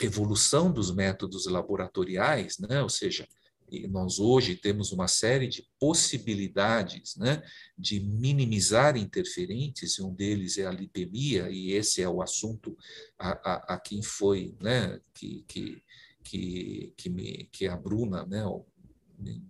evolução 0.00 0.72
dos 0.72 0.94
métodos 0.94 1.46
laboratoriais, 1.46 2.58
né, 2.58 2.82
ou 2.82 2.88
seja, 2.88 3.26
nós 3.90 4.18
hoje 4.18 4.56
temos 4.56 4.92
uma 4.92 5.08
série 5.08 5.46
de 5.46 5.68
possibilidades 5.78 7.16
né, 7.16 7.42
de 7.76 8.00
minimizar 8.00 8.96
interferentes, 8.96 9.98
e 9.98 10.02
um 10.02 10.14
deles 10.14 10.56
é 10.56 10.66
a 10.66 10.70
lipemia, 10.70 11.50
e 11.50 11.72
esse 11.72 12.02
é 12.02 12.08
o 12.08 12.22
assunto 12.22 12.76
a, 13.18 13.30
a, 13.30 13.74
a 13.74 13.80
quem 13.80 14.02
foi, 14.02 14.54
né, 14.60 14.98
que, 15.12 15.44
que, 15.46 15.82
que, 16.24 16.94
que, 16.96 17.10
me, 17.10 17.48
que 17.52 17.66
a 17.66 17.76
Bruna 17.76 18.24
né, 18.24 18.44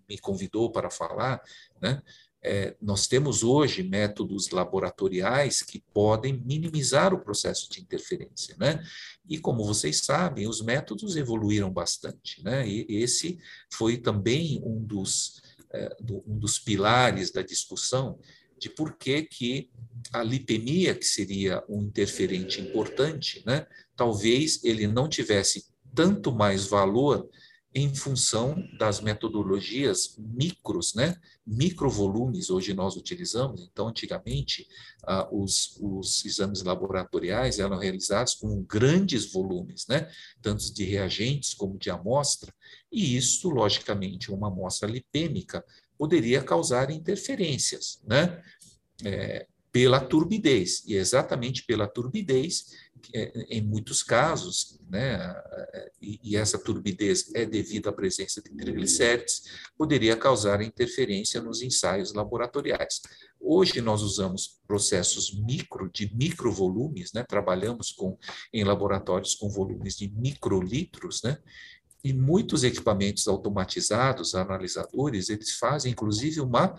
me 0.08 0.18
convidou 0.18 0.72
para 0.72 0.90
falar, 0.90 1.40
né, 1.80 2.02
é, 2.42 2.76
nós 2.80 3.06
temos 3.06 3.42
hoje 3.42 3.82
métodos 3.82 4.50
laboratoriais 4.50 5.62
que 5.62 5.82
podem 5.92 6.40
minimizar 6.44 7.12
o 7.12 7.20
processo 7.20 7.68
de 7.70 7.80
interferência, 7.80 8.54
né? 8.58 8.82
E 9.28 9.38
como 9.38 9.64
vocês 9.64 10.00
sabem, 10.00 10.46
os 10.46 10.62
métodos 10.62 11.16
evoluíram 11.16 11.70
bastante, 11.70 12.42
né? 12.44 12.66
E 12.66 12.86
esse 12.88 13.38
foi 13.72 13.96
também 13.96 14.60
um 14.64 14.82
dos, 14.84 15.42
é, 15.72 15.96
do, 16.00 16.22
um 16.26 16.38
dos 16.38 16.58
pilares 16.58 17.30
da 17.30 17.42
discussão 17.42 18.18
de 18.58 18.70
por 18.70 18.96
que, 18.96 19.22
que 19.22 19.70
a 20.12 20.22
lipemia, 20.22 20.94
que 20.94 21.06
seria 21.06 21.62
um 21.68 21.82
interferente 21.82 22.60
importante, 22.60 23.42
né? 23.44 23.66
Talvez 23.96 24.62
ele 24.62 24.86
não 24.86 25.08
tivesse 25.08 25.66
tanto 25.94 26.32
mais 26.32 26.66
valor 26.66 27.28
em 27.78 27.94
função 27.94 28.60
das 28.76 29.00
metodologias 29.00 30.16
micros, 30.18 30.94
né? 30.94 31.16
microvolumes, 31.46 32.50
hoje 32.50 32.74
nós 32.74 32.96
utilizamos, 32.96 33.62
então, 33.62 33.88
antigamente, 33.88 34.66
ah, 35.04 35.28
os, 35.30 35.78
os 35.80 36.24
exames 36.24 36.62
laboratoriais 36.62 37.60
eram 37.60 37.78
realizados 37.78 38.34
com 38.34 38.62
grandes 38.62 39.32
volumes, 39.32 39.86
né? 39.86 40.10
tanto 40.42 40.74
de 40.74 40.84
reagentes 40.84 41.54
como 41.54 41.78
de 41.78 41.88
amostra, 41.88 42.52
e 42.90 43.16
isso, 43.16 43.48
logicamente, 43.48 44.32
uma 44.32 44.48
amostra 44.48 44.88
lipêmica 44.88 45.64
poderia 45.96 46.42
causar 46.42 46.90
interferências, 46.90 48.00
né? 48.04 48.42
É, 49.04 49.46
pela 49.70 50.00
turbidez, 50.00 50.82
e 50.86 50.94
exatamente 50.94 51.64
pela 51.64 51.86
turbidez 51.86 52.74
é, 52.87 52.87
em 53.48 53.62
muitos 53.62 54.02
casos, 54.02 54.78
né, 54.88 55.34
e, 56.00 56.36
essa 56.36 56.58
turbidez 56.58 57.30
é 57.34 57.44
devido 57.44 57.88
à 57.88 57.92
presença 57.92 58.42
de 58.42 58.50
triglicérides, 58.50 59.44
poderia 59.76 60.16
causar 60.16 60.62
interferência 60.62 61.40
nos 61.40 61.62
ensaios 61.62 62.12
laboratoriais. 62.12 63.00
Hoje 63.40 63.80
nós 63.80 64.02
usamos 64.02 64.60
processos 64.66 65.32
micro, 65.44 65.90
de 65.92 66.14
microvolumes, 66.14 67.12
né, 67.12 67.22
trabalhamos 67.22 67.92
com, 67.92 68.18
em 68.52 68.64
laboratórios 68.64 69.34
com 69.34 69.48
volumes 69.48 69.96
de 69.96 70.08
microlitros, 70.08 71.22
né, 71.22 71.38
e 72.02 72.12
muitos 72.12 72.62
equipamentos 72.62 73.26
automatizados, 73.26 74.34
analisadores, 74.34 75.28
eles 75.28 75.52
fazem 75.52 75.92
inclusive 75.92 76.40
uma 76.40 76.78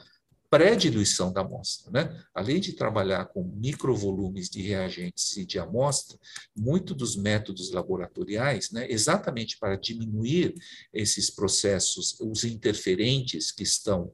pré-diluição 0.50 1.32
da 1.32 1.41
amostra. 1.41 1.91
Né? 1.91 2.24
Além 2.34 2.60
de 2.60 2.74
trabalhar 2.74 3.26
com 3.26 3.43
microvolumes 3.43 4.50
de 4.50 4.62
reagentes 4.62 5.38
e 5.38 5.45
de 5.45 5.60
amostra, 5.60 6.18
muito 6.56 6.93
dos 6.95 7.16
métodos 7.16 7.72
laboratoriais, 7.72 8.72
né, 8.72 8.88
exatamente 8.89 9.58
para 9.58 9.76
diminuir 9.76 10.56
esses 10.91 11.30
processos, 11.30 12.20
os 12.20 12.43
interferentes 12.43 13.52
que 13.52 13.64
estão 13.64 14.12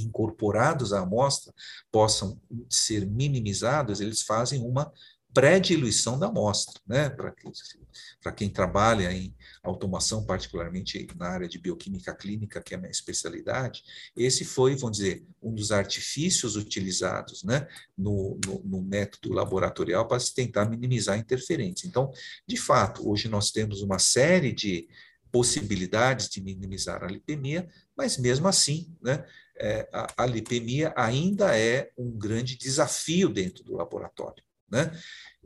incorporados 0.00 0.92
à 0.92 1.00
amostra 1.00 1.52
possam 1.90 2.40
ser 2.68 3.06
minimizados, 3.06 4.00
eles 4.00 4.22
fazem 4.22 4.60
uma 4.60 4.92
pré-diluição 5.32 6.18
da 6.18 6.28
amostra, 6.28 6.80
né? 6.86 7.10
Para 7.10 8.32
quem 8.32 8.48
trabalha 8.48 9.12
em 9.12 9.34
automação, 9.64 10.24
particularmente 10.24 11.06
na 11.16 11.28
área 11.28 11.48
de 11.48 11.58
bioquímica 11.58 12.14
clínica, 12.14 12.62
que 12.62 12.74
é 12.74 12.76
a 12.76 12.80
minha 12.80 12.90
especialidade, 12.90 13.82
esse 14.16 14.44
foi, 14.44 14.76
vamos 14.76 14.98
dizer, 14.98 15.26
um 15.42 15.54
dos 15.54 15.72
artifícios 15.72 16.54
utilizados 16.56 17.42
né, 17.42 17.66
no, 17.96 18.38
no, 18.46 18.62
no 18.64 18.82
método 18.82 19.32
laboratorial 19.32 20.06
para 20.06 20.20
se 20.20 20.34
tentar 20.34 20.68
minimizar 20.68 21.18
interferências. 21.18 21.88
Então, 21.88 22.12
de 22.46 22.56
fato, 22.56 23.08
hoje 23.08 23.28
nós 23.28 23.50
temos 23.50 23.80
uma 23.82 23.98
série 23.98 24.52
de 24.52 24.88
possibilidades 25.32 26.28
de 26.28 26.40
minimizar 26.40 27.02
a 27.02 27.08
lipemia, 27.08 27.68
mas 27.96 28.18
mesmo 28.18 28.46
assim, 28.46 28.94
né, 29.02 29.24
é, 29.56 29.88
a, 29.92 30.22
a 30.24 30.26
lipemia 30.26 30.92
ainda 30.96 31.58
é 31.58 31.90
um 31.98 32.10
grande 32.10 32.56
desafio 32.56 33.28
dentro 33.28 33.64
do 33.64 33.74
laboratório. 33.74 34.44
Né? 34.70 34.90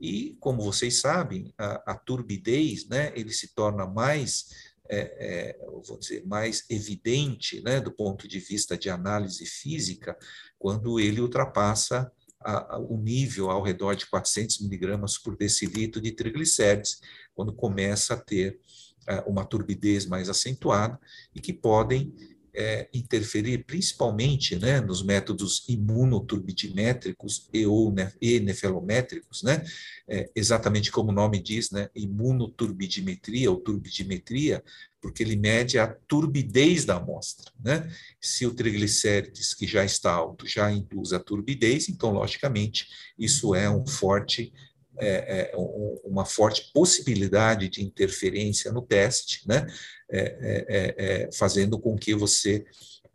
E, 0.00 0.36
como 0.40 0.62
vocês 0.62 1.00
sabem, 1.00 1.52
a, 1.58 1.92
a 1.92 1.94
turbidez 1.94 2.86
né, 2.88 3.12
ele 3.14 3.32
se 3.32 3.54
torna 3.54 3.86
mais, 3.86 4.46
é, 4.88 4.98
é, 4.98 5.66
vou 5.86 5.98
dizer, 5.98 6.24
mais 6.26 6.64
evidente 6.70 7.60
né, 7.62 7.80
do 7.80 7.90
ponto 7.90 8.26
de 8.28 8.38
vista 8.38 8.76
de 8.76 8.88
análise 8.88 9.44
física 9.44 10.16
quando 10.58 10.98
ele 10.98 11.20
ultrapassa 11.20 12.10
a, 12.40 12.76
a, 12.76 12.78
o 12.78 12.96
nível 12.96 13.50
ao 13.50 13.62
redor 13.62 13.94
de 13.94 14.06
400 14.06 14.60
miligramas 14.60 15.18
por 15.18 15.36
decilitro 15.36 16.00
de 16.00 16.12
triglicérides, 16.12 17.00
quando 17.34 17.52
começa 17.52 18.14
a 18.14 18.20
ter 18.20 18.60
é, 19.08 19.20
uma 19.26 19.44
turbidez 19.44 20.06
mais 20.06 20.28
acentuada 20.28 20.98
e 21.34 21.40
que 21.40 21.52
podem 21.52 22.14
é, 22.58 22.88
interferir 22.92 23.64
principalmente 23.64 24.56
né, 24.56 24.80
nos 24.80 25.00
métodos 25.00 25.64
imunoturbidimétricos 25.68 27.48
e 27.52 27.64
ou 27.64 27.92
né, 27.92 28.12
e 28.20 28.40
nefelométricos, 28.40 29.44
né, 29.44 29.64
é, 30.08 30.28
exatamente 30.34 30.90
como 30.90 31.10
o 31.10 31.14
nome 31.14 31.40
diz, 31.40 31.70
né, 31.70 31.88
imunoturbidimetria 31.94 33.48
ou 33.48 33.60
turbidimetria, 33.60 34.64
porque 35.00 35.22
ele 35.22 35.36
mede 35.36 35.78
a 35.78 35.86
turbidez 35.86 36.84
da 36.84 36.96
amostra. 36.96 37.52
Né? 37.64 37.88
Se 38.20 38.44
o 38.44 38.52
triglicérides, 38.52 39.54
que 39.54 39.64
já 39.64 39.84
está 39.84 40.10
alto, 40.10 40.44
já 40.44 40.68
induz 40.72 41.12
a 41.12 41.20
turbidez, 41.20 41.88
então, 41.88 42.10
logicamente, 42.10 42.88
isso 43.16 43.54
é 43.54 43.70
um 43.70 43.86
forte 43.86 44.52
é, 45.00 45.52
é, 45.52 45.56
uma 46.04 46.24
forte 46.24 46.70
possibilidade 46.72 47.68
de 47.68 47.82
interferência 47.82 48.72
no 48.72 48.82
teste, 48.82 49.46
né? 49.46 49.66
É, 50.10 50.20
é, 50.20 50.94
é, 50.96 51.32
fazendo 51.32 51.78
com 51.78 51.94
que 51.94 52.14
você 52.14 52.64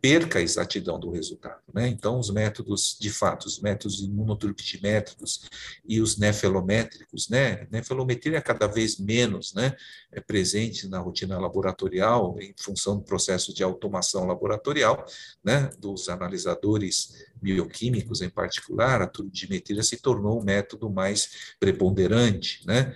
perca 0.04 0.38
a 0.38 0.42
exatidão 0.42 1.00
do 1.00 1.10
resultado. 1.10 1.62
Né? 1.72 1.88
Então, 1.88 2.18
os 2.18 2.28
métodos, 2.28 2.94
de 3.00 3.08
fato, 3.08 3.46
os 3.46 3.58
métodos 3.58 4.00
imunoturbidimétricos 4.00 5.48
e 5.88 5.98
os 5.98 6.18
nefelométricos, 6.18 7.30
né? 7.30 7.66
Nefelometria 7.70 8.36
é 8.36 8.40
cada 8.42 8.66
vez 8.66 8.98
menos 8.98 9.54
né? 9.54 9.74
é 10.12 10.20
presente 10.20 10.86
na 10.88 10.98
rotina 10.98 11.38
laboratorial, 11.38 12.36
em 12.38 12.54
função 12.60 12.98
do 12.98 13.02
processo 13.02 13.54
de 13.54 13.62
automação 13.62 14.26
laboratorial, 14.26 15.06
né? 15.42 15.70
dos 15.78 16.10
analisadores 16.10 17.24
bioquímicos 17.40 18.20
em 18.20 18.28
particular, 18.28 19.00
a 19.00 19.06
turbidimetria 19.06 19.82
se 19.82 19.96
tornou 19.96 20.38
um 20.38 20.44
método 20.44 20.90
mais 20.90 21.54
preponderante, 21.58 22.60
né? 22.66 22.94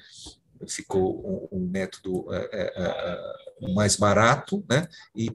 ficou 0.67 1.49
um, 1.51 1.59
um 1.59 1.71
método 1.71 2.27
é, 2.35 2.49
é, 3.63 3.73
mais 3.73 3.97
barato, 3.97 4.63
né? 4.69 4.87
E 5.17 5.31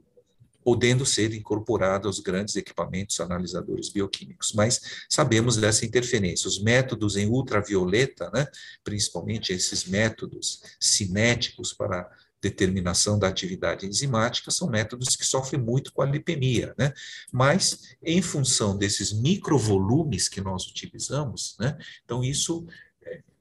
podendo 0.64 1.06
ser 1.06 1.34
incorporado 1.34 2.08
aos 2.08 2.20
grandes 2.20 2.56
equipamentos 2.56 3.20
analisadores 3.20 3.90
bioquímicos. 3.90 4.54
Mas 4.54 4.82
sabemos 5.10 5.58
dessa 5.58 5.86
interferência. 5.86 6.48
Os 6.48 6.62
métodos 6.62 7.16
em 7.16 7.28
ultravioleta, 7.28 8.32
né, 8.34 8.48
principalmente 8.84 9.52
esses 9.52 9.86
métodos 9.86 10.62
cinéticos 10.80 11.74
para 11.74 12.10
determinação 12.44 13.18
da 13.18 13.30
atividade 13.30 13.86
enzimática 13.86 14.52
são 14.52 14.70
métodos 14.70 15.16
que 15.16 15.26
sofrem 15.26 15.62
muito 15.62 15.94
com 15.94 16.02
a 16.02 16.06
lipemia, 16.06 16.76
né? 16.78 16.92
Mas 17.32 17.96
em 18.04 18.22
função 18.22 18.78
desses 18.78 19.14
microvolumes 19.14 20.28
que 20.28 20.42
nós 20.42 20.68
utilizamos, 20.68 21.56
né? 21.58 21.78
Então 22.04 22.22
isso 22.22 22.68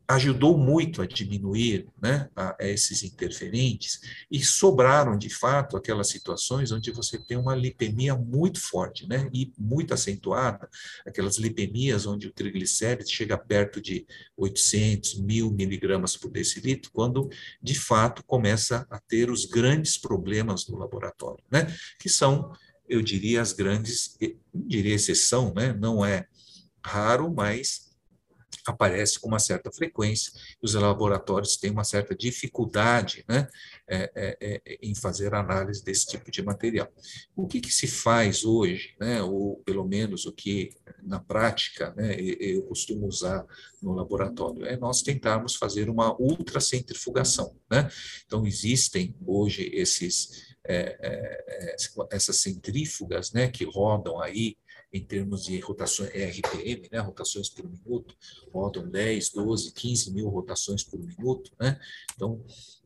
ajudou 0.08 0.58
muito 0.58 1.00
a 1.00 1.06
diminuir 1.06 1.86
né, 2.00 2.28
a, 2.34 2.56
esses 2.60 3.02
interferentes 3.02 4.00
e 4.30 4.44
sobraram, 4.44 5.16
de 5.16 5.30
fato, 5.30 5.76
aquelas 5.76 6.08
situações 6.08 6.72
onde 6.72 6.90
você 6.90 7.18
tem 7.18 7.36
uma 7.36 7.54
lipemia 7.54 8.14
muito 8.14 8.60
forte 8.60 9.08
né, 9.08 9.28
e 9.32 9.52
muito 9.58 9.94
acentuada, 9.94 10.68
aquelas 11.06 11.38
lipemias 11.38 12.06
onde 12.06 12.26
o 12.26 12.32
triglicérides 12.32 13.10
chega 13.10 13.38
perto 13.38 13.80
de 13.80 14.06
800, 14.36 15.20
1000 15.20 15.50
miligramas 15.52 16.16
por 16.16 16.30
decilitro, 16.30 16.90
quando, 16.92 17.28
de 17.62 17.78
fato, 17.78 18.24
começa 18.24 18.86
a 18.90 18.98
ter 18.98 19.30
os 19.30 19.44
grandes 19.44 19.96
problemas 19.96 20.66
no 20.68 20.76
laboratório, 20.76 21.42
né, 21.50 21.72
que 21.98 22.08
são, 22.08 22.52
eu 22.88 23.00
diria, 23.00 23.40
as 23.40 23.52
grandes, 23.52 24.16
diria 24.54 24.94
exceção, 24.94 25.52
né, 25.54 25.72
não 25.72 26.04
é 26.04 26.26
raro, 26.84 27.32
mas 27.32 27.91
aparece 28.66 29.18
com 29.18 29.28
uma 29.28 29.38
certa 29.38 29.70
frequência, 29.70 30.32
os 30.62 30.74
laboratórios 30.74 31.56
têm 31.56 31.70
uma 31.70 31.84
certa 31.84 32.14
dificuldade 32.14 33.24
né, 33.28 33.48
é, 33.88 34.12
é, 34.14 34.62
é, 34.64 34.78
em 34.82 34.94
fazer 34.94 35.34
análise 35.34 35.84
desse 35.84 36.06
tipo 36.06 36.30
de 36.30 36.42
material. 36.42 36.88
O 37.34 37.46
que, 37.46 37.60
que 37.60 37.72
se 37.72 37.86
faz 37.86 38.44
hoje, 38.44 38.94
né, 39.00 39.22
ou 39.22 39.56
pelo 39.64 39.84
menos 39.84 40.26
o 40.26 40.32
que 40.32 40.70
na 41.02 41.18
prática 41.18 41.92
né, 41.96 42.14
eu 42.18 42.62
costumo 42.62 43.06
usar 43.06 43.44
no 43.82 43.92
laboratório, 43.92 44.64
é 44.64 44.76
nós 44.76 45.02
tentarmos 45.02 45.56
fazer 45.56 45.90
uma 45.90 46.14
ultracentrifugação. 46.20 47.56
Né? 47.70 47.90
Então, 48.24 48.46
existem 48.46 49.14
hoje 49.26 49.68
esses, 49.72 50.54
é, 50.64 50.96
é, 51.00 51.72
é 51.72 51.76
essas 52.12 52.36
centrífugas 52.36 53.32
né, 53.32 53.48
que 53.48 53.64
rodam 53.64 54.20
aí 54.20 54.56
em 54.92 55.02
termos 55.02 55.44
de 55.44 55.58
rotações, 55.58 56.10
é 56.14 56.26
RPM, 56.26 56.88
né, 56.92 56.98
rotações 56.98 57.48
por 57.48 57.64
minuto, 57.66 58.14
rodam 58.52 58.86
10, 58.88 59.30
12, 59.30 59.72
15 59.72 60.12
mil 60.12 60.28
rotações 60.28 60.84
por 60.84 61.00
minuto, 61.00 61.50
né? 61.58 61.80
Então, 62.14 62.44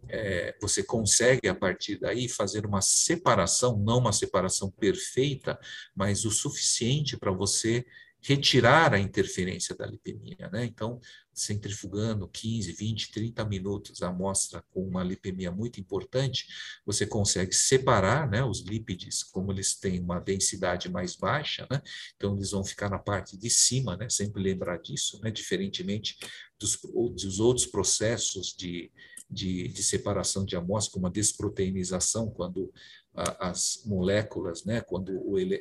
é, 0.09 0.57
você 0.61 0.83
consegue, 0.85 1.49
a 1.49 1.55
partir 1.55 1.99
daí, 1.99 2.29
fazer 2.29 2.65
uma 2.65 2.81
separação, 2.81 3.77
não 3.77 3.99
uma 3.99 4.13
separação 4.13 4.71
perfeita, 4.71 5.59
mas 5.95 6.25
o 6.25 6.31
suficiente 6.31 7.17
para 7.17 7.33
você 7.33 7.85
retirar 8.23 8.93
a 8.93 8.99
interferência 8.99 9.75
da 9.77 9.87
lipemia. 9.87 10.49
Né? 10.53 10.65
Então, 10.65 11.01
centrifugando 11.33 12.27
15, 12.29 12.73
20, 12.73 13.13
30 13.13 13.45
minutos 13.45 14.03
a 14.03 14.09
amostra 14.09 14.65
com 14.71 14.87
uma 14.87 15.05
lipemia 15.05 15.53
muito 15.53 15.79
importante, 15.79 16.47
você 16.85 17.07
consegue 17.07 17.55
separar 17.55 18.29
né, 18.29 18.43
os 18.43 18.63
lípides, 18.63 19.23
como 19.23 19.53
eles 19.53 19.79
têm 19.79 20.01
uma 20.01 20.19
densidade 20.19 20.89
mais 20.89 21.15
baixa, 21.15 21.67
né? 21.71 21.81
então 22.17 22.35
eles 22.35 22.51
vão 22.51 22.65
ficar 22.65 22.89
na 22.89 22.99
parte 22.99 23.37
de 23.37 23.51
cima, 23.51 23.97
né? 23.97 24.09
sempre 24.09 24.43
lembrar 24.43 24.79
disso, 24.79 25.21
né? 25.23 25.31
diferentemente 25.31 26.17
dos, 26.59 26.79
dos 27.15 27.39
outros 27.39 27.67
processos 27.67 28.55
de, 28.57 28.91
de, 29.31 29.69
de 29.69 29.83
separação 29.83 30.45
de 30.45 30.57
amostra, 30.57 30.95
como 30.95 31.07
a 31.07 31.11
desproteinização, 31.11 32.31
quando 32.31 32.73
as 33.17 33.83
moléculas, 33.87 34.65
né, 34.65 34.83
quando 34.83 35.39
ele, 35.39 35.59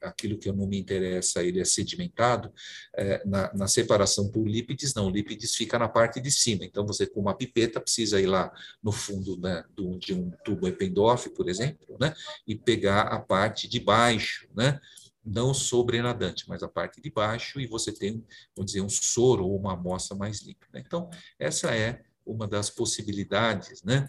aquilo 0.00 0.38
que 0.38 0.50
não 0.50 0.66
me 0.66 0.78
interessa 0.78 1.42
ele 1.42 1.60
é 1.60 1.64
sedimentado, 1.64 2.52
é, 2.96 3.22
na, 3.26 3.52
na, 3.52 3.68
separação 3.68 4.30
por 4.30 4.48
lípides, 4.48 4.94
não, 4.94 5.10
lípides 5.10 5.54
fica 5.54 5.78
na 5.78 5.88
parte 5.88 6.20
de 6.20 6.30
cima. 6.30 6.64
Então, 6.64 6.86
você 6.86 7.06
com 7.06 7.20
uma 7.20 7.36
pipeta 7.36 7.80
precisa 7.80 8.20
ir 8.20 8.26
lá 8.26 8.50
no 8.82 8.90
fundo 8.90 9.38
né, 9.38 9.64
do, 9.74 9.98
de 9.98 10.14
um 10.14 10.30
tubo 10.44 10.66
Eppendorf, 10.66 11.28
por 11.30 11.48
exemplo, 11.48 11.96
né, 12.00 12.14
e 12.46 12.54
pegar 12.54 13.02
a 13.02 13.20
parte 13.20 13.68
de 13.68 13.78
baixo, 13.80 14.48
né, 14.56 14.80
não 15.24 15.52
sobrenadante, 15.52 16.48
mas 16.48 16.62
a 16.62 16.68
parte 16.68 17.00
de 17.00 17.10
baixo, 17.10 17.60
e 17.60 17.66
você 17.66 17.92
tem, 17.92 18.24
vamos 18.56 18.72
dizer, 18.72 18.82
um 18.82 18.88
soro 18.88 19.46
ou 19.46 19.58
uma 19.58 19.74
amostra 19.74 20.16
mais 20.16 20.42
límpida. 20.42 20.78
Então, 20.78 21.10
essa 21.38 21.74
é 21.74 22.02
uma 22.26 22.46
das 22.46 22.70
possibilidades 22.70 23.82
né, 23.82 24.08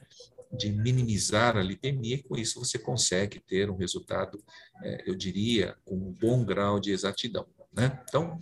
de 0.58 0.72
minimizar 0.72 1.58
a 1.58 1.64
lipemia, 1.64 2.16
e 2.16 2.24
com 2.24 2.36
isso 2.36 2.60
você 2.60 2.78
consegue 2.78 3.40
ter 3.40 3.70
um 3.70 3.76
resultado, 3.76 4.44
é, 4.84 5.04
eu 5.06 5.16
diria, 5.16 5.76
com 5.84 5.96
um 5.96 6.12
bom 6.14 6.44
grau 6.44 6.80
de 6.80 6.92
exatidão. 6.92 7.46
Né? 7.74 8.02
Então, 8.08 8.40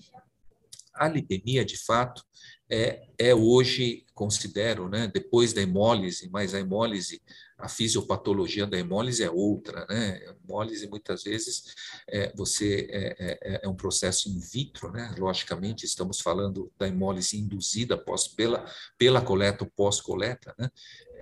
a 0.94 1.08
lipemia, 1.08 1.66
de 1.66 1.78
fato, 1.78 2.24
é, 2.70 3.08
é 3.18 3.36
hoje, 3.36 4.06
considero, 4.14 4.88
né, 4.90 5.10
depois 5.14 5.54
da 5.54 5.62
hemólise, 5.62 6.30
mas 6.32 6.54
a 6.54 6.60
hemólise, 6.60 7.22
a 7.58 7.68
fisiopatologia 7.68 8.66
da 8.66 8.78
hemólise 8.78 9.24
é 9.24 9.30
outra, 9.30 9.86
né? 9.88 10.22
A 10.28 10.36
hemólise, 10.44 10.88
muitas 10.88 11.24
vezes, 11.24 11.64
é, 12.10 12.34
você 12.36 12.88
é, 12.90 13.16
é, 13.20 13.62
é, 13.64 13.70
um 13.70 13.76
processo 13.76 14.28
in 14.28 14.40
vitro, 14.40 14.92
né? 14.92 15.14
Logicamente, 15.18 15.86
estamos 15.86 16.20
falando 16.20 16.72
da 16.78 16.88
hemólise 16.88 17.40
induzida 17.40 17.98
pós, 17.98 18.28
pela, 18.28 18.66
pela 18.98 19.22
coleta 19.22 19.64
ou 19.64 19.72
pós-coleta, 19.76 20.54
né? 20.58 20.70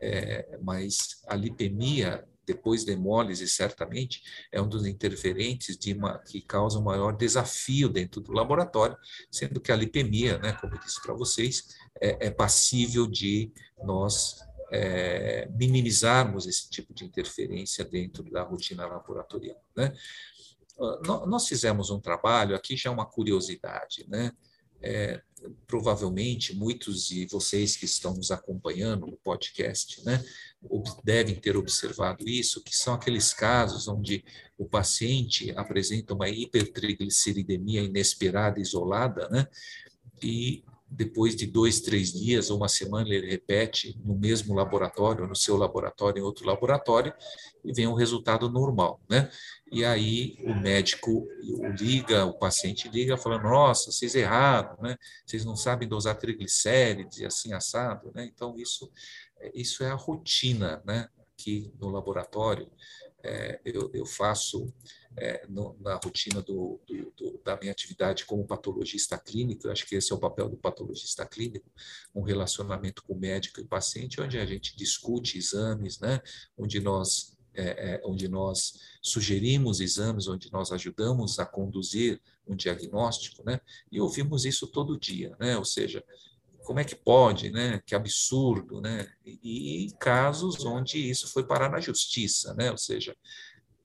É, 0.02 0.60
mas 0.62 1.22
a 1.28 1.36
lipemia, 1.36 2.28
depois 2.46 2.84
da 2.84 2.92
hemólise, 2.92 3.48
certamente, 3.48 4.24
é 4.52 4.62
um 4.62 4.68
dos 4.68 4.86
interferentes 4.86 5.78
uma, 5.96 6.18
que 6.20 6.42
causa 6.42 6.80
um 6.80 6.84
maior 6.84 7.16
desafio 7.16 7.88
dentro 7.88 8.20
do 8.20 8.32
laboratório, 8.34 8.98
sendo 9.30 9.62
que 9.62 9.72
a 9.72 9.76
lipemia, 9.76 10.38
né, 10.40 10.54
como 10.54 10.76
eu 10.76 10.80
disse 10.80 11.02
para 11.02 11.14
vocês, 11.14 11.76
é, 12.02 12.28
é, 12.28 12.32
passível 12.32 13.08
de 13.08 13.52
nós 13.84 14.40
é, 14.72 15.48
minimizarmos 15.52 16.48
esse 16.48 16.70
tipo 16.70 16.94
de 16.94 17.06
interferência 17.06 17.86
dentro 17.86 18.24
da 18.24 18.42
rotina 18.42 18.88
laboratorial. 18.88 19.62
Né? 19.76 19.94
Ah, 20.80 21.26
nós 21.28 21.48
fizemos 21.48 21.90
um 21.90 22.00
trabalho, 22.00 22.56
aqui 22.56 22.76
já 22.76 22.90
é 22.90 22.94
uma 22.94 23.06
curiosidade, 23.06 24.06
né? 24.08 24.32
É, 24.82 25.22
provavelmente 25.68 26.56
muitos 26.56 27.08
de 27.08 27.26
vocês 27.26 27.76
que 27.76 27.86
estão 27.86 28.14
nos 28.14 28.32
acompanhando 28.32 29.08
no 29.08 29.18
podcast, 29.18 30.04
né, 30.06 30.24
devem 31.04 31.36
ter 31.36 31.58
observado 31.58 32.28
isso, 32.28 32.64
que 32.64 32.76
são 32.76 32.94
aqueles 32.94 33.34
casos 33.34 33.88
onde 33.88 34.24
o 34.58 34.66
paciente 34.66 35.52
apresenta 35.58 36.14
uma 36.14 36.30
hipertrigliceridemia 36.30 37.82
inesperada, 37.82 38.60
isolada, 38.60 39.28
né, 39.30 39.48
e 40.22 40.64
depois 40.92 41.36
de 41.38 41.48
dois, 41.48 41.80
três 41.80 42.12
dias 42.12 42.50
ou 42.50 42.58
uma 42.58 42.68
semana, 42.68 43.08
ele 43.08 43.32
repete 43.32 43.98
no 44.04 44.14
mesmo 44.14 44.54
laboratório, 44.54 45.26
no 45.26 45.36
seu 45.36 45.56
laboratório, 45.56 46.20
em 46.20 46.24
outro 46.24 46.46
laboratório, 46.46 47.14
e 47.64 47.72
vem 47.72 47.88
um 47.88 47.94
resultado 47.94 48.50
normal, 48.50 49.00
né? 49.10 49.32
E 49.72 49.86
aí 49.86 50.36
o 50.44 50.54
médico 50.54 51.26
liga, 51.80 52.26
o 52.26 52.34
paciente 52.34 52.90
liga, 52.90 53.16
falando: 53.16 53.44
Nossa, 53.44 53.92
vocês 53.92 54.14
erraram, 54.16 54.76
né? 54.82 54.98
Vocês 55.26 55.46
não 55.46 55.56
sabem 55.56 55.88
dosar 55.88 56.18
triglicérides 56.18 57.20
e 57.20 57.26
assim 57.26 57.54
assado, 57.54 58.12
né? 58.14 58.26
Então, 58.26 58.58
isso, 58.58 58.92
isso 59.54 59.84
é 59.84 59.90
a 59.90 59.96
rotina, 59.96 60.82
né? 60.86 61.08
Aqui 61.34 61.74
no 61.80 61.90
laboratório, 61.90 62.70
é, 63.24 63.62
eu, 63.64 63.90
eu 63.94 64.06
faço 64.06 64.74
é, 65.18 65.46
no, 65.48 65.78
na 65.80 65.96
rotina 65.96 66.42
do, 66.42 66.80
do, 66.86 67.14
do, 67.16 67.42
da 67.44 67.58
minha 67.58 67.72
atividade 67.72 68.26
como 68.26 68.46
patologista 68.46 69.18
clínico, 69.18 69.70
acho 69.70 69.86
que 69.86 69.96
esse 69.96 70.12
é 70.12 70.16
o 70.16 70.20
papel 70.20 70.50
do 70.50 70.58
patologista 70.58 71.26
clínico, 71.26 71.70
um 72.14 72.22
relacionamento 72.22 73.04
com 73.04 73.16
médico 73.16 73.60
e 73.60 73.66
paciente, 73.66 74.22
onde 74.22 74.38
a 74.38 74.46
gente 74.46 74.76
discute 74.76 75.38
exames, 75.38 76.00
né, 76.00 76.22
onde 76.58 76.80
nós 76.80 77.36
é, 77.54 77.96
é, 77.96 78.02
onde 78.06 78.28
nós 78.28 78.80
sugerimos 79.02 79.80
exames, 79.80 80.28
onde 80.28 80.52
nós 80.52 80.72
ajudamos 80.72 81.40
a 81.40 81.46
conduzir 81.46 82.22
um 82.48 82.56
diagnóstico, 82.56 83.44
né? 83.46 83.60
E 83.92 84.00
ouvimos 84.00 84.46
isso 84.46 84.68
todo 84.68 85.00
dia, 85.00 85.36
né? 85.40 85.58
Ou 85.58 85.66
seja, 85.66 86.04
como 86.64 86.80
é 86.80 86.84
que 86.84 86.96
pode, 86.96 87.52
né? 87.52 87.82
Que 87.86 87.96
absurdo, 87.96 88.82
né? 88.82 89.08
E, 89.26 89.86
e 89.86 89.92
casos 90.00 90.64
onde 90.66 90.98
isso 91.10 91.28
foi 91.28 91.46
parar 91.46 91.70
na 91.70 91.80
justiça, 91.80 92.54
né? 92.54 92.72
Ou 92.72 92.78
seja, 92.78 93.16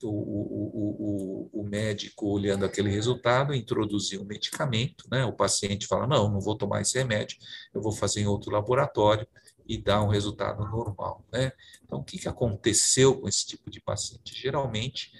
o, 0.03 0.09
o, 0.09 1.49
o, 1.53 1.61
o, 1.61 1.63
médico, 1.63 2.27
olhando 2.27 2.65
aquele 2.65 2.89
resultado, 2.89 3.53
introduziu 3.53 4.21
um 4.21 4.25
medicamento, 4.25 5.05
né? 5.09 5.25
o 5.25 5.33
paciente 5.33 5.87
fala, 5.87 6.05
não, 6.05 6.29
não 6.29 6.39
vou 6.39 6.55
tomar 6.55 6.81
esse 6.81 6.99
remédio, 6.99 7.37
eu 7.73 7.81
vou 7.81 7.91
fazer 7.91 8.21
em 8.21 8.27
outro 8.27 8.51
laboratório 8.51 9.27
e 9.67 9.77
dar 9.77 10.01
um 10.01 10.07
resultado 10.07 10.63
normal. 10.63 11.25
Né? 11.31 11.51
Então, 11.83 11.99
o 11.99 12.03
que, 12.03 12.17
que 12.17 12.27
aconteceu 12.27 13.19
com 13.19 13.27
esse 13.27 13.45
tipo 13.45 13.69
de 13.69 13.81
paciente? 13.81 14.33
Geralmente, 14.33 15.11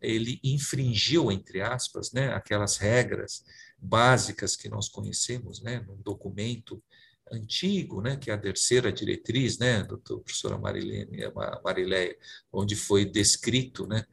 ele 0.00 0.40
infringiu, 0.42 1.32
entre 1.32 1.60
aspas, 1.60 2.12
né, 2.12 2.32
aquelas 2.34 2.76
regras 2.76 3.44
básicas 3.78 4.56
que 4.56 4.68
nós 4.68 4.88
conhecemos, 4.88 5.62
né, 5.62 5.84
num 5.86 5.96
documento 5.96 6.82
antigo, 7.30 8.00
né, 8.00 8.16
que 8.16 8.30
é 8.30 8.34
a 8.34 8.38
terceira 8.38 8.92
diretriz, 8.92 9.58
né, 9.58 9.82
da 9.82 9.96
professora 9.96 10.58
Marilene, 10.58 11.18
Marileia, 11.64 12.16
onde 12.52 12.76
foi 12.76 13.04
descrito, 13.04 13.86
né, 13.86 14.04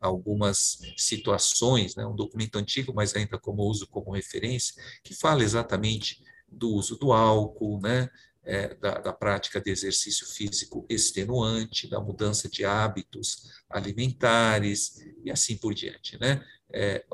algumas 0.00 0.78
situações, 0.96 1.94
né, 1.94 2.06
um 2.06 2.16
documento 2.16 2.56
antigo, 2.56 2.94
mas 2.94 3.14
ainda 3.14 3.38
como 3.38 3.62
uso 3.62 3.86
como 3.88 4.12
referência, 4.12 4.74
que 5.02 5.14
fala 5.14 5.42
exatamente 5.42 6.22
do 6.50 6.70
uso 6.70 6.96
do 6.96 7.12
álcool, 7.12 7.78
né, 7.80 8.08
é, 8.48 8.74
da, 8.76 8.98
da, 8.98 9.12
prática 9.12 9.60
de 9.60 9.70
exercício 9.70 10.26
físico 10.26 10.86
extenuante, 10.88 11.86
da 11.86 12.00
mudança 12.00 12.48
de 12.48 12.64
hábitos 12.64 13.50
alimentares 13.68 15.04
e 15.22 15.30
assim 15.30 15.54
por 15.58 15.74
diante. 15.74 16.18
Né? 16.18 16.42
É, 16.72 17.04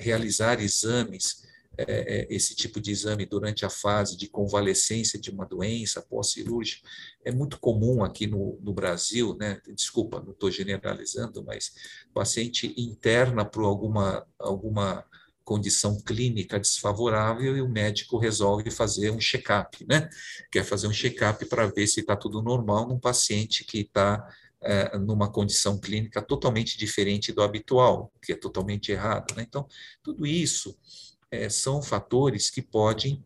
realizar 0.00 0.60
exames, 0.60 1.48
é, 1.78 1.84
é, 1.86 2.26
esse 2.28 2.56
tipo 2.56 2.80
de 2.80 2.90
exame 2.90 3.24
durante 3.24 3.64
a 3.64 3.70
fase 3.70 4.16
de 4.16 4.28
convalescência 4.28 5.18
de 5.18 5.30
uma 5.30 5.46
doença 5.46 6.02
pós-cirúrgica, 6.02 6.86
é 7.24 7.30
muito 7.30 7.60
comum 7.60 8.02
aqui 8.02 8.26
no, 8.26 8.58
no 8.60 8.74
Brasil, 8.74 9.36
né? 9.38 9.62
desculpa, 9.72 10.20
não 10.20 10.32
estou 10.32 10.50
generalizando, 10.50 11.44
mas 11.44 11.72
paciente 12.12 12.74
interna 12.76 13.44
por 13.44 13.62
alguma, 13.62 14.26
alguma 14.40 15.06
condição 15.50 16.00
clínica 16.00 16.60
desfavorável 16.60 17.56
e 17.56 17.60
o 17.60 17.68
médico 17.68 18.18
resolve 18.18 18.70
fazer 18.70 19.10
um 19.10 19.18
check-up, 19.18 19.84
né? 19.84 20.08
Quer 20.48 20.62
fazer 20.62 20.86
um 20.86 20.92
check-up 20.92 21.44
para 21.46 21.66
ver 21.66 21.88
se 21.88 21.98
está 21.98 22.14
tudo 22.14 22.40
normal 22.40 22.86
num 22.86 23.00
paciente 23.00 23.64
que 23.64 23.80
está 23.80 24.32
é, 24.62 24.96
numa 24.96 25.28
condição 25.28 25.76
clínica 25.76 26.22
totalmente 26.22 26.78
diferente 26.78 27.32
do 27.32 27.42
habitual, 27.42 28.12
que 28.22 28.32
é 28.32 28.36
totalmente 28.36 28.92
errado. 28.92 29.34
Né? 29.34 29.44
Então, 29.48 29.66
tudo 30.04 30.24
isso 30.24 30.78
é, 31.32 31.48
são 31.48 31.82
fatores 31.82 32.48
que 32.48 32.62
podem 32.62 33.20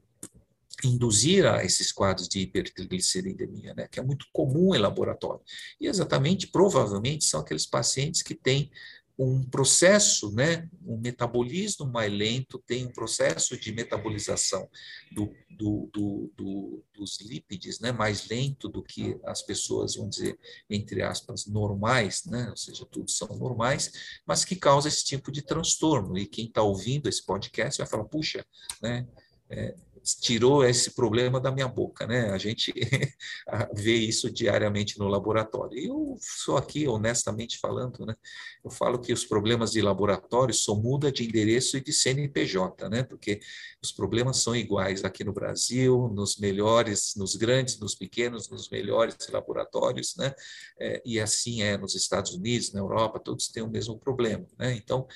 induzir 0.82 1.44
a 1.44 1.62
esses 1.62 1.92
quadros 1.92 2.26
de 2.26 2.40
hipertrigliceridemia, 2.40 3.74
né, 3.74 3.86
que 3.86 4.00
é 4.00 4.02
muito 4.02 4.26
comum 4.32 4.74
em 4.74 4.78
laboratório. 4.78 5.42
E 5.78 5.86
exatamente, 5.86 6.46
provavelmente, 6.46 7.26
são 7.26 7.40
aqueles 7.40 7.66
pacientes 7.66 8.22
que 8.22 8.34
têm 8.34 8.70
um 9.18 9.44
processo, 9.44 10.32
né, 10.32 10.68
um 10.84 10.96
metabolismo 10.96 11.86
mais 11.86 12.12
lento, 12.12 12.62
tem 12.66 12.84
um 12.84 12.92
processo 12.92 13.56
de 13.56 13.72
metabolização 13.72 14.68
do, 15.12 15.32
do, 15.50 15.88
do, 15.92 16.32
do, 16.36 16.84
dos 16.92 17.20
lípides 17.20 17.78
né, 17.78 17.92
mais 17.92 18.28
lento 18.28 18.68
do 18.68 18.82
que 18.82 19.16
as 19.24 19.40
pessoas, 19.40 19.94
vão 19.94 20.08
dizer, 20.08 20.38
entre 20.68 21.02
aspas, 21.02 21.46
normais, 21.46 22.24
né, 22.24 22.48
ou 22.50 22.56
seja, 22.56 22.84
todos 22.86 23.16
são 23.16 23.28
normais, 23.38 24.20
mas 24.26 24.44
que 24.44 24.56
causa 24.56 24.88
esse 24.88 25.04
tipo 25.04 25.30
de 25.30 25.42
transtorno. 25.42 26.18
E 26.18 26.26
quem 26.26 26.46
está 26.46 26.62
ouvindo 26.62 27.08
esse 27.08 27.24
podcast 27.24 27.78
vai 27.78 27.86
falar, 27.86 28.04
puxa, 28.04 28.44
né, 28.82 29.06
é, 29.48 29.76
tirou 30.04 30.62
esse 30.64 30.90
problema 30.90 31.40
da 31.40 31.50
minha 31.50 31.66
boca, 31.66 32.06
né? 32.06 32.30
A 32.30 32.36
gente 32.36 32.74
vê 33.72 33.94
isso 33.94 34.30
diariamente 34.30 34.98
no 34.98 35.08
laboratório. 35.08 35.78
E 35.78 35.86
eu 35.86 36.16
sou 36.20 36.58
aqui, 36.58 36.86
honestamente 36.86 37.58
falando, 37.58 38.04
né? 38.04 38.14
Eu 38.62 38.70
falo 38.70 38.98
que 38.98 39.12
os 39.12 39.24
problemas 39.24 39.72
de 39.72 39.80
laboratório 39.80 40.52
só 40.52 40.74
muda 40.74 41.10
de 41.10 41.24
endereço 41.24 41.78
e 41.78 41.80
de 41.80 41.92
CNPJ, 41.92 42.88
né? 42.90 43.02
Porque 43.02 43.40
os 43.82 43.92
problemas 43.92 44.42
são 44.42 44.54
iguais 44.54 45.04
aqui 45.04 45.24
no 45.24 45.32
Brasil, 45.32 46.10
nos 46.12 46.36
melhores, 46.36 47.14
nos 47.16 47.34
grandes, 47.34 47.78
nos 47.78 47.94
pequenos, 47.94 48.50
nos 48.50 48.68
melhores 48.68 49.16
laboratórios, 49.30 50.16
né? 50.16 50.34
É, 50.78 51.00
e 51.04 51.18
assim 51.18 51.62
é 51.62 51.78
nos 51.78 51.94
Estados 51.94 52.34
Unidos, 52.34 52.72
na 52.72 52.80
Europa, 52.80 53.18
todos 53.18 53.48
têm 53.48 53.62
o 53.62 53.70
mesmo 53.70 53.98
problema, 53.98 54.46
né? 54.58 54.74
Então, 54.74 55.06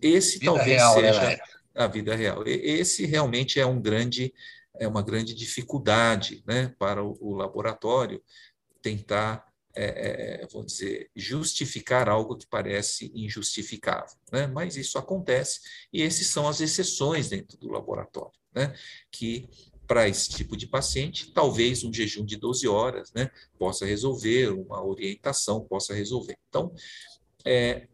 esse 0.00 0.38
Vida 0.38 0.46
talvez 0.46 0.66
real, 0.66 1.02
né, 1.02 1.12
seja... 1.12 1.26
Né, 1.26 1.38
a 1.84 1.86
vida 1.86 2.14
real. 2.14 2.42
Esse 2.46 3.06
realmente 3.06 3.60
é 3.60 3.66
um 3.66 3.80
grande 3.80 4.32
é 4.80 4.86
uma 4.86 5.02
grande 5.02 5.34
dificuldade, 5.34 6.44
né, 6.46 6.72
para 6.78 7.02
o, 7.02 7.16
o 7.20 7.34
laboratório 7.34 8.22
tentar 8.80 9.44
é, 9.74 10.42
é, 10.42 10.46
vou 10.48 10.64
dizer, 10.64 11.10
justificar 11.14 12.08
algo 12.08 12.36
que 12.36 12.46
parece 12.46 13.12
injustificável. 13.14 14.16
Né? 14.32 14.46
Mas 14.46 14.76
isso 14.76 14.98
acontece, 14.98 15.60
e 15.92 16.02
esses 16.02 16.26
são 16.26 16.48
as 16.48 16.60
exceções 16.60 17.28
dentro 17.28 17.56
do 17.58 17.68
laboratório, 17.68 18.38
né? 18.52 18.74
que 19.10 19.48
para 19.86 20.08
esse 20.08 20.28
tipo 20.30 20.56
de 20.56 20.66
paciente, 20.66 21.32
talvez 21.32 21.84
um 21.84 21.92
jejum 21.92 22.24
de 22.24 22.36
12 22.36 22.68
horas 22.68 23.10
né, 23.14 23.30
possa 23.58 23.86
resolver, 23.86 24.48
uma 24.48 24.84
orientação 24.84 25.64
possa 25.64 25.94
resolver. 25.94 26.36
Então, 26.48 26.74
é, 27.44 27.88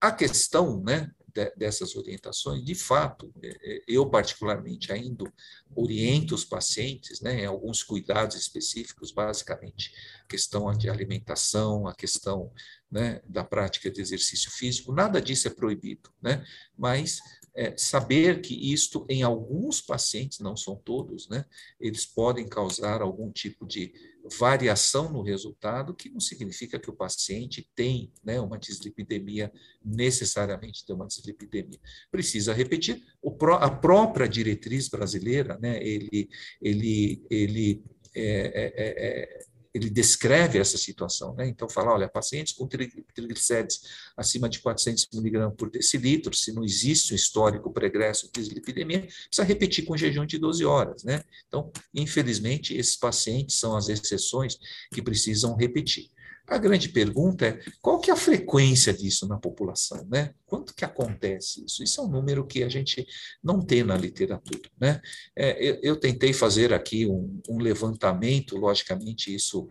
a 0.00 0.10
questão 0.10 0.82
né, 0.82 1.08
dessas 1.56 1.94
orientações, 1.96 2.64
de 2.64 2.74
fato, 2.74 3.32
é, 3.42 3.48
é, 3.48 3.82
eu 3.86 4.08
particularmente 4.08 4.92
ainda 4.92 5.32
oriento 5.74 6.34
os 6.34 6.44
pacientes 6.44 7.20
né, 7.20 7.42
em 7.42 7.46
alguns 7.46 7.82
cuidados 7.82 8.36
específicos, 8.36 9.12
basicamente 9.12 9.92
a 10.22 10.26
questão 10.26 10.70
de 10.76 10.88
alimentação, 10.88 11.86
a 11.86 11.94
questão 11.94 12.52
né, 12.90 13.20
da 13.24 13.44
prática 13.44 13.90
de 13.90 14.00
exercício 14.00 14.50
físico, 14.50 14.92
nada 14.92 15.20
disso 15.20 15.46
é 15.48 15.50
proibido, 15.50 16.10
né, 16.20 16.44
mas 16.76 17.20
é, 17.54 17.76
saber 17.76 18.40
que 18.40 18.72
isto, 18.72 19.04
em 19.08 19.22
alguns 19.22 19.80
pacientes, 19.80 20.38
não 20.38 20.56
são 20.56 20.76
todos, 20.76 21.28
né, 21.28 21.44
eles 21.78 22.06
podem 22.06 22.46
causar 22.46 23.02
algum 23.02 23.30
tipo 23.30 23.66
de 23.66 23.92
variação 24.38 25.10
no 25.10 25.22
resultado, 25.22 25.94
que 25.94 26.10
não 26.10 26.20
significa 26.20 26.78
que 26.78 26.90
o 26.90 26.96
paciente 26.96 27.68
tem 27.74 28.12
né, 28.22 28.40
uma 28.40 28.58
dislipidemia, 28.58 29.52
necessariamente 29.84 30.84
tem 30.84 30.94
uma 30.94 31.06
dislipidemia. 31.06 31.80
Precisa 32.10 32.52
repetir. 32.52 33.02
O, 33.22 33.34
a 33.54 33.70
própria 33.70 34.28
diretriz 34.28 34.88
brasileira, 34.88 35.58
né, 35.58 35.82
ele, 35.82 36.28
ele, 36.60 37.24
ele 37.30 37.82
é, 38.14 38.72
é, 38.76 39.42
é 39.46 39.49
ele 39.72 39.88
descreve 39.88 40.58
essa 40.58 40.76
situação, 40.76 41.34
né? 41.34 41.46
Então 41.46 41.68
fala, 41.68 41.92
olha, 41.92 42.08
pacientes 42.08 42.52
com 42.52 42.66
triglicérides 42.66 43.82
acima 44.16 44.48
de 44.48 44.58
400 44.58 45.08
miligramas 45.14 45.54
por 45.56 45.70
decilitro, 45.70 46.34
se 46.34 46.52
não 46.52 46.64
existe 46.64 47.12
um 47.12 47.16
histórico 47.16 47.72
pregresso 47.72 48.26
de 48.26 48.40
dislipidemia, 48.40 49.00
precisa 49.00 49.44
repetir 49.44 49.84
com 49.84 49.96
jejum 49.96 50.26
de 50.26 50.38
12 50.38 50.64
horas, 50.64 51.04
né? 51.04 51.22
Então, 51.46 51.70
infelizmente, 51.94 52.76
esses 52.76 52.96
pacientes 52.96 53.56
são 53.56 53.76
as 53.76 53.88
exceções 53.88 54.58
que 54.92 55.00
precisam 55.00 55.54
repetir. 55.56 56.10
A 56.50 56.58
grande 56.58 56.88
pergunta 56.88 57.46
é 57.46 57.60
qual 57.80 58.00
que 58.00 58.10
é 58.10 58.12
a 58.12 58.16
frequência 58.16 58.92
disso 58.92 59.28
na 59.28 59.38
população, 59.38 60.04
né? 60.10 60.34
Quanto 60.44 60.74
que 60.74 60.84
acontece 60.84 61.64
isso? 61.64 61.80
Isso 61.80 62.00
é 62.00 62.04
um 62.04 62.08
número 62.08 62.44
que 62.44 62.64
a 62.64 62.68
gente 62.68 63.06
não 63.40 63.60
tem 63.60 63.84
na 63.84 63.96
literatura, 63.96 64.68
né? 64.76 65.00
É, 65.36 65.64
eu, 65.64 65.78
eu, 65.80 65.96
tentei 65.96 66.32
fazer 66.32 66.74
aqui 66.74 67.06
um, 67.06 67.40
um 67.48 67.58
levantamento, 67.58 68.56
logicamente 68.56 69.32
isso 69.32 69.68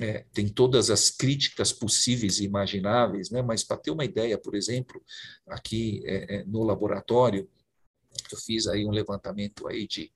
é, 0.00 0.24
tem 0.32 0.48
todas 0.48 0.88
as 0.88 1.10
críticas 1.10 1.72
possíveis 1.72 2.38
e 2.38 2.44
imagináveis, 2.44 3.28
né? 3.30 3.42
Mas 3.42 3.64
para 3.64 3.76
ter 3.76 3.90
uma 3.90 4.04
ideia, 4.04 4.38
por 4.38 4.54
exemplo, 4.54 5.02
aqui 5.48 6.00
é, 6.06 6.36
é 6.36 6.44
no 6.44 6.62
laboratório, 6.62 7.50
eu 8.30 8.38
fiz 8.38 8.68
aí 8.68 8.86
um 8.86 8.92
levantamento 8.92 9.66
aí 9.66 9.84
de 9.84 10.12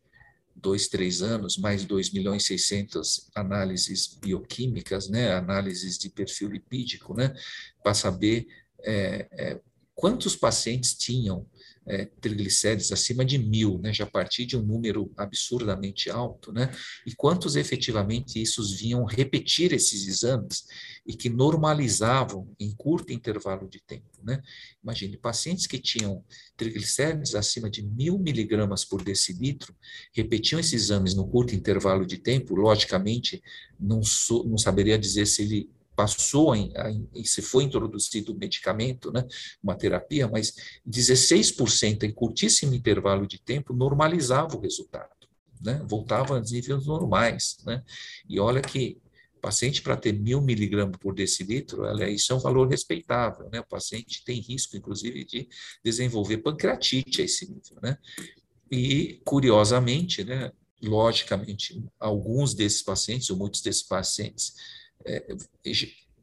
dois, 0.61 0.89
três 0.89 1.23
anos, 1.23 1.57
mais 1.57 1.85
2 1.85 2.11
milhões 2.11 2.45
e 2.45 2.59
600 2.59 3.31
análises 3.35 4.19
bioquímicas, 4.21 5.09
né, 5.09 5.33
análises 5.33 5.99
de 5.99 6.09
perfil 6.09 6.49
lipídico, 6.49 7.15
né, 7.15 7.35
para 7.83 7.95
saber 7.95 8.47
é, 8.85 9.27
é, 9.33 9.61
quantos 9.95 10.37
pacientes 10.37 10.95
tinham 10.95 11.47
é, 11.89 12.05
triglicérides 12.21 12.93
acima 12.93 13.25
de 13.25 13.39
mil, 13.39 13.79
né, 13.79 13.93
já 13.93 14.05
a 14.05 14.11
partir 14.11 14.45
de 14.47 14.57
um 14.57 14.63
número 14.63 15.11
absurdamente 15.17 16.11
alto, 16.11 16.53
né, 16.53 16.71
e 17.07 17.15
quantos 17.15 17.57
efetivamente 17.57 18.41
isso 18.41 18.63
vinham 18.77 19.05
repetir 19.05 19.73
esses 19.73 20.07
exames 20.07 20.67
e 21.07 21.15
que 21.15 21.31
normalizavam 21.31 22.55
em 22.61 22.71
curto 22.77 23.13
intervalo 23.13 23.69
de 23.69 23.81
tempo. 23.81 24.07
Né? 24.23 24.43
Imagine, 24.83 25.17
pacientes 25.17 25.67
que 25.67 25.79
tinham 25.79 26.23
triglicérides 26.57 27.35
acima 27.35 27.71
de 27.71 27.83
mil 27.83 28.19
miligramas 28.19 28.85
por 28.85 29.03
decilitro, 29.03 29.75
repetiam 30.13 30.61
esses 30.61 30.75
exames 30.75 31.15
no 31.15 31.27
curto 31.27 31.55
intervalo 31.55 32.05
de 32.07 32.19
tempo, 32.19 32.55
logicamente, 32.55 33.43
não, 33.79 34.03
sou, 34.03 34.47
não 34.47 34.59
saberia 34.59 34.99
dizer 34.99 35.27
se 35.27 35.43
ele 35.43 35.71
passou 35.99 36.55
em, 36.55 36.73
em, 37.13 37.25
se 37.25 37.43
foi 37.43 37.65
introduzido 37.65 38.33
o 38.33 38.39
medicamento, 38.39 39.11
né, 39.11 39.27
uma 39.61 39.75
terapia, 39.75 40.29
mas 40.29 40.55
16% 40.89 42.05
em 42.05 42.13
curtíssimo 42.13 42.73
intervalo 42.73 43.27
de 43.27 43.37
tempo 43.43 43.75
normalizava 43.75 44.57
o 44.57 44.61
resultado, 44.61 45.11
né, 45.61 45.85
voltava 45.89 46.39
aos 46.39 46.53
níveis 46.53 46.87
normais, 46.87 47.57
né, 47.67 47.83
e 48.29 48.39
olha 48.39 48.61
que 48.61 48.97
paciente, 49.41 49.83
para 49.83 49.97
ter 49.97 50.13
mil 50.13 50.41
miligramas 50.41 50.97
por 50.99 51.15
decilitro, 51.15 51.85
ela, 51.85 52.09
isso 52.09 52.33
é 52.33 52.37
um 52.37 52.41
valor 52.41 52.69
respeitável, 52.69 53.49
né? 53.53 53.61
O 53.61 53.65
paciente 53.69 54.25
tem 54.25 54.41
risco, 54.41 54.77
inclusive, 54.77 55.25
de 55.25 55.49
desenvolver 55.85 56.39
pancreatite 56.39 57.23
a 57.23 57.25
esse 57.25 57.47
nível, 57.47 57.79
né? 57.81 57.97
E, 58.69 59.21
curiosamente, 59.25 60.25
né, 60.25 60.51
logicamente, 60.83 61.81
alguns 62.01 62.53
desses 62.53 62.83
pacientes, 62.83 63.31
ou 63.31 63.37
muitos 63.37 63.61
desses 63.61 63.85
pacientes, 63.85 64.55
é, 65.05 65.37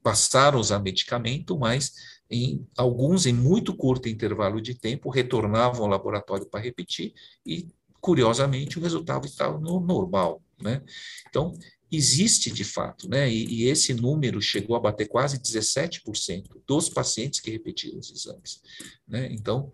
passaram 0.04 0.58
a 0.58 0.62
usar 0.62 0.80
medicamento, 0.80 1.58
mas 1.58 1.94
em 2.30 2.66
alguns, 2.78 3.26
em 3.26 3.34
muito 3.34 3.76
curto 3.76 4.10
intervalo 4.10 4.62
de 4.62 4.76
tempo, 4.76 5.10
retornavam 5.10 5.84
ao 5.84 5.90
laboratório 5.90 6.46
para 6.46 6.60
repetir 6.60 7.14
e, 7.46 7.68
curiosamente, 8.02 8.78
o 8.78 8.82
resultado 8.82 9.26
estava 9.26 9.60
no 9.60 9.80
normal, 9.80 10.42
né? 10.62 10.82
Então, 11.30 11.54
existe 11.92 12.52
de 12.52 12.64
fato, 12.64 13.08
né? 13.08 13.30
E, 13.30 13.46
e, 13.46 13.64
esse 13.70 13.94
número 13.94 14.42
chegou 14.42 14.76
a 14.76 14.80
bater 14.80 15.08
quase 15.08 15.40
17% 15.40 16.62
dos 16.68 16.90
pacientes 16.90 17.40
que 17.40 17.52
repetiram 17.52 18.00
os 18.00 18.12
exames, 18.12 18.62
né? 19.08 19.28
Então, 19.32 19.72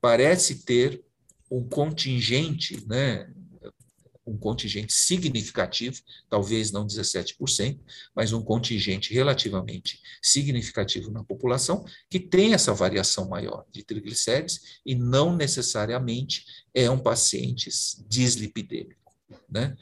parece 0.00 0.64
ter 0.64 1.02
um 1.50 1.66
contingente, 1.66 2.86
né? 2.86 3.30
Um 4.26 4.36
contingente 4.36 4.92
significativo, 4.92 6.00
talvez 6.28 6.72
não 6.72 6.86
17%, 6.86 7.78
mas 8.14 8.32
um 8.32 8.42
contingente 8.42 9.12
relativamente 9.12 10.00
significativo 10.22 11.10
na 11.10 11.22
população 11.22 11.84
que 12.08 12.18
tem 12.18 12.54
essa 12.54 12.72
variação 12.72 13.28
maior 13.28 13.64
de 13.70 13.84
triglicérides 13.84 14.80
e 14.84 14.94
não 14.94 15.36
necessariamente 15.36 16.44
é 16.72 16.90
um 16.90 16.98
paciente 16.98 17.70
dislipidêmico, 18.08 19.12
né? 19.48 19.76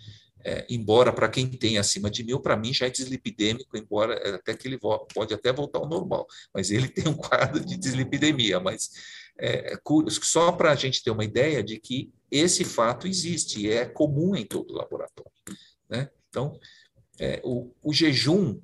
É, 0.45 0.67
embora 0.69 1.13
para 1.13 1.29
quem 1.29 1.49
tem 1.49 1.79
acima 1.79 2.11
de 2.11 2.25
mil, 2.25 2.41
para 2.41 2.57
mim 2.57 2.75
já 2.75 2.87
é 2.87 2.91
dislipidêmico, 2.91 3.77
embora 3.77 4.15
é, 4.15 4.35
até 4.35 4.55
que 4.55 4.67
ele 4.67 4.79
pode 4.79 5.33
até 5.33 5.53
voltar 5.53 5.79
ao 5.79 5.89
normal, 5.89 6.27
mas 6.53 6.71
ele 6.71 6.89
tem 6.91 7.07
um 7.07 7.15
quadro 7.15 7.65
de 7.65 7.77
dislipidemia. 7.77 8.59
Mas 8.59 8.91
é, 9.39 9.79
só 10.09 10.53
para 10.53 10.73
a 10.73 10.75
gente 10.75 11.03
ter 11.03 11.11
uma 11.11 11.25
ideia 11.25 11.63
de 11.63 11.79
que 11.79 12.13
esse 12.31 12.65
fato 12.65 13.07
existe 13.07 13.61
e 13.61 13.71
é 13.71 13.85
comum 13.85 14.35
em 14.37 14.47
todo 14.47 14.75
laboratório. 14.75 15.33
Né? 15.89 16.09
Então, 16.29 16.59
é, 17.19 17.41
o, 17.45 17.75
o 17.83 17.93
jejum, 17.93 18.61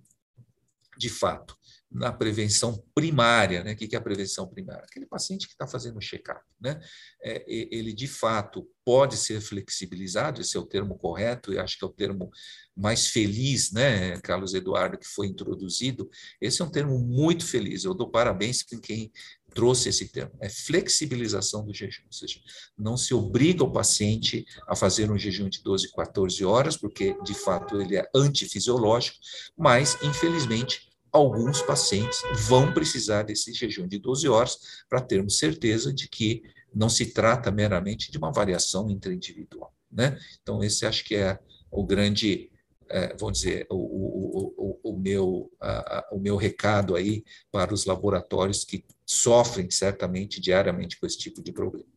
de 0.96 1.08
fato, 1.08 1.58
na 1.90 2.12
prevenção 2.12 2.84
primária, 2.94 3.64
né? 3.64 3.72
O 3.72 3.76
que 3.76 3.94
é 3.94 3.98
a 3.98 4.02
prevenção 4.02 4.46
primária? 4.46 4.84
Aquele 4.84 5.06
paciente 5.06 5.46
que 5.46 5.54
está 5.54 5.66
fazendo 5.66 5.96
um 5.96 6.00
check-up, 6.00 6.42
né? 6.60 6.78
É, 7.22 7.44
ele 7.48 7.94
de 7.94 8.06
fato 8.06 8.68
pode 8.84 9.16
ser 9.16 9.40
flexibilizado, 9.40 10.40
esse 10.40 10.56
é 10.56 10.60
o 10.60 10.66
termo 10.66 10.98
correto, 10.98 11.52
e 11.52 11.58
acho 11.58 11.78
que 11.78 11.84
é 11.84 11.88
o 11.88 11.92
termo 11.92 12.30
mais 12.76 13.06
feliz, 13.08 13.72
né, 13.72 14.18
Carlos 14.20 14.54
Eduardo, 14.54 14.98
que 14.98 15.06
foi 15.06 15.26
introduzido. 15.26 16.08
Esse 16.40 16.60
é 16.60 16.64
um 16.64 16.70
termo 16.70 16.98
muito 16.98 17.46
feliz. 17.46 17.84
Eu 17.84 17.94
dou 17.94 18.10
parabéns 18.10 18.62
para 18.62 18.78
quem 18.80 19.10
trouxe 19.58 19.88
esse 19.88 20.06
termo. 20.06 20.30
É 20.38 20.48
flexibilização 20.48 21.64
do 21.64 21.74
jejum, 21.74 22.04
ou 22.06 22.12
seja, 22.12 22.38
não 22.78 22.96
se 22.96 23.12
obriga 23.12 23.64
o 23.64 23.72
paciente 23.72 24.46
a 24.68 24.76
fazer 24.76 25.10
um 25.10 25.18
jejum 25.18 25.48
de 25.48 25.60
12, 25.64 25.90
14 25.90 26.44
horas, 26.44 26.76
porque 26.76 27.16
de 27.24 27.34
fato 27.34 27.80
ele 27.80 27.96
é 27.96 28.08
antifisiológico, 28.14 29.18
mas 29.56 29.98
infelizmente 30.00 30.88
alguns 31.10 31.60
pacientes 31.60 32.22
vão 32.46 32.72
precisar 32.72 33.24
desse 33.24 33.52
jejum 33.52 33.88
de 33.88 33.98
12 33.98 34.28
horas 34.28 34.58
para 34.88 35.00
termos 35.00 35.38
certeza 35.38 35.92
de 35.92 36.06
que 36.06 36.40
não 36.72 36.88
se 36.88 37.06
trata 37.06 37.50
meramente 37.50 38.12
de 38.12 38.18
uma 38.18 38.30
variação 38.30 38.88
interindividual. 38.88 39.74
Né? 39.90 40.16
Então, 40.40 40.62
esse 40.62 40.86
acho 40.86 41.04
que 41.04 41.16
é 41.16 41.36
o 41.68 41.84
grande, 41.84 42.48
é, 42.88 43.16
vamos 43.16 43.40
dizer, 43.40 43.66
o, 43.68 43.74
o, 43.74 44.54
o, 44.56 44.92
o 44.92 44.96
meu, 44.96 45.50
a, 45.60 46.06
o 46.12 46.20
meu 46.20 46.36
recado 46.36 46.94
aí 46.94 47.24
para 47.50 47.74
os 47.74 47.86
laboratórios 47.86 48.62
que 48.62 48.84
sofrem 49.08 49.70
certamente 49.70 50.40
diariamente 50.40 50.98
com 50.98 51.06
esse 51.06 51.18
tipo 51.18 51.42
de 51.42 51.52
problema. 51.52 51.88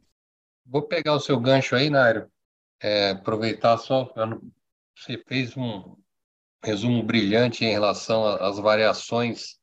Vou 0.65 0.83
pegar 0.83 1.13
o 1.13 1.19
seu 1.19 1.39
gancho 1.39 1.75
aí, 1.75 1.89
Nairo, 1.89 2.31
é, 2.79 3.09
aproveitar 3.11 3.77
só, 3.77 4.13
você 4.95 5.21
fez 5.27 5.57
um, 5.57 5.95
resumo 6.63 7.03
brilhante 7.03 7.65
em 7.65 7.71
relação 7.71 8.25
às 8.25 8.57
variações 8.57 9.59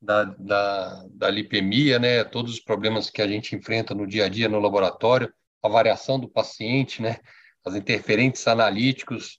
da, 0.00 0.24
da, 0.24 1.06
da 1.10 1.30
lipemia, 1.30 1.98
né? 1.98 2.24
Todos 2.24 2.54
os 2.54 2.60
problemas 2.60 3.08
que 3.08 3.22
a 3.22 3.28
gente 3.28 3.54
enfrenta 3.54 3.94
no 3.94 4.06
dia 4.06 4.26
a 4.26 4.28
dia 4.28 4.48
no 4.48 4.58
laboratório, 4.58 5.32
a 5.62 5.68
variação 5.68 6.18
do 6.18 6.28
paciente, 6.28 7.00
né? 7.00 7.18
As 7.64 7.76
interferentes 7.76 8.46
analíticos, 8.48 9.38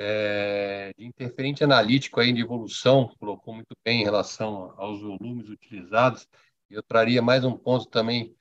é, 0.00 0.92
interferente 0.98 1.62
analítico 1.62 2.18
aí 2.18 2.32
de 2.32 2.40
evolução, 2.40 3.14
colocou 3.20 3.54
muito 3.54 3.76
bem 3.84 4.00
em 4.00 4.04
relação 4.04 4.74
aos 4.76 5.00
volumes 5.00 5.48
utilizados. 5.48 6.26
Eu 6.72 6.82
traria 6.82 7.20
mais 7.20 7.44
um 7.44 7.54
ponto 7.54 7.84
também 7.84 8.34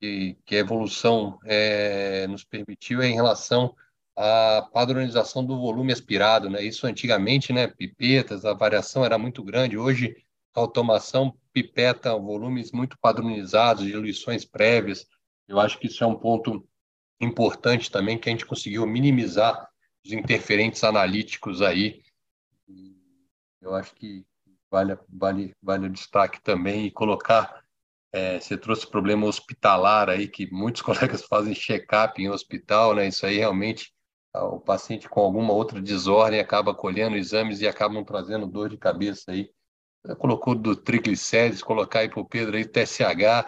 que, 0.00 0.36
que 0.44 0.56
a 0.56 0.58
evolução 0.58 1.38
é, 1.44 2.26
nos 2.26 2.42
permitiu 2.42 3.00
é 3.00 3.06
em 3.06 3.14
relação 3.14 3.76
a 4.16 4.68
padronização 4.72 5.44
do 5.46 5.56
volume 5.56 5.92
aspirado, 5.92 6.50
né? 6.50 6.64
Isso 6.64 6.84
antigamente, 6.84 7.52
né? 7.52 7.68
Pipetas, 7.68 8.44
a 8.44 8.52
variação 8.54 9.04
era 9.04 9.16
muito 9.16 9.40
grande. 9.44 9.78
Hoje, 9.78 10.16
a 10.52 10.58
automação 10.58 11.38
pipeta 11.52 12.12
volumes 12.18 12.72
muito 12.72 12.98
padronizados, 12.98 13.86
diluições 13.86 14.44
prévias. 14.44 15.06
Eu 15.46 15.60
acho 15.60 15.78
que 15.78 15.86
isso 15.86 16.02
é 16.02 16.06
um 16.08 16.18
ponto 16.18 16.68
importante 17.20 17.88
também 17.88 18.18
que 18.18 18.28
a 18.28 18.32
gente 18.32 18.46
conseguiu 18.46 18.84
minimizar 18.84 19.70
os 20.04 20.10
interferentes 20.10 20.82
analíticos 20.82 21.62
aí. 21.62 22.02
Eu 23.60 23.76
acho 23.76 23.94
que 23.94 24.26
vale 24.68 24.98
vale 25.08 25.54
vale 25.62 25.86
o 25.86 25.90
destaque 25.90 26.40
também 26.42 26.86
e 26.86 26.90
colocar 26.90 27.64
é, 28.16 28.40
você 28.40 28.56
trouxe 28.56 28.86
problema 28.86 29.26
hospitalar 29.26 30.08
aí 30.08 30.26
que 30.26 30.50
muitos 30.50 30.80
colegas 30.82 31.22
fazem 31.24 31.54
check-up 31.54 32.20
em 32.20 32.30
hospital, 32.30 32.94
né? 32.94 33.08
Isso 33.08 33.26
aí 33.26 33.36
realmente 33.36 33.92
o 34.34 34.60
paciente 34.60 35.08
com 35.08 35.20
alguma 35.20 35.52
outra 35.52 35.80
desordem 35.80 36.40
acaba 36.40 36.74
colhendo 36.74 37.16
exames 37.16 37.60
e 37.60 37.68
acabam 37.68 38.04
trazendo 38.04 38.46
dor 38.46 38.68
de 38.68 38.76
cabeça 38.76 39.32
aí. 39.32 39.50
Colocou 40.18 40.54
do 40.54 40.76
triglicérides, 40.76 41.62
colocar 41.62 42.00
aí 42.00 42.08
para 42.08 42.20
o 42.20 42.28
Pedro 42.28 42.56
aí 42.56 42.64
TSH, 42.64 43.46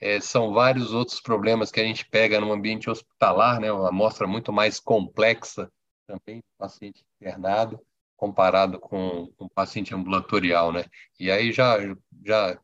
é, 0.00 0.18
são 0.20 0.52
vários 0.52 0.92
outros 0.92 1.20
problemas 1.20 1.70
que 1.70 1.80
a 1.80 1.84
gente 1.84 2.06
pega 2.08 2.40
no 2.40 2.52
ambiente 2.52 2.90
hospitalar, 2.90 3.60
né? 3.60 3.72
Uma 3.72 3.88
amostra 3.88 4.26
muito 4.26 4.52
mais 4.52 4.80
complexa 4.80 5.70
também 6.06 6.38
do 6.38 6.58
paciente 6.58 7.04
internado 7.20 7.80
comparado 8.16 8.78
com 8.78 9.32
o 9.38 9.48
paciente 9.48 9.94
ambulatorial, 9.94 10.72
né? 10.72 10.84
E 11.18 11.30
aí 11.30 11.52
já 11.52 11.78
já 12.24 12.58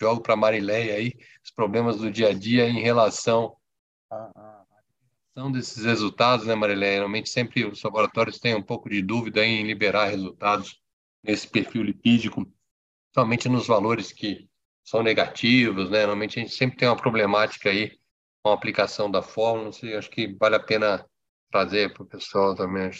jogo 0.00 0.20
para 0.20 0.36
Marileia 0.36 0.94
aí 0.94 1.14
os 1.44 1.50
problemas 1.50 1.98
do 1.98 2.10
dia 2.10 2.28
a 2.28 2.32
dia 2.32 2.68
em 2.68 2.80
relação 2.80 3.56
a 4.10 4.62
são 5.34 5.50
desses 5.50 5.84
resultados, 5.84 6.46
né, 6.46 6.54
Marilé? 6.54 6.96
Normalmente 6.96 7.30
sempre 7.30 7.64
os 7.64 7.82
laboratórios 7.82 8.38
têm 8.38 8.54
um 8.54 8.62
pouco 8.62 8.88
de 8.88 9.00
dúvida 9.00 9.44
em 9.44 9.66
liberar 9.66 10.06
resultados 10.06 10.80
nesse 11.22 11.48
perfil 11.48 11.82
lipídico, 11.82 12.46
somente 13.14 13.48
nos 13.48 13.66
valores 13.66 14.12
que 14.12 14.48
são 14.84 15.02
negativos, 15.02 15.90
né? 15.90 16.00
Normalmente 16.00 16.38
a 16.38 16.42
gente 16.42 16.54
sempre 16.54 16.76
tem 16.76 16.88
uma 16.88 16.96
problemática 16.96 17.70
aí 17.70 17.98
com 18.42 18.50
a 18.50 18.54
aplicação 18.54 19.10
da 19.10 19.22
fórmula, 19.22 19.66
não 19.66 19.72
sei, 19.72 19.96
acho 19.96 20.10
que 20.10 20.36
vale 20.38 20.56
a 20.56 20.60
pena 20.60 21.06
trazer 21.50 21.92
para 21.94 22.02
o 22.02 22.06
pessoal 22.06 22.54
também. 22.54 22.90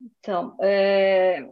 Então, 0.00 0.56
é, 0.60 1.46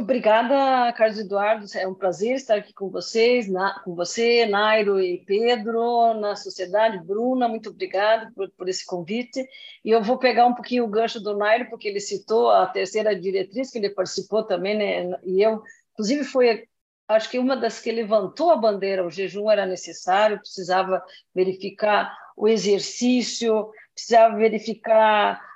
Obrigada, 0.00 0.92
Carlos 0.92 1.18
Eduardo. 1.18 1.66
É 1.74 1.88
um 1.88 1.92
prazer 1.92 2.36
estar 2.36 2.54
aqui 2.54 2.72
com 2.72 2.88
vocês, 2.88 3.50
na, 3.50 3.80
com 3.80 3.96
você, 3.96 4.46
Nairo 4.46 5.00
e 5.00 5.18
Pedro, 5.26 6.14
na 6.14 6.36
sociedade. 6.36 7.04
Bruna, 7.04 7.48
muito 7.48 7.70
obrigada 7.70 8.30
por, 8.32 8.48
por, 8.50 8.68
esse 8.68 8.86
convite. 8.86 9.44
E 9.84 9.90
eu 9.90 10.00
vou 10.00 10.16
pegar 10.16 10.46
um 10.46 10.54
pouquinho 10.54 10.84
o 10.84 10.88
gancho 10.88 11.18
do 11.20 11.36
Nairo, 11.36 11.68
porque 11.68 11.88
ele 11.88 11.98
citou 11.98 12.48
a 12.48 12.68
terceira 12.68 13.12
diretriz, 13.18 13.72
que 13.72 13.78
ele 13.78 13.90
participou 13.90 14.44
também, 14.44 14.78
né? 14.78 15.18
E 15.24 15.42
eu, 15.42 15.64
inclusive, 15.94 16.22
foi, 16.22 16.68
acho 17.08 17.28
que 17.28 17.40
uma 17.40 17.56
das 17.56 17.80
que 17.80 17.90
levantou 17.90 18.52
a 18.52 18.56
bandeira: 18.56 19.04
o 19.04 19.10
jejum 19.10 19.50
era 19.50 19.66
necessário, 19.66 20.38
precisava 20.38 21.02
verificar 21.34 22.16
o 22.36 22.46
exercício, 22.46 23.68
precisava 23.92 24.36
verificar 24.36 25.47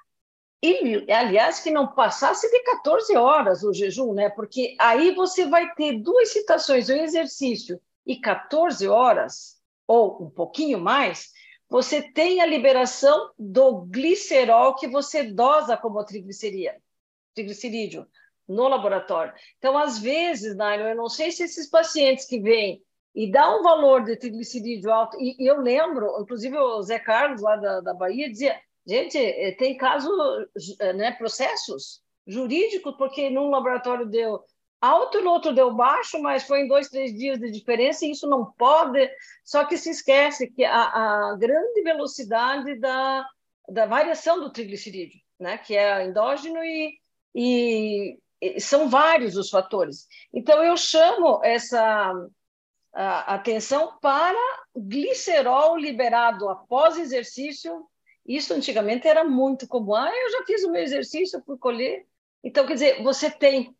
e, 0.63 1.13
aliás, 1.13 1.59
que 1.59 1.73
não 1.73 1.89
passasse 1.89 2.49
de 2.49 2.61
14 2.61 3.17
horas 3.17 3.65
o 3.65 3.73
jejum, 3.73 4.15
né? 4.15 4.31
Porque 4.31 4.77
aí 4.79 5.13
você 5.13 5.45
vai 5.45 5.75
ter 5.75 5.99
duas 5.99 6.29
citações, 6.29 6.89
o 6.89 6.93
exercício 6.93 7.81
e 8.07 8.17
14 8.17 8.87
horas, 8.87 9.61
ou 9.89 10.23
um 10.23 10.31
pouquinho 10.31 10.79
mais, 10.79 11.33
você 11.69 12.01
tem 12.01 12.41
a 12.41 12.47
liberação 12.47 13.33
do 13.37 13.81
glicerol 13.87 14.77
que 14.77 14.87
você 14.87 15.25
dosa 15.25 15.77
como 15.77 16.05
triglicerídeo 16.05 18.07
no 18.47 18.69
laboratório. 18.69 19.35
Então, 19.59 19.77
às 19.77 19.99
vezes, 19.99 20.55
Nairo, 20.55 20.85
eu 20.85 20.95
não 20.95 21.09
sei 21.09 21.33
se 21.33 21.43
esses 21.43 21.69
pacientes 21.69 22.25
que 22.25 22.39
vêm 22.39 22.81
e 23.15 23.31
dá 23.31 23.57
um 23.57 23.63
valor 23.63 24.05
de 24.05 24.17
triglicerídeo 24.17 24.93
alto, 24.93 25.17
e, 25.21 25.43
e 25.43 25.47
eu 25.47 25.61
lembro, 25.61 26.21
inclusive 26.21 26.57
o 26.57 26.83
Zé 26.83 27.01
Carlos, 27.01 27.43
lá 27.43 27.57
da, 27.57 27.81
da 27.81 27.95
Bahia, 27.95 28.31
dizia 28.31 28.59
Gente, 28.87 29.17
eh, 29.17 29.53
tem 29.53 29.77
casos, 29.77 30.13
eh, 30.81 30.93
né, 30.93 31.13
processos 31.13 32.03
jurídicos, 32.27 32.95
porque 32.97 33.31
num 33.31 33.51
laboratório 33.51 34.07
deu 34.07 34.43
alto, 34.81 35.21
no 35.21 35.31
outro 35.31 35.55
deu 35.55 35.73
baixo, 35.73 36.21
mas 36.21 36.43
foi 36.43 36.63
em 36.63 36.69
dois, 36.69 36.89
três 36.89 37.15
dias 37.15 37.39
de 37.39 37.51
diferença, 37.51 38.05
e 38.05 38.11
isso 38.11 38.29
não 38.29 38.53
pode. 38.53 39.09
Só 39.45 39.65
que 39.65 39.77
se 39.77 39.91
esquece 39.91 40.51
que 40.51 40.65
a, 40.65 40.83
a 41.31 41.37
grande 41.39 41.83
velocidade 41.83 42.79
da, 42.81 43.25
da 43.69 43.87
variação 43.87 44.41
do 44.41 44.51
triglicerídeo, 44.51 45.21
né, 45.39 45.59
que 45.59 45.77
é 45.77 46.05
endógeno 46.05 46.59
e, 46.65 46.99
e, 47.35 48.19
e 48.41 48.61
são 48.61 48.89
vários 48.89 49.37
os 49.37 49.49
fatores. 49.49 50.09
Então, 50.33 50.63
eu 50.65 50.77
chamo 50.77 51.41
essa 51.45 52.13
atenção 52.93 53.97
para 54.01 54.39
glicerol 54.77 55.77
liberado 55.77 56.49
após 56.49 56.99
exercício. 56.99 57.87
Isso 58.27 58.55
antigamente 58.55 59.07
era 59.09 59.25
muito 59.25 59.67
comum. 59.67 59.95
Ah, 59.95 60.11
eu 60.15 60.31
já 60.31 60.45
fiz 60.45 60.65
o 60.65 60.71
meu 60.71 60.83
exercício, 60.83 61.43
fui 61.45 61.59
colher. 61.59 62.07
Então, 62.45 62.67
quer 62.67 62.75
dizer, 62.75 63.03
você 63.03 63.31
tem 63.31 63.75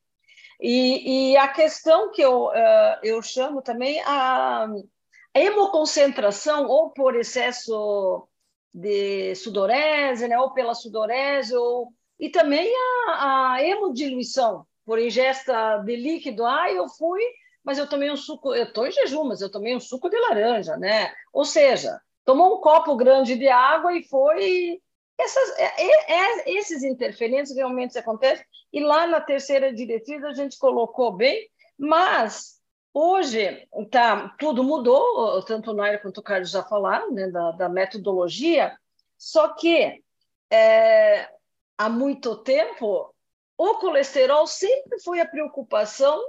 e, 0.63 1.33
e 1.33 1.37
a 1.37 1.49
questão 1.49 2.13
que 2.13 2.23
eu, 2.23 2.47
uh, 2.47 2.99
eu 3.03 3.21
chamo 3.21 3.61
também 3.61 4.01
a, 4.03 4.65
a 4.65 5.41
hemoconcentração, 5.41 6.69
ou 6.69 6.91
por 6.91 7.17
excesso 7.17 8.29
de 8.73 9.35
sudorese, 9.35 10.29
né, 10.29 10.39
ou 10.39 10.53
pela 10.55 10.73
sudorese, 10.73 11.55
ou, 11.57 11.93
e 12.19 12.31
também 12.31 12.73
a, 13.09 13.55
a 13.55 13.63
hemodiluição, 13.63 14.65
por 14.87 15.01
ingesta 15.01 15.79
de 15.79 15.97
líquido. 15.97 16.47
Ah, 16.47 16.71
eu 16.71 16.89
fui, 16.89 17.21
mas 17.65 17.77
eu 17.77 17.89
tomei 17.89 18.09
um 18.09 18.17
suco, 18.17 18.55
eu 18.55 18.65
estou 18.65 18.87
em 18.87 18.93
jejum, 18.93 19.25
mas 19.25 19.41
eu 19.41 19.51
tomei 19.51 19.75
um 19.75 19.81
suco 19.81 20.09
de 20.09 20.17
laranja, 20.17 20.77
né? 20.77 21.13
Ou 21.33 21.45
seja, 21.45 22.01
tomou 22.25 22.57
um 22.57 22.61
copo 22.61 22.97
grande 22.97 23.37
de 23.37 23.49
água 23.49 23.97
e 23.97 24.05
foi. 24.05 24.81
Essas, 25.19 25.59
é, 25.59 25.83
é, 25.83 26.13
é, 26.13 26.51
esses 26.59 26.83
interferentes 26.83 27.55
realmente 27.55 27.99
acontecem, 27.99 28.45
e 28.73 28.81
lá 28.81 29.07
na 29.07 29.21
terceira 29.21 29.73
diretriz 29.73 30.25
a 30.25 30.33
gente 30.33 30.59
colocou 30.59 31.13
bem, 31.13 31.49
mas 31.79 32.61
hoje 32.95 33.69
tá, 33.91 34.35
tudo 34.39 34.65
mudou, 34.65 35.43
tanto 35.45 35.71
o 35.71 35.75
Nair 35.75 36.01
quanto 36.01 36.19
o 36.19 36.23
Carlos 36.23 36.51
já 36.51 36.63
falaram 36.63 37.13
né, 37.13 37.29
da, 37.29 37.53
da 37.53 37.69
metodologia, 37.69 38.77
só 39.17 39.49
que 39.55 40.03
é, 40.51 41.31
há 41.79 41.89
muito 41.89 42.37
tempo 42.37 43.15
o 43.57 43.75
colesterol 43.75 44.47
sempre 44.47 45.01
foi 45.01 45.21
a 45.21 45.29
preocupação, 45.29 46.21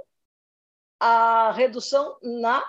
a 1.00 1.50
redução 1.52 2.16
na, 2.22 2.60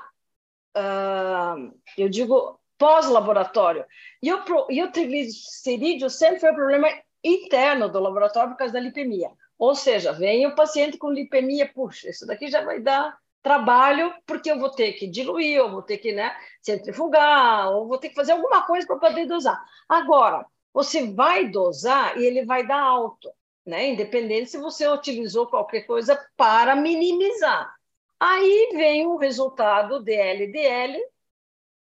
uh, 0.76 1.80
eu 1.98 2.10
digo, 2.10 2.60
pós-laboratório. 2.86 3.84
E 4.22 4.32
o, 4.32 4.44
e 4.70 4.84
o 4.84 4.92
triglicerídeo 4.92 6.08
sempre 6.08 6.40
foi 6.40 6.52
um 6.52 6.56
problema 6.56 6.88
interno 7.24 7.90
do 7.90 8.00
laboratório 8.00 8.52
por 8.52 8.58
causa 8.60 8.74
da 8.74 8.80
lipemia. 8.80 9.32
Ou 9.58 9.74
seja, 9.74 10.14
vem 10.14 10.46
o 10.46 10.54
paciente 10.54 10.96
com 10.96 11.10
lipemia, 11.10 11.68
puxa, 11.74 12.12
isso 12.12 12.28
daqui 12.28 12.48
já 12.48 12.64
vai 12.64 12.80
dar 12.80 13.18
trabalho, 13.42 14.14
porque 14.28 14.52
eu 14.52 14.60
vou 14.60 14.70
ter 14.70 14.94
que 14.94 15.08
diluir, 15.08 15.56
eu 15.56 15.72
vou 15.72 15.82
ter 15.82 15.98
que 15.98 16.12
né, 16.12 16.36
centrifugar, 16.62 17.72
ou 17.72 17.88
vou 17.88 17.98
ter 17.98 18.10
que 18.10 18.16
fazer 18.16 18.34
alguma 18.34 18.62
coisa 18.68 18.86
para 18.86 18.98
poder 18.98 19.26
dosar. 19.26 19.60
Agora, 19.90 20.46
você 20.72 21.12
vai 21.12 21.48
dosar 21.50 22.16
e 22.20 22.26
ele 22.26 22.46
vai 22.46 22.68
dar 22.68 22.82
alto, 22.82 23.32
né? 23.66 23.88
independente 23.90 24.52
se 24.52 24.60
você 24.60 24.88
utilizou 24.88 25.48
qualquer 25.48 25.82
coisa 25.88 26.24
para 26.38 26.76
minimizar. 26.76 27.74
Aí 28.20 28.74
vem 28.76 29.08
o 29.08 29.18
resultado 29.18 30.04
de 30.04 30.14
LDL 30.14 31.00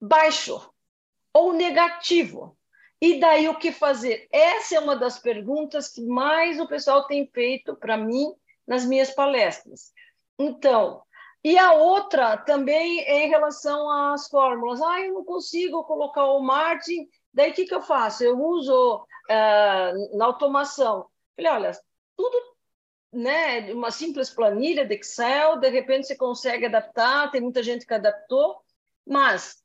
baixo 0.02 0.74
ou 1.36 1.52
negativo. 1.52 2.58
E 3.02 3.20
daí 3.20 3.50
o 3.50 3.60
que 3.60 3.74
fazer? 3.74 4.26
Essa 4.32 4.78
é 4.78 4.80
uma 4.80 4.96
das 4.96 5.20
perguntas 5.20 5.90
que 5.90 6.02
mais 6.02 6.58
o 6.62 6.68
pessoal 6.68 7.06
tem 7.08 7.28
feito 7.28 7.76
para 7.76 7.98
mim 7.98 8.34
nas 8.66 8.86
minhas 8.86 9.12
palestras. 9.12 9.92
Então, 10.40 11.04
e 11.44 11.58
a 11.58 11.74
outra 11.74 12.38
também 12.38 13.02
é 13.02 13.26
em 13.26 13.30
relação 13.30 13.90
às 13.90 14.30
fórmulas. 14.30 14.82
Ah, 14.82 15.02
eu 15.02 15.14
não 15.14 15.26
consigo 15.26 15.84
colocar 15.84 16.26
o 16.26 16.40
Martin, 16.40 17.06
daí 17.34 17.52
o 17.52 17.54
que, 17.54 17.66
que 17.66 17.76
eu 17.76 17.82
faço? 17.82 18.24
Eu 18.24 18.40
uso 18.40 19.04
uh, 19.04 20.18
na 20.18 20.26
automação. 20.26 21.06
Falei, 21.36 21.52
olha, 21.52 21.72
tudo 22.16 22.38
né, 23.12 23.74
uma 23.74 23.92
simples 23.92 24.30
planilha 24.30 24.86
de 24.86 24.96
Excel, 24.96 25.58
de 25.58 25.70
repente 25.70 26.08
você 26.08 26.16
consegue 26.16 26.66
adaptar, 26.66 27.30
tem 27.30 27.42
muita 27.42 27.62
gente 27.62 27.86
que 27.86 27.94
adaptou, 27.94 28.62
mas 29.06 29.65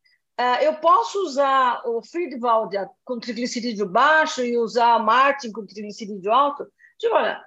eu 0.62 0.74
posso 0.76 1.22
usar 1.24 1.82
o 1.86 2.03
Friedwald 2.03 2.74
com 3.05 3.18
triglicerídeo 3.18 3.86
baixo 3.86 4.43
e 4.43 4.57
usar 4.57 4.99
Martin 4.99 5.53
com 5.53 5.66
triglicerídeo 5.66 6.32
alto? 6.32 6.66
Tipo, 6.99 7.14
olha, 7.14 7.45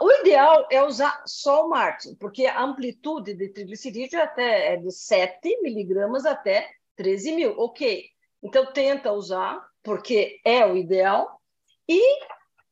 o 0.00 0.10
ideal 0.20 0.66
é 0.70 0.82
usar 0.82 1.22
só 1.24 1.66
o 1.66 1.68
Martin, 1.68 2.14
porque 2.16 2.46
a 2.46 2.62
amplitude 2.62 3.34
de 3.34 3.48
triglicerídeo 3.48 4.20
até 4.20 4.74
é 4.74 4.76
de 4.76 4.90
7 4.90 5.62
miligramas 5.62 6.26
até 6.26 6.68
13 6.96 7.32
mil. 7.32 7.58
Ok, 7.58 8.04
então 8.42 8.72
tenta 8.72 9.12
usar, 9.12 9.64
porque 9.82 10.40
é 10.44 10.66
o 10.66 10.76
ideal. 10.76 11.40
E 11.88 12.02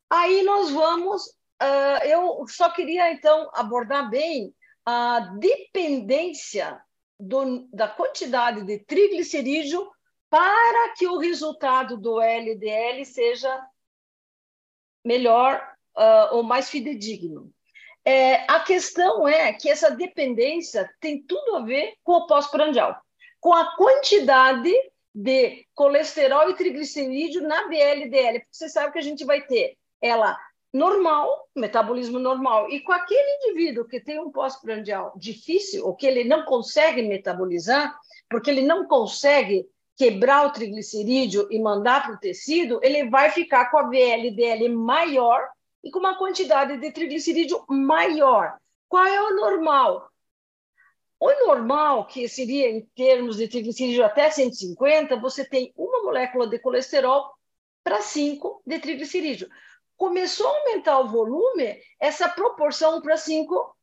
aí 0.09 0.43
nós 0.43 0.69
vamos... 0.71 1.25
Uh, 1.61 2.05
eu 2.05 2.45
só 2.47 2.69
queria, 2.69 3.11
então, 3.11 3.49
abordar 3.53 4.09
bem 4.09 4.53
a 4.85 5.19
dependência 5.39 6.79
do, 7.19 7.67
da 7.73 7.87
quantidade 7.87 8.63
de 8.63 8.79
triglicerídeo 8.79 9.89
para 10.29 10.93
que 10.95 11.07
o 11.07 11.17
resultado 11.17 11.97
do 11.97 12.21
LDL 12.21 13.05
seja 13.05 13.65
melhor 15.03 15.61
uh, 15.95 16.35
ou 16.35 16.43
mais 16.43 16.69
fidedigno. 16.69 17.51
É, 18.03 18.49
a 18.49 18.59
questão 18.61 19.27
é 19.27 19.51
que 19.53 19.69
essa 19.69 19.89
dependência 19.89 20.89
tem 20.99 21.21
tudo 21.23 21.55
a 21.55 21.61
ver 21.61 21.95
com 22.03 22.13
o 22.13 22.27
pós-prandial, 22.27 22.95
com 23.39 23.53
a 23.53 23.75
quantidade 23.75 24.71
de 25.13 25.65
colesterol 25.73 26.49
e 26.49 26.55
triglicerídeo 26.55 27.41
na 27.41 27.67
VLDL, 27.67 28.39
porque 28.39 28.47
você 28.51 28.69
sabe 28.69 28.93
que 28.93 28.99
a 28.99 29.03
gente 29.03 29.25
vai 29.25 29.41
ter 29.41 29.77
ela 30.01 30.37
normal, 30.77 31.49
metabolismo 31.55 32.19
normal. 32.19 32.69
E 32.69 32.79
com 32.81 32.91
aquele 32.91 33.37
indivíduo 33.37 33.85
que 33.85 33.99
tem 33.99 34.19
um 34.19 34.31
pós-prandial 34.31 35.11
difícil, 35.15 35.85
ou 35.85 35.95
que 35.95 36.05
ele 36.05 36.23
não 36.23 36.45
consegue 36.45 37.01
metabolizar, 37.01 37.97
porque 38.29 38.49
ele 38.49 38.61
não 38.61 38.87
consegue 38.87 39.67
quebrar 39.95 40.45
o 40.45 40.51
triglicerídeo 40.51 41.47
e 41.49 41.59
mandar 41.59 42.03
para 42.03 42.13
o 42.13 42.19
tecido, 42.19 42.79
ele 42.83 43.09
vai 43.09 43.31
ficar 43.31 43.71
com 43.71 43.79
a 43.79 43.89
VLDL 43.89 44.69
maior 44.69 45.49
e 45.83 45.89
com 45.89 45.97
uma 45.97 46.17
quantidade 46.17 46.77
de 46.77 46.91
triglicerídeo 46.91 47.65
maior. 47.67 48.57
Qual 48.87 49.05
é 49.05 49.21
o 49.21 49.35
normal? 49.35 50.09
O 51.19 51.47
normal, 51.47 52.05
que 52.05 52.29
seria 52.29 52.69
em 52.69 52.81
termos 52.95 53.37
de 53.37 53.47
triglicerídeo 53.47 54.05
até 54.05 54.29
150, 54.29 55.17
você 55.17 55.43
tem 55.43 55.73
uma 55.75 56.03
molécula 56.03 56.45
de 56.47 56.59
colesterol 56.59 57.31
para 57.83 58.01
5 58.01 58.61
de 58.67 58.77
triglicerídeo 58.77 59.49
começou 59.97 60.47
a 60.47 60.57
aumentar 60.59 60.99
o 60.99 61.09
volume, 61.09 61.81
essa 61.99 62.29
proporção 62.29 63.01
para 63.01 63.17
5 63.17 63.75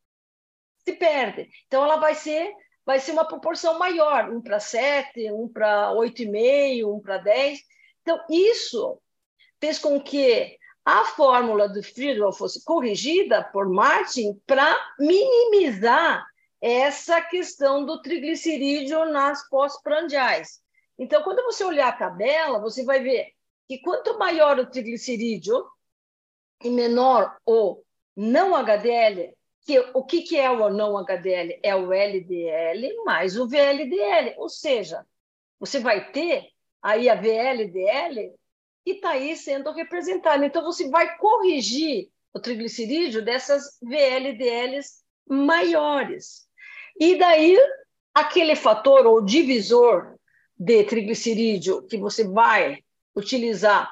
se 0.78 0.92
perde. 0.92 1.48
Então, 1.66 1.84
ela 1.84 1.96
vai 1.96 2.14
ser, 2.14 2.52
vai 2.86 3.00
ser 3.00 3.12
uma 3.12 3.26
proporção 3.26 3.78
maior, 3.78 4.30
1 4.30 4.40
para 4.42 4.60
7, 4.60 5.30
1 5.32 5.48
para 5.48 5.90
8,5, 5.92 6.96
1 6.96 7.00
para 7.00 7.18
10. 7.18 7.60
Então, 8.02 8.20
isso 8.30 9.00
fez 9.60 9.78
com 9.78 10.00
que 10.00 10.56
a 10.84 11.04
fórmula 11.06 11.68
do 11.68 11.82
Friedel 11.82 12.32
fosse 12.32 12.62
corrigida 12.62 13.42
por 13.42 13.68
Martin 13.68 14.40
para 14.46 14.76
minimizar 14.98 16.24
essa 16.60 17.20
questão 17.20 17.84
do 17.84 18.00
triglicerídeo 18.02 19.06
nas 19.06 19.48
pós-prandiais. 19.48 20.62
Então, 20.98 21.22
quando 21.22 21.42
você 21.44 21.64
olhar 21.64 21.88
a 21.88 21.92
tabela, 21.92 22.60
você 22.60 22.84
vai 22.84 23.02
ver 23.02 23.32
que 23.66 23.78
quanto 23.78 24.18
maior 24.18 24.58
o 24.58 24.70
triglicerídeo, 24.70 25.64
e 26.62 26.70
menor 26.70 27.36
o 27.46 27.82
não 28.16 28.54
HDL, 28.54 29.34
que 29.64 29.78
o 29.94 30.04
que, 30.04 30.22
que 30.22 30.38
é 30.38 30.50
o 30.50 30.70
não 30.70 30.96
HDL? 30.98 31.58
É 31.62 31.74
o 31.74 31.92
LDL 31.92 33.04
mais 33.04 33.36
o 33.36 33.48
VLDL, 33.48 34.34
ou 34.36 34.48
seja, 34.48 35.06
você 35.58 35.78
vai 35.78 36.12
ter 36.12 36.48
aí 36.82 37.08
a 37.08 37.14
VLDL 37.14 38.34
que 38.84 38.92
está 38.92 39.10
aí 39.10 39.34
sendo 39.36 39.72
representada. 39.72 40.44
Então, 40.44 40.62
você 40.62 40.88
vai 40.90 41.16
corrigir 41.16 42.10
o 42.34 42.40
triglicerídeo 42.40 43.24
dessas 43.24 43.78
VLDLs 43.80 45.02
maiores. 45.26 46.46
E 47.00 47.16
daí, 47.16 47.56
aquele 48.12 48.54
fator 48.54 49.06
ou 49.06 49.24
divisor 49.24 50.16
de 50.56 50.84
triglicerídeo 50.84 51.82
que 51.86 51.96
você 51.96 52.24
vai 52.24 52.84
utilizar 53.16 53.90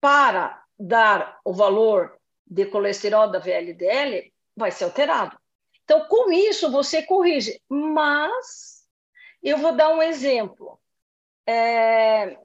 para 0.00 0.61
dar 0.78 1.40
o 1.44 1.52
valor 1.52 2.18
de 2.46 2.66
colesterol 2.66 3.30
da 3.30 3.38
VLDL, 3.38 4.32
vai 4.56 4.70
ser 4.70 4.84
alterado. 4.84 5.38
Então, 5.84 6.06
com 6.06 6.30
isso, 6.30 6.70
você 6.70 7.02
corrige. 7.02 7.60
Mas, 7.68 8.86
eu 9.42 9.58
vou 9.58 9.74
dar 9.74 9.90
um 9.90 10.02
exemplo. 10.02 10.78
É, 11.46 12.36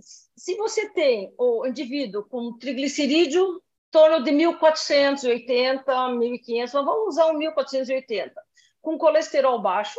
se 0.00 0.56
você 0.56 0.88
tem 0.90 1.32
o 1.38 1.66
indivíduo 1.66 2.24
com 2.24 2.56
triglicerídeo 2.58 3.62
torno 3.90 4.22
de 4.22 4.30
1480, 4.32 6.08
1500, 6.10 6.74
mas 6.74 6.84
vamos 6.84 7.08
usar 7.08 7.26
um 7.26 7.38
1480, 7.38 8.34
com 8.82 8.98
colesterol 8.98 9.60
baixo 9.60 9.98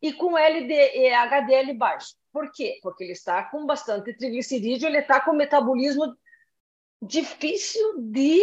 e 0.00 0.12
com 0.12 0.36
LD, 0.36 1.12
HDL 1.14 1.74
baixo. 1.74 2.16
Por 2.32 2.50
quê? 2.50 2.80
Porque 2.82 3.04
ele 3.04 3.12
está 3.12 3.44
com 3.44 3.64
bastante 3.64 4.12
triglicerídeo, 4.16 4.88
ele 4.88 4.98
está 4.98 5.20
com 5.20 5.32
metabolismo 5.32 6.16
difícil 7.02 7.98
de 7.98 8.40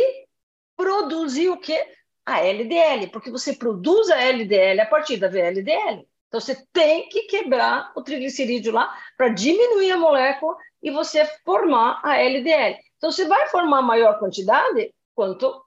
produzir 0.76 1.50
o 1.50 1.58
quê? 1.58 1.86
A 2.26 2.42
LDL, 2.42 3.08
porque 3.08 3.32
você 3.32 3.54
produz 3.54 4.10
a 4.10 4.22
LDL 4.22 4.82
a 4.82 4.86
partir 4.86 5.18
da 5.18 5.30
VLDL. 5.30 6.08
Então, 6.28 6.40
você 6.40 6.56
tem 6.72 7.10
que 7.10 7.24
quebrar 7.24 7.92
o 7.96 8.04
triglicerídeo 8.04 8.72
lá 8.72 8.96
para 9.18 9.30
diminuir 9.30 9.92
a 9.92 9.98
molécula 9.98 10.56
e 10.84 10.92
você 10.92 11.26
formar 11.44 12.00
a 12.04 12.18
LDL. 12.22 12.78
Então, 12.98 13.12
você 13.12 13.26
vai 13.26 13.48
formar 13.48 13.82
maior 13.82 14.20
quantidade 14.20 14.94
quanto 15.16 15.66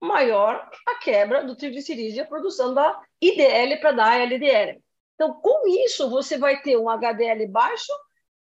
maior 0.00 0.68
a 0.88 0.94
quebra 0.96 1.44
do 1.44 1.54
triglicerídeo 1.54 2.16
e 2.16 2.20
a 2.20 2.26
produção 2.26 2.74
da 2.74 3.00
IDL 3.20 3.78
para 3.80 3.92
dar 3.92 4.12
a 4.12 4.18
LDL. 4.18 4.82
Então, 5.14 5.34
com 5.34 5.68
isso, 5.68 6.08
você 6.08 6.38
vai 6.38 6.60
ter 6.62 6.76
um 6.76 6.88
HDL 6.88 7.46
baixo, 7.46 7.92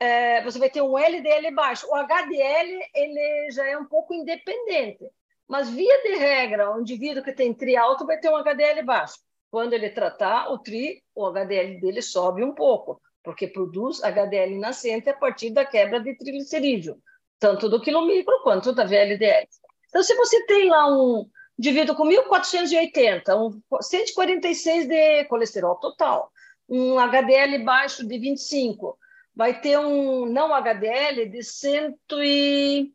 é, 0.04 0.44
você 0.44 0.60
vai 0.60 0.70
ter 0.70 0.82
um 0.82 0.98
LDL 0.98 1.56
baixo. 1.56 1.88
O 1.90 1.96
HDL 1.96 2.90
ele 2.94 3.52
já 3.52 3.66
é 3.68 3.78
um 3.78 3.86
pouco 3.86 4.14
independente, 4.14 5.10
mas 5.48 5.70
via 5.70 6.02
de 6.04 6.16
regra, 6.16 6.76
o 6.76 6.82
indivíduo 6.82 7.24
que 7.24 7.32
tem 7.32 7.54
tri 7.54 7.78
alto 7.78 8.06
vai 8.06 8.20
ter 8.20 8.30
um 8.30 8.36
HDL 8.36 8.84
baixo. 8.84 9.16
Quando 9.50 9.74
ele 9.74 9.90
tratar 9.90 10.52
o 10.52 10.58
tri, 10.58 11.02
o 11.16 11.26
HDL 11.28 11.80
dele 11.80 12.02
sobe 12.02 12.44
um 12.44 12.54
pouco, 12.54 13.02
porque 13.24 13.48
produz 13.48 14.04
HDL 14.04 14.60
nascente 14.60 15.10
a 15.10 15.14
partir 15.14 15.52
da 15.52 15.64
quebra 15.64 16.02
de 16.02 16.18
triglicerídeo, 16.18 16.98
tanto 17.40 17.70
do 17.70 17.80
quilomicro 17.80 18.42
quanto 18.44 18.74
da 18.74 18.84
VLDL. 18.84 19.48
Então, 19.88 20.04
se 20.04 20.16
você 20.16 20.46
tem 20.48 20.70
lá 20.70 20.88
um 20.88 21.30
indivíduo 21.58 21.96
com 21.96 22.04
1.480, 22.06 23.38
um 23.38 23.80
146 23.82 24.88
de 24.88 25.26
colesterol 25.26 25.76
total, 25.76 26.32
um 26.68 26.98
HDL 27.00 27.64
baixo 27.64 28.06
de 28.06 28.18
25, 28.18 28.98
vai 29.36 29.60
ter 29.60 29.78
um 29.80 30.26
não 30.26 30.54
HDL 30.54 31.30
de 31.30 31.44
121. 31.44 32.92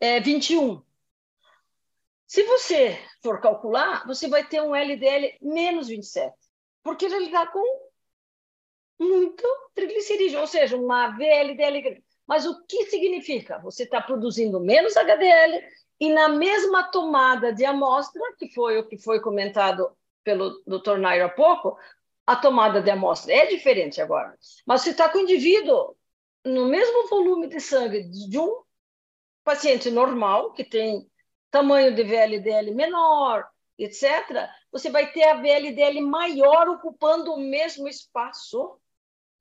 É, 0.00 0.22
Se 2.26 2.42
você 2.44 2.98
for 3.22 3.40
calcular, 3.40 4.06
você 4.06 4.28
vai 4.28 4.46
ter 4.46 4.62
um 4.62 4.74
LDL 4.74 5.36
menos 5.40 5.88
27, 5.88 6.34
porque 6.82 7.06
ele 7.06 7.26
está 7.26 7.46
com 7.46 7.84
muito 8.98 9.44
triglicerídeo, 9.74 10.40
ou 10.40 10.46
seja, 10.46 10.76
uma 10.76 11.08
VLDL. 11.16 12.02
Mas 12.26 12.46
o 12.46 12.64
que 12.66 12.86
significa? 12.86 13.58
Você 13.58 13.82
está 13.84 14.00
produzindo 14.00 14.60
menos 14.60 14.96
HDL 14.96 15.62
e 16.00 16.12
na 16.12 16.28
mesma 16.28 16.84
tomada 16.84 17.52
de 17.52 17.64
amostra, 17.64 18.22
que 18.38 18.48
foi 18.52 18.78
o 18.78 18.86
que 18.86 18.96
foi 18.98 19.20
comentado 19.20 19.90
pelo 20.22 20.62
Dr. 20.66 20.96
Nairo 20.98 21.26
há 21.26 21.28
pouco, 21.28 21.78
a 22.26 22.36
tomada 22.36 22.80
de 22.80 22.90
amostra 22.90 23.32
é 23.32 23.46
diferente 23.46 24.00
agora. 24.00 24.36
Mas 24.66 24.82
se 24.82 24.90
está 24.90 25.08
com 25.08 25.18
o 25.18 25.22
indivíduo 25.22 25.96
no 26.44 26.66
mesmo 26.66 27.08
volume 27.08 27.48
de 27.48 27.60
sangue 27.60 28.04
de 28.04 28.38
um 28.38 28.62
paciente 29.42 29.90
normal, 29.90 30.52
que 30.52 30.64
tem 30.64 31.06
tamanho 31.50 31.94
de 31.94 32.02
VLDL 32.02 32.74
menor, 32.74 33.46
etc., 33.78 34.48
você 34.72 34.90
vai 34.90 35.12
ter 35.12 35.24
a 35.24 35.34
VLDL 35.34 36.00
maior 36.00 36.68
ocupando 36.68 37.32
o 37.32 37.40
mesmo 37.40 37.88
espaço, 37.88 38.78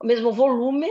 o 0.02 0.06
mesmo 0.06 0.32
volume, 0.32 0.90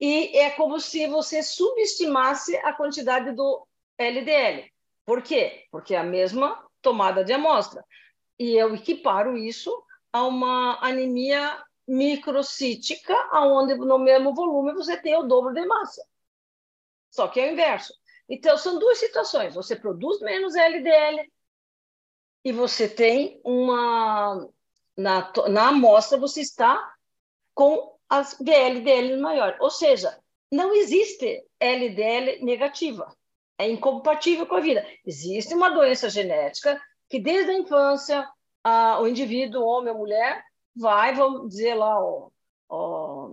e 0.00 0.36
é 0.38 0.50
como 0.50 0.78
se 0.78 1.06
você 1.06 1.42
subestimasse 1.42 2.56
a 2.58 2.72
quantidade 2.72 3.32
do 3.32 3.66
LDL. 3.98 4.70
Por 5.06 5.22
quê? 5.22 5.64
Porque 5.70 5.94
é 5.94 5.98
a 5.98 6.04
mesma 6.04 6.62
tomada 6.82 7.24
de 7.24 7.32
amostra. 7.32 7.84
E 8.38 8.52
eu 8.54 8.74
equiparo 8.74 9.36
isso 9.36 9.82
a 10.14 10.22
uma 10.22 10.78
anemia 10.80 11.60
microcítica, 11.88 13.12
onde 13.34 13.74
no 13.74 13.98
mesmo 13.98 14.32
volume 14.32 14.72
você 14.72 14.96
tem 14.96 15.16
o 15.16 15.24
dobro 15.24 15.52
de 15.52 15.66
massa. 15.66 16.06
Só 17.10 17.26
que 17.26 17.40
é 17.40 17.48
o 17.48 17.52
inverso. 17.52 17.92
Então, 18.28 18.56
são 18.56 18.78
duas 18.78 18.98
situações. 18.98 19.56
Você 19.56 19.74
produz 19.74 20.20
menos 20.20 20.54
LDL 20.54 21.28
e 22.44 22.52
você 22.52 22.88
tem 22.88 23.40
uma. 23.44 24.48
Na, 24.96 25.32
na 25.48 25.68
amostra, 25.70 26.16
você 26.16 26.42
está 26.42 26.94
com 27.52 27.98
as 28.08 28.38
VLDL 28.38 29.20
maior. 29.20 29.56
Ou 29.58 29.68
seja, 29.68 30.16
não 30.48 30.72
existe 30.72 31.44
LDL 31.58 32.38
negativa. 32.44 33.12
É 33.58 33.68
incompatível 33.68 34.46
com 34.46 34.54
a 34.54 34.60
vida. 34.60 34.86
Existe 35.04 35.54
uma 35.54 35.70
doença 35.70 36.08
genética 36.08 36.80
que, 37.08 37.18
desde 37.18 37.50
a 37.50 37.58
infância, 37.58 38.32
a, 38.64 39.00
o 39.00 39.06
indivíduo, 39.06 39.62
homem 39.62 39.92
ou 39.92 39.98
mulher, 39.98 40.42
vai, 40.74 41.14
vamos 41.14 41.48
dizer 41.50 41.74
lá, 41.74 42.02
ó, 42.02 42.30
ó, 42.68 43.30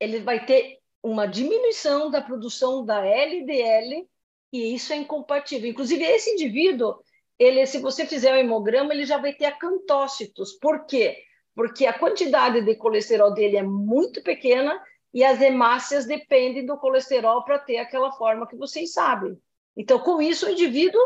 ele 0.00 0.20
vai 0.20 0.44
ter 0.44 0.78
uma 1.02 1.26
diminuição 1.26 2.10
da 2.10 2.20
produção 2.20 2.84
da 2.84 3.04
LDL 3.06 4.08
e 4.52 4.74
isso 4.74 4.92
é 4.92 4.96
incompatível. 4.96 5.70
Inclusive, 5.70 6.04
esse 6.04 6.30
indivíduo, 6.30 6.98
ele, 7.38 7.64
se 7.66 7.78
você 7.78 8.04
fizer 8.04 8.32
o 8.32 8.36
hemograma, 8.36 8.92
ele 8.92 9.04
já 9.06 9.16
vai 9.18 9.32
ter 9.32 9.46
acantócitos. 9.46 10.52
Por 10.54 10.86
quê? 10.86 11.22
Porque 11.54 11.86
a 11.86 11.98
quantidade 11.98 12.60
de 12.62 12.74
colesterol 12.76 13.32
dele 13.32 13.56
é 13.56 13.62
muito 13.62 14.22
pequena 14.22 14.82
e 15.12 15.24
as 15.24 15.40
hemácias 15.40 16.06
dependem 16.06 16.66
do 16.66 16.76
colesterol 16.78 17.44
para 17.44 17.58
ter 17.58 17.78
aquela 17.78 18.12
forma 18.12 18.46
que 18.46 18.56
vocês 18.56 18.92
sabem. 18.92 19.38
Então, 19.76 19.98
com 19.98 20.20
isso, 20.20 20.46
o 20.46 20.50
indivíduo 20.50 21.00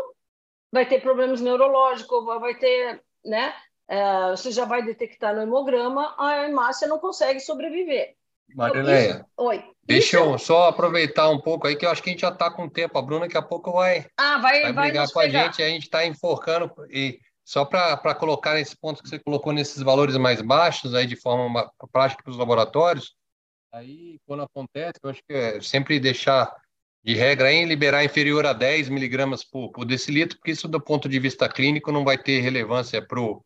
vai 0.71 0.87
ter 0.87 1.01
problemas 1.01 1.39
neurológicos, 1.39 2.25
vai 2.25 2.55
ter, 2.57 3.02
né? 3.23 3.53
É, 3.87 4.29
você 4.31 4.51
já 4.51 4.65
vai 4.65 4.83
detectar 4.83 5.35
no 5.35 5.41
hemograma, 5.41 6.15
a 6.17 6.45
hemácia 6.47 6.87
não 6.87 6.99
consegue 6.99 7.39
sobreviver. 7.39 8.15
Marileia, 8.55 9.25
então, 9.33 9.45
oi. 9.45 9.63
Deixa 9.85 10.17
eu 10.17 10.37
só 10.37 10.69
aproveitar 10.69 11.29
um 11.29 11.39
pouco 11.39 11.67
aí, 11.67 11.75
que 11.75 11.85
eu 11.85 11.89
acho 11.89 12.01
que 12.01 12.09
a 12.09 12.13
gente 12.13 12.21
já 12.21 12.29
está 12.29 12.49
com 12.49 12.69
tempo. 12.69 12.97
A 12.97 13.01
Bruna 13.01 13.25
daqui 13.25 13.37
a 13.37 13.41
pouco 13.41 13.71
vai, 13.73 14.05
ah, 14.17 14.37
vai, 14.37 14.61
vai 14.61 14.87
brigar 14.87 15.07
vai 15.07 15.07
com 15.07 15.19
pegar. 15.19 15.41
a 15.41 15.43
gente, 15.45 15.63
a 15.63 15.67
gente 15.67 15.83
está 15.83 16.05
enforcando. 16.05 16.71
E 16.89 17.19
só 17.43 17.65
para 17.65 18.15
colocar 18.15 18.53
nesse 18.53 18.77
ponto 18.77 19.03
que 19.03 19.09
você 19.09 19.19
colocou 19.19 19.51
nesses 19.51 19.81
valores 19.81 20.15
mais 20.15 20.41
baixos, 20.41 20.95
aí 20.95 21.05
de 21.05 21.15
forma 21.15 21.69
prática 21.91 22.23
para 22.23 22.31
os 22.31 22.37
laboratórios, 22.37 23.15
aí 23.71 24.19
quando 24.25 24.43
acontece, 24.43 24.99
eu 25.03 25.09
acho 25.09 25.21
que 25.27 25.33
é 25.33 25.61
sempre 25.61 25.99
deixar 25.99 26.53
de 27.03 27.15
regra 27.15 27.51
em 27.51 27.65
liberar 27.65 28.03
inferior 28.05 28.45
a 28.45 28.53
10 28.53 28.87
miligramas 28.87 29.43
por, 29.43 29.69
por 29.71 29.85
decilitro, 29.85 30.37
porque 30.37 30.51
isso, 30.51 30.67
do 30.67 30.79
ponto 30.79 31.09
de 31.09 31.19
vista 31.19 31.49
clínico, 31.49 31.91
não 31.91 32.05
vai 32.05 32.17
ter 32.17 32.39
relevância 32.39 33.05
para 33.05 33.19
o 33.19 33.43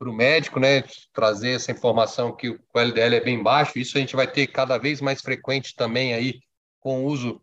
médico, 0.00 0.60
né? 0.60 0.82
Trazer 1.14 1.52
essa 1.52 1.72
informação 1.72 2.36
que 2.36 2.50
o 2.50 2.60
LDL 2.74 3.16
é 3.16 3.20
bem 3.20 3.42
baixo. 3.42 3.78
Isso 3.78 3.96
a 3.96 4.00
gente 4.00 4.14
vai 4.14 4.30
ter 4.30 4.48
cada 4.48 4.76
vez 4.76 5.00
mais 5.00 5.22
frequente 5.22 5.74
também 5.74 6.12
aí 6.12 6.38
com 6.78 7.04
o 7.04 7.06
uso 7.06 7.40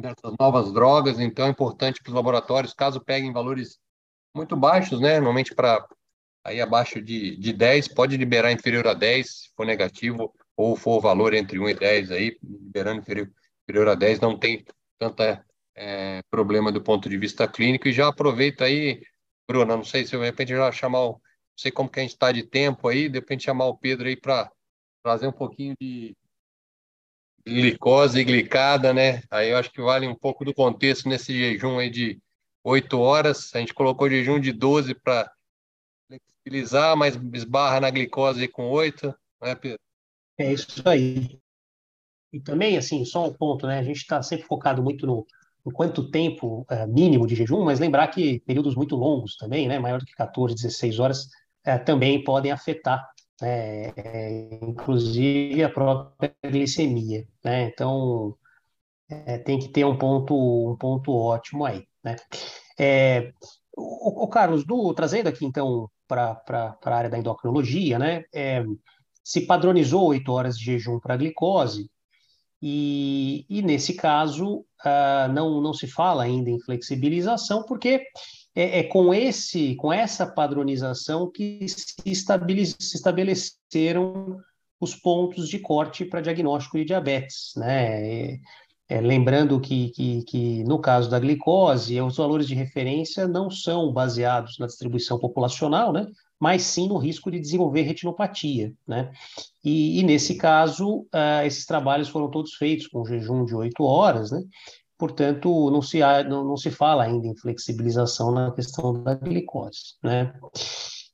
dessas 0.00 0.34
novas 0.40 0.72
drogas. 0.72 1.20
Então, 1.20 1.46
é 1.46 1.50
importante 1.50 2.02
para 2.02 2.10
os 2.10 2.14
laboratórios, 2.14 2.74
caso 2.74 3.00
peguem 3.00 3.32
valores 3.32 3.78
muito 4.34 4.56
baixos, 4.56 5.00
né? 5.00 5.14
Normalmente 5.14 5.54
para 5.54 5.86
aí 6.42 6.60
abaixo 6.60 7.00
de, 7.00 7.36
de 7.36 7.52
10, 7.52 7.88
pode 7.88 8.16
liberar 8.16 8.50
inferior 8.50 8.86
a 8.88 8.94
10, 8.94 9.26
se 9.26 9.50
for 9.56 9.64
negativo, 9.64 10.34
ou 10.56 10.76
for 10.76 11.00
valor 11.00 11.32
entre 11.34 11.58
1 11.58 11.68
e 11.68 11.74
10 11.74 12.10
aí, 12.10 12.36
liberando 12.42 13.00
inferior 13.00 13.30
superior 13.64 13.88
a 13.88 13.94
10 13.94 14.20
não 14.20 14.38
tem 14.38 14.64
tanta 14.98 15.44
é, 15.74 16.22
problema 16.30 16.70
do 16.70 16.82
ponto 16.82 17.08
de 17.08 17.16
vista 17.16 17.48
clínico. 17.48 17.88
E 17.88 17.92
já 17.92 18.08
aproveita 18.08 18.64
aí, 18.64 19.02
Bruna, 19.48 19.76
não 19.76 19.84
sei 19.84 20.04
se 20.04 20.16
de 20.16 20.22
repente 20.22 20.50
já 20.50 20.70
chamar, 20.70 21.00
o, 21.00 21.12
não 21.12 21.20
sei 21.56 21.72
como 21.72 21.88
que 21.88 21.98
a 21.98 22.02
gente 22.02 22.12
está 22.12 22.30
de 22.30 22.42
tempo 22.42 22.88
aí, 22.88 23.08
de 23.08 23.18
repente 23.18 23.44
chamar 23.44 23.66
o 23.66 23.76
Pedro 23.76 24.06
aí 24.06 24.16
para 24.16 24.50
trazer 25.02 25.26
um 25.26 25.32
pouquinho 25.32 25.74
de 25.80 26.14
glicose 27.46 28.20
e 28.20 28.24
glicada, 28.24 28.92
né? 28.92 29.22
Aí 29.30 29.50
eu 29.50 29.56
acho 29.56 29.70
que 29.70 29.82
vale 29.82 30.06
um 30.06 30.14
pouco 30.14 30.44
do 30.44 30.54
contexto 30.54 31.08
nesse 31.08 31.36
jejum 31.36 31.78
aí 31.78 31.90
de 31.90 32.20
8 32.62 32.98
horas. 32.98 33.54
A 33.54 33.58
gente 33.58 33.74
colocou 33.74 34.08
jejum 34.08 34.40
de 34.40 34.52
12 34.52 34.94
para 34.94 35.30
flexibilizar, 36.06 36.96
mas 36.96 37.18
esbarra 37.34 37.80
na 37.80 37.90
glicose 37.90 38.48
com 38.48 38.70
8, 38.70 39.14
né, 39.42 39.54
Pedro? 39.54 39.80
É 40.38 40.52
isso 40.52 40.82
aí. 40.88 41.38
E 42.34 42.40
também, 42.40 42.76
assim, 42.76 43.04
só 43.04 43.28
um 43.28 43.32
ponto, 43.32 43.64
né? 43.64 43.78
A 43.78 43.82
gente 43.84 43.98
está 43.98 44.20
sempre 44.20 44.44
focado 44.44 44.82
muito 44.82 45.06
no, 45.06 45.24
no 45.64 45.72
quanto 45.72 46.10
tempo 46.10 46.66
é, 46.68 46.84
mínimo 46.84 47.28
de 47.28 47.36
jejum, 47.36 47.64
mas 47.64 47.78
lembrar 47.78 48.08
que 48.08 48.40
períodos 48.40 48.74
muito 48.74 48.96
longos 48.96 49.36
também, 49.36 49.68
né? 49.68 49.78
Maior 49.78 50.00
do 50.00 50.04
que 50.04 50.12
14, 50.14 50.52
16 50.56 50.98
horas, 50.98 51.28
é, 51.64 51.78
também 51.78 52.24
podem 52.24 52.50
afetar, 52.50 53.08
né? 53.40 53.90
É, 53.96 54.58
inclusive 54.62 55.62
a 55.62 55.70
própria 55.70 56.34
glicemia, 56.44 57.24
né? 57.44 57.68
Então, 57.68 58.36
tem 59.44 59.60
que 59.60 59.68
ter 59.68 59.84
um 59.84 59.96
ponto, 59.96 60.34
um 60.72 60.76
ponto 60.76 61.12
ótimo 61.12 61.64
aí, 61.64 61.86
né? 62.02 62.16
É, 62.76 63.32
o, 63.76 64.24
o, 64.24 64.28
Carlos, 64.28 64.66
do, 64.66 64.92
trazendo 64.92 65.28
aqui 65.28 65.44
então 65.44 65.88
para 66.08 66.42
a 66.84 66.94
área 66.94 67.10
da 67.10 67.18
endocrinologia, 67.18 67.96
né? 67.96 68.24
É, 68.34 68.64
se 69.22 69.42
padronizou 69.46 70.08
oito 70.08 70.32
horas 70.32 70.58
de 70.58 70.64
jejum 70.64 70.98
para 70.98 71.16
glicose, 71.16 71.88
E, 72.66 73.44
e 73.46 73.60
nesse 73.60 73.92
caso, 73.92 74.60
uh, 74.60 75.30
não, 75.34 75.60
não 75.60 75.74
se 75.74 75.86
fala 75.86 76.22
ainda 76.22 76.48
em 76.48 76.58
flexibilização, 76.58 77.62
porque 77.62 78.00
é, 78.54 78.78
é, 78.78 78.82
com 78.84 79.12
esse 79.12 79.74
com 79.74 79.92
essa 79.92 80.26
padronização 80.26 81.30
que 81.30 81.68
se, 81.68 81.94
se 82.00 82.96
estabeleceram 82.96 84.38
os 84.80 84.94
pontos 84.94 85.50
de 85.50 85.58
corte 85.58 86.06
para 86.06 86.22
diagnóstico 86.22 86.78
de 86.78 86.86
diabetes, 86.86 87.52
né? 87.54 88.32
É, 88.32 88.38
é, 88.88 89.00
lembrando 89.00 89.60
que, 89.60 89.90
que, 89.90 90.22
que, 90.24 90.64
no 90.64 90.78
caso 90.78 91.10
da 91.10 91.18
glicose, 91.18 92.00
os 92.00 92.16
valores 92.16 92.46
de 92.46 92.54
referência 92.54 93.28
não 93.28 93.50
são 93.50 93.92
baseados 93.92 94.58
na 94.58 94.66
distribuição 94.66 95.18
populacional, 95.18 95.92
né? 95.92 96.06
Mas 96.44 96.62
sim 96.64 96.88
no 96.88 96.98
risco 96.98 97.30
de 97.30 97.40
desenvolver 97.40 97.80
retinopatia. 97.80 98.70
Né? 98.86 99.10
E, 99.64 99.98
e 99.98 100.02
nesse 100.02 100.34
caso, 100.34 100.98
uh, 101.04 101.42
esses 101.46 101.64
trabalhos 101.64 102.10
foram 102.10 102.30
todos 102.30 102.52
feitos 102.52 102.86
com 102.86 103.02
jejum 103.02 103.46
de 103.46 103.54
oito 103.54 103.82
horas, 103.82 104.30
né? 104.30 104.42
portanto, 104.98 105.70
não 105.70 105.80
se, 105.80 106.00
não, 106.28 106.44
não 106.44 106.56
se 106.58 106.70
fala 106.70 107.04
ainda 107.04 107.26
em 107.26 107.34
flexibilização 107.34 108.30
na 108.30 108.52
questão 108.52 108.92
da 109.02 109.14
glicose. 109.14 109.94
Né? 110.02 110.34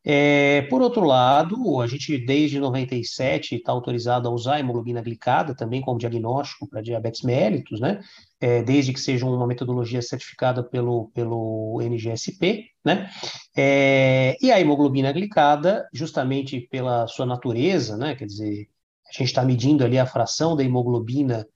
É, 0.03 0.63
por 0.63 0.81
outro 0.81 1.05
lado, 1.05 1.79
a 1.81 1.87
gente 1.87 2.17
desde 2.17 2.59
97 2.59 3.57
está 3.57 3.71
autorizado 3.71 4.29
a 4.29 4.31
usar 4.31 4.55
a 4.55 4.61
hemoglobina 4.61 5.03
glicada 5.03 5.55
também 5.55 5.83
como 5.83 5.99
diagnóstico 5.99 6.67
para 6.67 6.81
diabetes 6.81 7.23
mellitus, 7.23 7.81
né? 7.81 8.01
É, 8.41 8.63
desde 8.63 8.95
que 8.95 9.01
seja 9.01 9.27
uma 9.27 9.47
metodologia 9.47 10.01
certificada 10.01 10.63
pelo, 10.65 11.11
pelo 11.15 11.81
NGSP, 11.83 12.71
né? 12.83 13.11
É, 13.55 14.37
e 14.41 14.51
a 14.51 14.59
hemoglobina 14.59 15.13
glicada, 15.13 15.87
justamente 15.93 16.61
pela 16.71 17.07
sua 17.07 17.27
natureza, 17.27 17.99
né? 17.99 18.15
Quer 18.15 18.25
dizer, 18.27 18.69
a 19.07 19.13
gente 19.13 19.29
está 19.29 19.45
medindo 19.45 19.85
ali 19.85 19.99
a 19.99 20.07
fração 20.07 20.57
da 20.57 20.65
hemoglobina, 20.65 21.47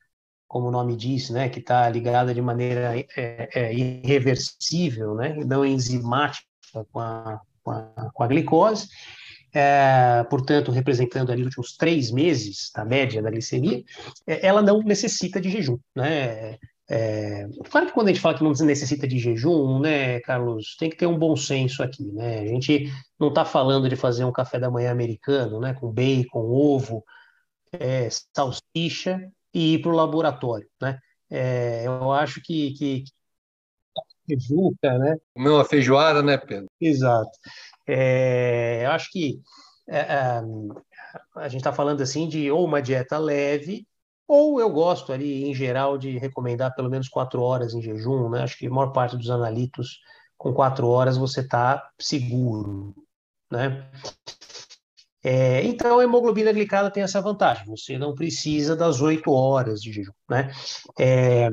como 0.47 0.69
o 0.69 0.71
nome 0.71 0.97
diz, 0.97 1.31
né? 1.31 1.49
Que 1.49 1.61
está 1.61 1.89
ligada 1.89 2.35
de 2.35 2.43
maneira 2.43 2.99
é, 3.17 3.49
é, 3.55 3.75
irreversível, 3.75 5.15
né? 5.15 5.35
Não 5.47 5.65
enzimática 5.65 6.45
com 6.93 7.01
a 7.01 7.41
com 7.65 7.71
a, 7.71 8.11
com 8.13 8.23
a 8.23 8.27
glicose, 8.29 8.89
é, 9.55 10.25
portanto, 10.29 10.73
representando 10.73 11.31
ali 11.31 11.43
os 11.43 11.47
últimos 11.47 11.77
três 11.77 12.11
meses 12.11 12.71
da 12.75 12.85
média 12.85 13.23
da 13.23 13.31
glicemia, 13.31 13.83
é, 14.27 14.47
ela 14.47 14.61
não 14.61 14.83
necessita 14.83 15.41
de 15.41 15.49
jejum, 15.49 15.79
né? 15.95 16.59
É, 16.91 17.47
claro 17.71 17.87
que 17.87 17.93
quando 17.93 18.09
a 18.09 18.13
gente 18.13 18.21
fala 18.21 18.37
que 18.37 18.45
não 18.45 18.51
necessita 18.51 19.09
de 19.09 19.19
jejum, 19.19 19.79
né, 19.79 20.21
Carlos, 20.21 20.77
tem 20.77 20.91
que 20.91 20.97
ter 20.97 21.07
um 21.07 21.19
bom 21.19 21.35
senso 21.35 21.83
aqui, 21.83 22.05
né? 22.13 22.41
A 22.41 22.47
gente 22.47 22.93
não 23.19 23.29
está 23.29 23.45
falando 23.45 23.89
de 23.89 23.97
fazer 23.97 24.25
um 24.25 24.33
café 24.33 24.59
da 24.59 24.71
manhã 24.71 24.91
americano, 24.91 25.61
né, 25.61 25.73
com 25.75 25.91
bacon, 25.91 26.41
ovo, 26.41 27.05
é, 27.73 28.09
salsicha 28.37 29.21
e 29.53 29.75
ir 29.75 29.83
para 29.83 29.93
o 29.93 29.95
laboratório, 29.95 30.69
né? 30.83 30.99
É, 31.31 31.85
eu 31.87 32.13
acho 32.13 32.41
que, 32.43 32.73
que, 32.75 33.05
Juca, 34.29 34.99
né? 34.99 35.17
Comer 35.35 35.51
uma 35.51 35.65
feijoada, 35.65 36.23
né, 36.23 36.39
Pedro? 36.39 36.67
Exato. 36.81 37.31
É, 37.87 38.85
eu 38.85 38.91
acho 38.91 39.11
que 39.11 39.41
é, 39.89 39.99
é 39.99 40.43
a 41.37 41.49
gente 41.49 41.61
está 41.61 41.73
falando 41.73 42.01
assim 42.01 42.29
de 42.29 42.51
ou 42.51 42.65
uma 42.65 42.83
dieta 42.83 43.19
leve, 43.19 43.87
ou 44.27 44.59
eu 44.59 44.71
gosto 44.71 45.13
ali, 45.13 45.45
em 45.45 45.55
geral, 45.55 45.99
de 45.99 46.19
recomendar 46.19 46.75
pelo 46.75 46.91
menos 46.91 47.09
quatro 47.09 47.43
horas 47.43 47.75
em 47.75 47.83
jejum, 47.83 48.31
né? 48.31 48.43
Acho 48.43 48.57
que 48.57 48.67
a 48.67 48.71
maior 48.71 48.91
parte 48.91 49.17
dos 49.17 49.31
analitos, 49.31 50.01
com 50.37 50.53
quatro 50.53 50.89
horas 50.89 51.17
você 51.17 51.41
está 51.41 51.91
seguro, 51.99 52.95
né? 53.51 53.91
É, 55.23 55.63
então, 55.65 55.99
a 55.99 56.05
hemoglobina 56.05 56.53
glicada 56.53 56.91
tem 56.91 57.03
essa 57.03 57.21
vantagem, 57.21 57.65
você 57.67 57.97
não 57.97 58.15
precisa 58.15 58.77
das 58.77 59.01
oito 59.01 59.31
horas 59.31 59.81
de 59.81 59.93
jejum, 59.93 60.13
né? 60.29 60.51
É, 60.99 61.49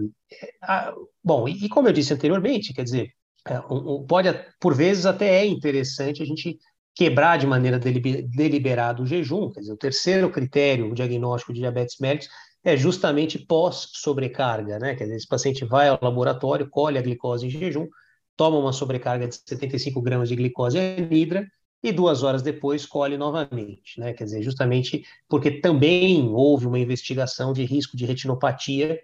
a, 0.61 0.93
bom, 1.23 1.47
e, 1.47 1.67
como 1.69 1.87
eu 1.87 1.93
disse 1.93 2.13
anteriormente, 2.13 2.73
quer 2.73 2.83
dizer, 2.83 3.11
é, 3.47 3.59
pode, 4.07 4.29
por 4.59 4.75
vezes, 4.75 5.05
até 5.05 5.41
é 5.41 5.45
interessante 5.45 6.21
a 6.21 6.25
gente 6.25 6.57
quebrar 6.93 7.37
de 7.37 7.47
maneira 7.47 7.79
deliberada 7.79 9.01
o 9.01 9.05
jejum, 9.05 9.49
quer 9.49 9.61
dizer, 9.61 9.73
o 9.73 9.77
terceiro 9.77 10.29
critério, 10.29 10.91
o 10.91 10.95
diagnóstico 10.95 11.53
de 11.53 11.59
diabetes 11.61 11.97
mellitus, 11.99 12.29
é 12.63 12.77
justamente 12.77 13.39
pós-sobrecarga, 13.39 14.77
né? 14.77 14.95
Quer 14.95 15.05
dizer, 15.05 15.15
esse 15.15 15.27
paciente 15.27 15.65
vai 15.65 15.87
ao 15.87 15.97
laboratório, 16.01 16.69
colhe 16.69 16.97
a 16.97 17.01
glicose 17.01 17.47
em 17.47 17.49
jejum, 17.49 17.87
toma 18.37 18.57
uma 18.57 18.73
sobrecarga 18.73 19.27
de 19.27 19.35
75 19.35 20.01
gramas 20.01 20.29
de 20.29 20.35
glicose 20.35 20.77
anidra, 20.77 21.47
e 21.83 21.91
duas 21.91 22.21
horas 22.21 22.43
depois 22.43 22.85
colhe 22.85 23.17
novamente, 23.17 23.99
né? 23.99 24.13
Quer 24.13 24.25
dizer, 24.25 24.43
justamente 24.43 25.03
porque 25.27 25.49
também 25.49 26.29
houve 26.29 26.67
uma 26.67 26.77
investigação 26.77 27.53
de 27.53 27.63
risco 27.65 27.97
de 27.97 28.05
retinopatia 28.05 28.99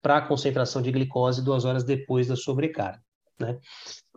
para 0.00 0.18
a 0.18 0.22
concentração 0.22 0.80
de 0.80 0.92
glicose 0.92 1.44
duas 1.44 1.64
horas 1.64 1.84
depois 1.84 2.26
da 2.26 2.36
sobrecarga, 2.36 3.02
né? 3.38 3.58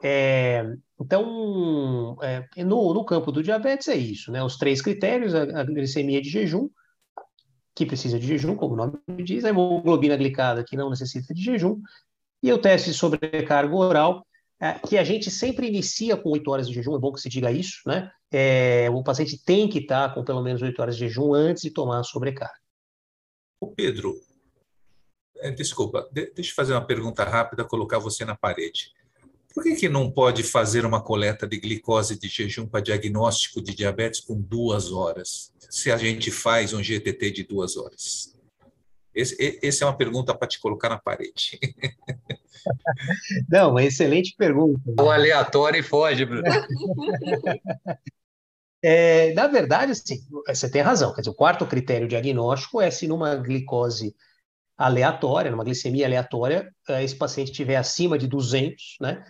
É, 0.03 0.63
então, 0.99 2.17
é, 2.21 2.47
no, 2.63 2.93
no, 2.93 3.05
campo 3.05 3.31
do 3.31 3.43
diabetes 3.43 3.87
é 3.87 3.95
isso, 3.95 4.31
né? 4.31 4.43
Os 4.43 4.57
três 4.57 4.81
critérios, 4.81 5.35
a, 5.35 5.43
a, 5.43 5.63
glicemia 5.63 6.21
de 6.21 6.29
jejum, 6.29 6.69
que 7.75 7.85
precisa 7.85 8.19
de 8.19 8.25
jejum, 8.25 8.55
como 8.55 8.73
o 8.73 8.77
nome 8.77 8.99
diz, 9.23 9.45
a 9.45 9.49
hemoglobina 9.49 10.15
glicada, 10.15 10.63
que 10.63 10.75
não 10.75 10.89
necessita 10.89 11.33
de 11.33 11.41
jejum, 11.41 11.79
e 12.41 12.51
o 12.51 12.57
teste 12.57 12.89
de 12.89 12.97
sobrecarga 12.97 13.75
oral, 13.75 14.25
é, 14.59 14.73
que 14.73 14.97
a 14.97 15.03
gente 15.03 15.29
sempre 15.29 15.67
inicia 15.67 16.17
com 16.17 16.29
8 16.29 16.51
horas 16.51 16.67
de 16.67 16.73
jejum, 16.73 16.95
é 16.95 16.99
bom 16.99 17.11
que 17.11 17.21
se 17.21 17.29
diga 17.29 17.51
isso, 17.51 17.81
né? 17.85 18.11
É, 18.31 18.89
o 18.91 19.03
paciente 19.03 19.43
tem 19.43 19.67
que 19.67 19.79
estar 19.79 20.13
com 20.13 20.23
pelo 20.23 20.41
menos 20.41 20.61
8 20.61 20.79
horas 20.81 20.95
de 20.95 21.07
jejum 21.07 21.33
antes 21.33 21.63
de 21.63 21.71
tomar 21.71 21.99
a 21.99 22.03
sobrecarga. 22.03 22.53
Pedro, 23.75 24.15
desculpa, 25.49 26.07
deixa 26.11 26.51
eu 26.51 26.55
fazer 26.55 26.73
uma 26.73 26.85
pergunta 26.85 27.23
rápida, 27.23 27.63
colocar 27.63 27.97
você 27.97 28.23
na 28.23 28.35
parede. 28.35 28.91
Por 29.53 29.63
que, 29.63 29.75
que 29.75 29.89
não 29.89 30.09
pode 30.09 30.43
fazer 30.43 30.85
uma 30.85 31.01
coleta 31.01 31.47
de 31.47 31.57
glicose 31.57 32.17
de 32.17 32.27
jejum 32.27 32.67
para 32.67 32.81
diagnóstico 32.81 33.61
de 33.61 33.75
diabetes 33.75 34.21
com 34.21 34.39
duas 34.39 34.91
horas, 34.91 35.51
se 35.69 35.91
a 35.91 35.97
gente 35.97 36.31
faz 36.31 36.73
um 36.73 36.81
GTT 36.81 37.31
de 37.31 37.43
duas 37.43 37.75
horas? 37.75 38.33
Esse, 39.13 39.59
esse 39.61 39.83
é 39.83 39.85
uma 39.85 39.97
pergunta 39.97 40.33
para 40.33 40.47
te 40.47 40.59
colocar 40.59 40.87
na 40.87 40.97
parede. 40.97 41.59
Não, 43.49 43.71
uma 43.71 43.83
excelente 43.83 44.33
pergunta. 44.37 44.79
O 44.99 45.09
aleatório 45.09 45.79
e 45.79 45.83
foge, 45.83 46.25
Bruno. 46.25 46.43
É, 48.83 49.31
na 49.33 49.45
verdade, 49.45 49.93
sim, 49.93 50.17
você 50.47 50.67
tem 50.67 50.81
razão. 50.81 51.13
Quer 51.13 51.21
dizer, 51.21 51.29
o 51.29 51.35
quarto 51.35 51.67
critério 51.67 52.07
diagnóstico 52.07 52.81
é 52.81 52.89
se 52.89 53.07
numa 53.07 53.35
glicose 53.35 54.15
aleatória, 54.85 55.51
numa 55.51 55.63
glicemia 55.63 56.05
aleatória, 56.05 56.71
eh, 56.89 57.03
esse 57.03 57.15
paciente 57.15 57.51
estiver 57.51 57.75
acima 57.75 58.17
de 58.17 58.27
200, 58.27 58.97
né, 59.01 59.23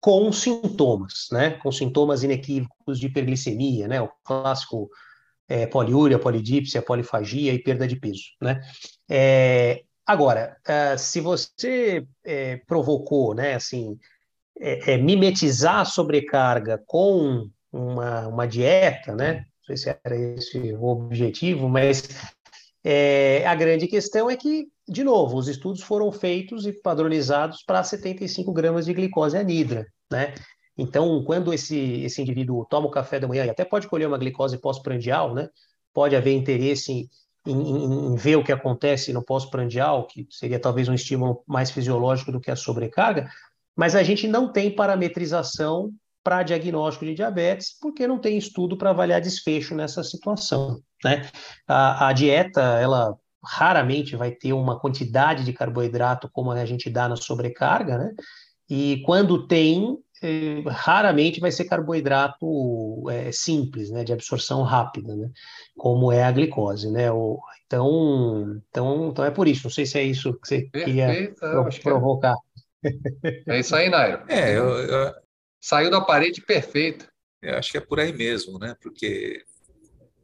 com 0.00 0.30
sintomas, 0.32 1.28
né, 1.32 1.50
com 1.62 1.72
sintomas 1.72 2.22
inequívocos 2.22 2.98
de 2.98 3.06
hiperglicemia, 3.06 3.88
né, 3.88 4.00
o 4.00 4.10
clássico 4.24 4.88
é, 5.48 5.66
poliúria, 5.66 6.18
polidípsia, 6.18 6.82
polifagia 6.82 7.52
e 7.52 7.58
perda 7.58 7.86
de 7.86 7.96
peso, 7.96 8.24
né. 8.40 8.60
É, 9.08 9.82
Agora, 10.08 10.56
se 10.96 11.20
você 11.20 12.02
é, 12.24 12.56
provocou, 12.66 13.34
né, 13.34 13.56
assim, 13.56 13.98
mimetizar 15.02 15.80
a 15.80 15.84
sobrecarga 15.84 16.82
com 16.86 17.50
uma, 17.70 18.26
uma 18.26 18.46
dieta, 18.46 19.14
né, 19.14 19.34
não 19.34 19.66
sei 19.66 19.76
se 19.76 19.98
era 20.02 20.16
esse 20.16 20.72
o 20.72 20.84
objetivo, 20.86 21.68
mas 21.68 22.08
é, 22.90 23.46
a 23.46 23.54
grande 23.54 23.86
questão 23.86 24.30
é 24.30 24.36
que, 24.36 24.66
de 24.88 25.04
novo, 25.04 25.36
os 25.36 25.46
estudos 25.46 25.82
foram 25.82 26.10
feitos 26.10 26.66
e 26.66 26.72
padronizados 26.72 27.62
para 27.62 27.84
75 27.84 28.50
gramas 28.50 28.86
de 28.86 28.94
glicose 28.94 29.36
anidra, 29.36 29.86
né? 30.10 30.34
Então, 30.74 31.22
quando 31.22 31.52
esse, 31.52 31.76
esse 31.76 32.22
indivíduo 32.22 32.64
toma 32.64 32.86
o 32.86 32.90
café 32.90 33.20
da 33.20 33.28
manhã 33.28 33.44
e 33.44 33.50
até 33.50 33.62
pode 33.62 33.86
colher 33.88 34.08
uma 34.08 34.16
glicose 34.16 34.56
pós-prandial, 34.56 35.34
né? 35.34 35.50
Pode 35.92 36.16
haver 36.16 36.32
interesse 36.32 37.10
em, 37.46 37.52
em, 37.52 38.16
ver 38.16 38.36
o 38.36 38.42
que 38.42 38.52
acontece 38.52 39.12
no 39.12 39.22
pós-prandial, 39.22 40.06
que 40.06 40.26
seria 40.30 40.58
talvez 40.58 40.88
um 40.88 40.94
estímulo 40.94 41.42
mais 41.46 41.70
fisiológico 41.70 42.32
do 42.32 42.40
que 42.40 42.50
a 42.50 42.56
sobrecarga, 42.56 43.28
mas 43.76 43.94
a 43.94 44.02
gente 44.02 44.26
não 44.26 44.50
tem 44.50 44.74
parametrização 44.74 45.92
para 46.28 46.42
diagnóstico 46.42 47.06
de 47.06 47.14
diabetes, 47.14 47.74
porque 47.80 48.06
não 48.06 48.18
tem 48.18 48.36
estudo 48.36 48.76
para 48.76 48.90
avaliar 48.90 49.18
desfecho 49.18 49.74
nessa 49.74 50.04
situação. 50.04 50.78
Né? 51.02 51.26
A, 51.66 52.08
a, 52.08 52.12
dieta, 52.12 52.60
ela 52.60 53.16
raramente 53.42 54.14
vai 54.14 54.32
ter 54.32 54.52
uma 54.52 54.78
quantidade 54.78 55.42
de 55.42 55.54
carboidrato 55.54 56.28
como 56.30 56.50
a 56.50 56.66
gente 56.66 56.90
dá 56.90 57.08
na 57.08 57.16
sobrecarga, 57.16 57.96
né? 57.96 58.12
E 58.68 59.00
quando 59.06 59.46
tem, 59.46 59.96
eh, 60.22 60.62
raramente 60.66 61.40
vai 61.40 61.50
ser 61.50 61.64
carboidrato 61.64 63.08
é, 63.08 63.32
simples, 63.32 63.90
né, 63.90 64.04
de 64.04 64.12
absorção 64.12 64.62
rápida, 64.62 65.16
né, 65.16 65.30
como 65.78 66.12
é 66.12 66.24
a 66.24 66.30
glicose, 66.30 66.90
né? 66.90 67.10
O, 67.10 67.40
então, 67.66 68.60
então, 68.68 69.08
então 69.08 69.24
é 69.24 69.30
por 69.30 69.48
isso. 69.48 69.64
Não 69.64 69.70
sei 69.70 69.86
se 69.86 69.98
é 69.98 70.02
isso 70.02 70.38
que 70.38 70.46
você 70.46 70.60
Perfeito, 70.70 70.84
queria 70.84 71.34
pro, 71.40 71.68
é. 71.68 71.80
provocar. 71.80 72.36
É. 72.84 73.56
é 73.56 73.60
isso 73.60 73.74
aí, 73.74 73.88
Nairo. 73.88 74.24
É, 74.28 74.54
eu, 74.54 74.68
eu, 74.68 75.27
saiu 75.60 75.90
da 75.90 76.00
parede 76.00 76.40
perfeito. 76.40 77.08
Eu 77.42 77.56
acho 77.56 77.70
que 77.70 77.78
é 77.78 77.80
por 77.80 78.00
aí 78.00 78.12
mesmo, 78.12 78.58
né? 78.58 78.74
Porque 78.80 79.44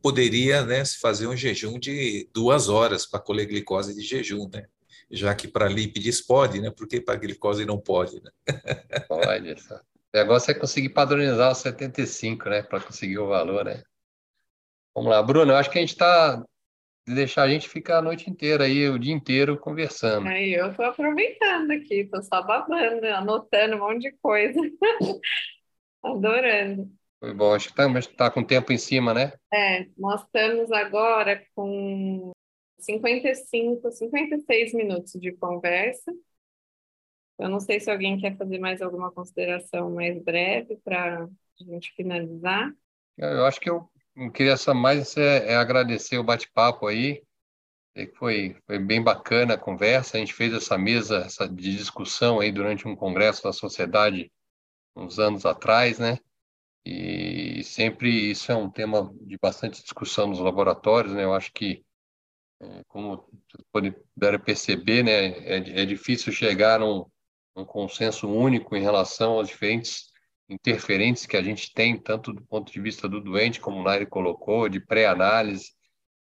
poderia 0.02 0.64
né, 0.64 0.84
fazer 0.84 1.26
um 1.26 1.36
jejum 1.36 1.78
de 1.78 2.28
duas 2.32 2.68
horas 2.68 3.06
para 3.06 3.20
colher 3.20 3.46
glicose 3.46 3.94
de 3.94 4.02
jejum, 4.02 4.48
né? 4.52 4.66
Já 5.10 5.34
que 5.34 5.46
para 5.48 5.68
lípides 5.68 6.20
pode, 6.20 6.60
né? 6.60 6.70
Por 6.70 6.88
que 6.88 7.00
para 7.00 7.18
glicose 7.18 7.64
não 7.64 7.78
pode, 7.78 8.22
né? 8.22 8.30
Pode. 9.08 9.52
O 9.52 10.16
negócio 10.16 10.50
é 10.50 10.54
conseguir 10.54 10.90
padronizar 10.90 11.50
os 11.50 11.58
75, 11.58 12.48
né? 12.48 12.62
Para 12.62 12.80
conseguir 12.80 13.18
o 13.18 13.28
valor, 13.28 13.64
né? 13.64 13.82
Vamos 14.94 15.10
lá, 15.10 15.22
Bruno, 15.22 15.52
eu 15.52 15.56
acho 15.56 15.70
que 15.70 15.78
a 15.78 15.80
gente 15.80 15.92
está 15.92 16.42
de 17.06 17.14
deixar 17.14 17.42
a 17.42 17.48
gente 17.48 17.68
ficar 17.68 17.98
a 17.98 18.02
noite 18.02 18.30
inteira 18.30 18.64
aí, 18.64 18.88
o 18.88 18.98
dia 18.98 19.12
inteiro 19.12 19.58
conversando. 19.58 20.26
Aí 20.26 20.54
eu 20.54 20.70
estou 20.70 20.86
aproveitando 20.86 21.70
aqui, 21.70 22.00
estou 22.00 22.22
só 22.22 22.42
babando, 22.42 23.06
anotando 23.06 23.76
um 23.76 23.80
monte 23.80 24.10
de 24.10 24.12
coisa. 24.12 24.58
Adorando. 26.02 26.90
Foi 27.20 27.34
bom, 27.34 27.54
acho 27.54 27.72
que 27.72 27.80
está 27.80 28.28
tá 28.28 28.30
com 28.30 28.44
tempo 28.44 28.72
em 28.72 28.78
cima, 28.78 29.14
né? 29.14 29.32
É, 29.52 29.86
nós 29.96 30.22
estamos 30.22 30.70
agora 30.72 31.42
com 31.54 32.32
55, 32.78 33.90
56 33.90 34.74
minutos 34.74 35.12
de 35.12 35.32
conversa. 35.32 36.12
Eu 37.38 37.48
não 37.48 37.60
sei 37.60 37.80
se 37.80 37.90
alguém 37.90 38.18
quer 38.18 38.36
fazer 38.36 38.58
mais 38.58 38.80
alguma 38.80 39.10
consideração 39.10 39.90
mais 39.90 40.22
breve 40.22 40.76
para 40.84 41.24
a 41.24 41.64
gente 41.64 41.92
finalizar. 41.94 42.72
Eu 43.16 43.44
acho 43.44 43.60
que 43.60 43.70
eu 43.70 43.88
não 44.16 44.30
queria 44.30 44.56
só 44.56 44.74
mais 44.74 45.16
é, 45.16 45.52
é 45.52 45.56
agradecer 45.56 46.18
o 46.18 46.24
bate-papo 46.24 46.86
aí. 46.86 47.22
Foi, 48.16 48.56
foi 48.66 48.78
bem 48.78 49.02
bacana 49.02 49.54
a 49.54 49.58
conversa. 49.58 50.16
A 50.16 50.20
gente 50.20 50.34
fez 50.34 50.52
essa 50.52 50.76
mesa 50.76 51.18
essa 51.18 51.48
de 51.48 51.76
discussão 51.76 52.40
aí 52.40 52.50
durante 52.50 52.88
um 52.88 52.96
congresso 52.96 53.42
da 53.44 53.52
sociedade 53.52 54.32
uns 54.96 55.18
anos 55.18 55.46
atrás, 55.46 55.98
né? 55.98 56.18
E 56.84 57.62
sempre 57.64 58.30
isso 58.30 58.52
é 58.52 58.56
um 58.56 58.70
tema 58.70 59.12
de 59.22 59.38
bastante 59.38 59.82
discussão 59.82 60.26
nos 60.28 60.38
laboratórios, 60.38 61.14
né? 61.14 61.24
Eu 61.24 61.34
acho 61.34 61.52
que, 61.52 61.84
é, 62.60 62.82
como 62.88 63.28
puderam 63.72 64.40
perceber, 64.40 65.02
né, 65.02 65.26
é, 65.38 65.82
é 65.82 65.86
difícil 65.86 66.32
chegar 66.32 66.80
num, 66.80 67.06
num 67.56 67.64
consenso 67.64 68.28
único 68.28 68.76
em 68.76 68.82
relação 68.82 69.32
aos 69.32 69.48
diferentes 69.48 70.12
interferentes 70.48 71.26
que 71.26 71.36
a 71.36 71.42
gente 71.42 71.72
tem, 71.72 71.98
tanto 71.98 72.32
do 72.32 72.42
ponto 72.42 72.72
de 72.72 72.80
vista 72.80 73.08
do 73.08 73.20
doente, 73.20 73.60
como 73.60 73.80
o 73.80 73.82
Nair 73.82 74.08
colocou, 74.08 74.68
de 74.68 74.80
pré-análise, 74.80 75.72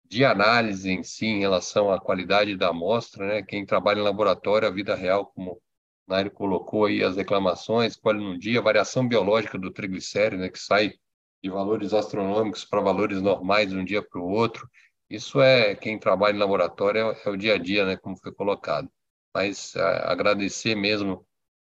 de 0.04 0.24
análise 0.24 0.90
em 0.90 1.02
si, 1.02 1.26
em 1.26 1.40
relação 1.40 1.92
à 1.92 2.00
qualidade 2.00 2.56
da 2.56 2.68
amostra, 2.68 3.26
né? 3.26 3.42
Quem 3.42 3.66
trabalha 3.66 4.00
em 4.00 4.02
laboratório, 4.02 4.66
a 4.66 4.70
vida 4.70 4.94
real, 4.94 5.26
como 5.26 5.52
o 5.52 5.60
Nair 6.08 6.30
colocou 6.30 6.86
aí 6.86 7.02
as 7.04 7.16
reclamações, 7.16 7.96
qual 7.96 8.14
no 8.14 8.38
dia, 8.38 8.62
variação 8.62 9.06
biológica 9.06 9.58
do 9.58 9.70
triglicérido, 9.70 10.42
né? 10.42 10.48
Que 10.48 10.58
sai 10.58 10.94
de 11.42 11.50
valores 11.50 11.92
astronômicos 11.92 12.64
para 12.64 12.80
valores 12.80 13.20
normais 13.20 13.70
de 13.70 13.76
um 13.76 13.84
dia 13.84 14.02
para 14.02 14.20
o 14.20 14.28
outro. 14.28 14.68
Isso 15.10 15.40
é, 15.40 15.74
quem 15.74 15.98
trabalha 15.98 16.34
em 16.36 16.38
laboratório, 16.38 17.10
é, 17.12 17.22
é 17.26 17.30
o 17.30 17.36
dia 17.36 17.54
a 17.54 17.58
dia, 17.58 17.84
né? 17.84 17.96
Como 17.96 18.16
foi 18.16 18.32
colocado. 18.32 18.90
Mas 19.34 19.76
a, 19.76 20.10
agradecer 20.10 20.74
mesmo 20.74 21.26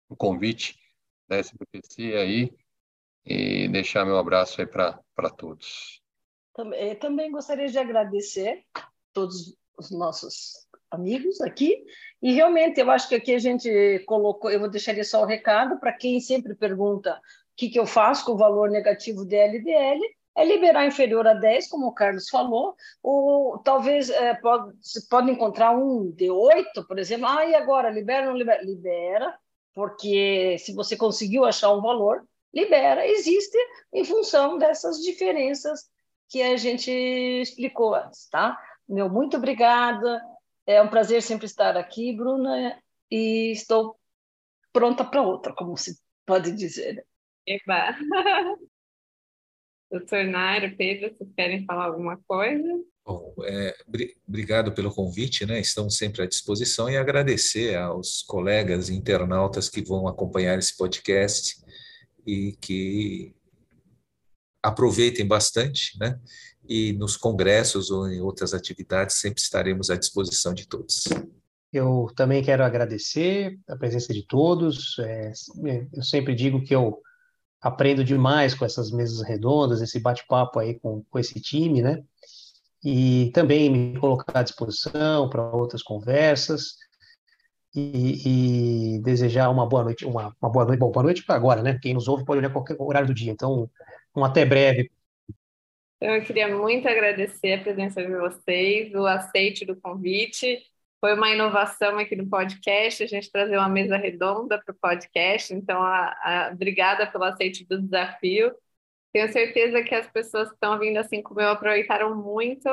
o 0.09 0.17
convite 0.17 0.80
da 1.31 1.37
SBPC 1.37 2.15
aí 2.17 2.53
e 3.25 3.69
deixar 3.69 4.05
meu 4.05 4.19
abraço 4.19 4.61
aí 4.61 4.67
para 4.67 5.31
todos. 5.37 6.03
Também, 6.53 6.97
também 6.97 7.31
gostaria 7.31 7.69
de 7.69 7.79
agradecer 7.79 8.65
todos 9.13 9.57
os 9.79 9.91
nossos 9.93 10.67
amigos 10.91 11.41
aqui. 11.41 11.85
E 12.21 12.33
realmente, 12.33 12.81
eu 12.81 12.91
acho 12.91 13.09
que 13.09 13.15
aqui 13.15 13.35
a 13.35 13.39
gente 13.39 14.01
colocou, 14.07 14.51
eu 14.51 14.59
vou 14.59 14.69
deixar 14.69 15.03
só 15.05 15.23
o 15.23 15.27
recado 15.27 15.79
para 15.79 15.93
quem 15.93 16.21
sempre 16.21 16.55
pergunta 16.55 17.15
o 17.15 17.21
que, 17.57 17.71
que 17.71 17.79
eu 17.79 17.87
faço 17.87 18.25
com 18.25 18.33
o 18.33 18.37
valor 18.37 18.69
negativo 18.69 19.25
de 19.25 19.37
LDL, 19.37 20.01
é 20.37 20.45
liberar 20.45 20.87
inferior 20.87 21.27
a 21.27 21.35
10, 21.35 21.69
como 21.69 21.87
o 21.87 21.93
Carlos 21.93 22.29
falou, 22.29 22.75
ou 23.03 23.59
talvez 23.59 24.09
é, 24.11 24.35
pode, 24.35 24.75
pode 25.09 25.31
encontrar 25.31 25.73
um 25.73 26.11
de 26.11 26.31
8, 26.31 26.87
por 26.87 26.99
exemplo, 26.99 27.27
ah, 27.27 27.45
e 27.45 27.55
agora, 27.55 27.91
libera 27.91 28.27
ou 28.27 28.33
não 28.33 28.39
libera? 28.39 28.63
Libera, 28.63 29.39
porque 29.75 30.57
se 30.59 30.75
você 30.75 30.97
conseguiu 30.97 31.45
achar 31.45 31.73
um 31.73 31.81
valor, 31.81 32.25
libera, 32.53 33.07
existe 33.07 33.57
em 33.93 34.05
função 34.05 34.59
dessas 34.59 35.01
diferenças 35.03 35.89
que 36.29 36.43
a 36.43 36.57
gente 36.57 36.91
explicou 36.91 37.95
antes, 37.95 38.29
tá? 38.29 38.59
Meu, 38.89 39.09
muito 39.09 39.37
obrigada. 39.37 40.21
É 40.67 40.81
um 40.83 40.89
prazer 40.89 41.23
sempre 41.23 41.47
estar 41.47 41.77
aqui, 41.77 42.13
Bruna, 42.13 42.81
e 43.11 43.53
estou 43.53 43.97
pronta 44.73 45.05
para 45.05 45.23
outra, 45.23 45.53
como 45.55 45.77
se 45.77 46.01
pode 46.25 46.53
dizer. 46.53 47.05
Eba! 47.47 47.97
Doutor 49.91 50.25
Nairo, 50.25 50.77
Pedro, 50.77 51.13
vocês 51.13 51.31
querem 51.37 51.65
falar 51.65 51.87
alguma 51.87 52.17
coisa? 52.17 52.69
Bom, 53.05 53.35
é, 53.45 53.75
obrigado 54.29 54.73
pelo 54.73 54.95
convite, 54.95 55.45
né? 55.45 55.59
Estamos 55.59 55.97
sempre 55.97 56.23
à 56.23 56.27
disposição 56.27 56.89
e 56.89 56.97
agradecer 56.97 57.77
aos 57.77 58.23
colegas 58.23 58.89
internautas 58.89 59.69
que 59.69 59.83
vão 59.83 60.07
acompanhar 60.07 60.57
esse 60.57 60.77
podcast 60.77 61.57
e 62.25 62.53
que 62.61 63.35
aproveitem 64.63 65.27
bastante, 65.27 65.99
né? 65.99 66.21
E 66.69 66.93
nos 66.93 67.17
congressos 67.17 67.91
ou 67.91 68.09
em 68.09 68.21
outras 68.21 68.55
atividades 68.55 69.17
sempre 69.17 69.43
estaremos 69.43 69.91
à 69.91 69.97
disposição 69.97 70.55
de 70.55 70.69
todos. 70.69 71.09
Eu 71.73 72.07
também 72.15 72.45
quero 72.45 72.63
agradecer 72.63 73.59
a 73.69 73.77
presença 73.77 74.15
de 74.15 74.25
todos. 74.25 74.97
É, 75.01 75.33
eu 75.93 76.03
sempre 76.05 76.33
digo 76.35 76.63
que 76.63 76.75
eu 76.75 77.01
aprendo 77.61 78.03
demais 78.05 78.55
com 78.55 78.65
essas 78.65 78.91
mesas 78.91 79.23
redondas, 79.27 79.83
esse 79.83 80.01
bate-papo 80.01 80.59
aí 80.59 80.79
com, 80.79 81.03
com 81.11 81.19
esse 81.19 81.41
time, 81.41 81.83
né? 81.83 82.03
e 82.85 83.31
também 83.35 83.71
me 83.71 83.99
colocar 83.99 84.41
à 84.41 84.43
disposição 84.43 85.29
para 85.29 85.43
outras 85.51 85.83
conversas 85.83 86.77
e, 87.75 88.97
e, 88.97 89.03
desejar 89.03 89.51
uma 89.51 89.67
boa 89.67 89.85
noite, 89.85 90.05
uma, 90.05 90.35
uma 90.41 90.51
boa 90.51 90.65
noite, 90.65 90.81
bom, 90.81 90.91
boa 90.91 91.05
noite 91.05 91.25
para 91.25 91.37
agora, 91.37 91.63
né? 91.63 91.79
Quem 91.81 91.95
nos 91.95 92.09
ouve 92.09 92.25
pode 92.25 92.39
olhar 92.39 92.51
qualquer 92.51 92.77
horário 92.79 93.07
do 93.07 93.15
dia, 93.15 93.31
então 93.31 93.71
um 94.17 94.25
até 94.25 94.45
breve. 94.45 94.91
Eu 96.01 96.23
queria 96.25 96.49
muito 96.57 96.89
agradecer 96.89 97.53
a 97.53 97.63
presença 97.63 98.03
de 98.03 98.17
vocês, 98.17 98.93
o 98.95 99.07
aceite 99.07 99.67
do 99.67 99.77
convite. 99.77 100.59
Foi 101.01 101.15
uma 101.15 101.31
inovação 101.31 101.99
aqui 101.99 102.15
no 102.15 102.29
podcast, 102.29 103.03
a 103.03 103.07
gente 103.07 103.31
trazer 103.33 103.57
uma 103.57 103.69
mesa 103.69 103.97
redonda 103.97 104.61
para 104.63 104.73
o 104.73 104.79
podcast, 104.79 105.55
então 105.55 105.83
a, 105.83 106.49
a, 106.49 106.51
obrigada 106.53 107.07
pelo 107.11 107.25
aceite 107.25 107.65
do 107.67 107.81
desafio. 107.81 108.55
Tenho 109.13 109.33
certeza 109.33 109.83
que 109.83 109.95
as 109.95 110.09
pessoas 110.11 110.49
que 110.49 110.55
estão 110.55 110.79
vindo 110.79 110.99
assim 110.99 111.23
como 111.23 111.41
eu 111.41 111.49
aproveitaram 111.51 112.15
muito 112.15 112.69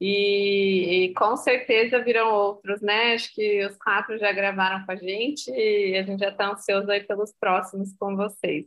e, 0.00 1.06
e, 1.08 1.14
com 1.14 1.36
certeza 1.36 2.02
virão 2.02 2.32
outros, 2.34 2.82
né? 2.82 3.14
Acho 3.14 3.32
que 3.34 3.64
os 3.64 3.76
quatro 3.78 4.18
já 4.18 4.30
gravaram 4.32 4.84
com 4.84 4.92
a 4.92 4.96
gente 4.96 5.50
e 5.50 5.96
a 5.96 6.02
gente 6.02 6.20
já 6.20 6.28
está 6.30 6.50
ansioso 6.52 6.90
aí 6.90 7.02
pelos 7.04 7.32
próximos 7.32 7.94
com 7.98 8.14
vocês. 8.16 8.66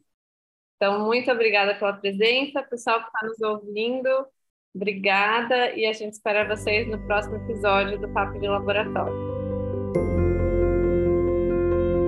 Então, 0.78 1.06
muito 1.06 1.32
obrigada 1.32 1.76
pela 1.78 1.94
presença, 1.94 2.64
pessoal 2.64 3.02
que 3.02 3.08
está 3.08 3.28
nos 3.28 3.42
ouvindo, 3.42 4.10
obrigada 4.76 5.72
e 5.76 5.86
a 5.86 5.94
gente 5.94 6.14
espera 6.14 6.48
vocês 6.48 6.88
no 6.88 7.00
próximo 7.06 7.36
episódio 7.38 8.00
do 8.00 8.08
Papo 8.10 8.40
de 8.40 8.48
Laboratório. 8.48 9.30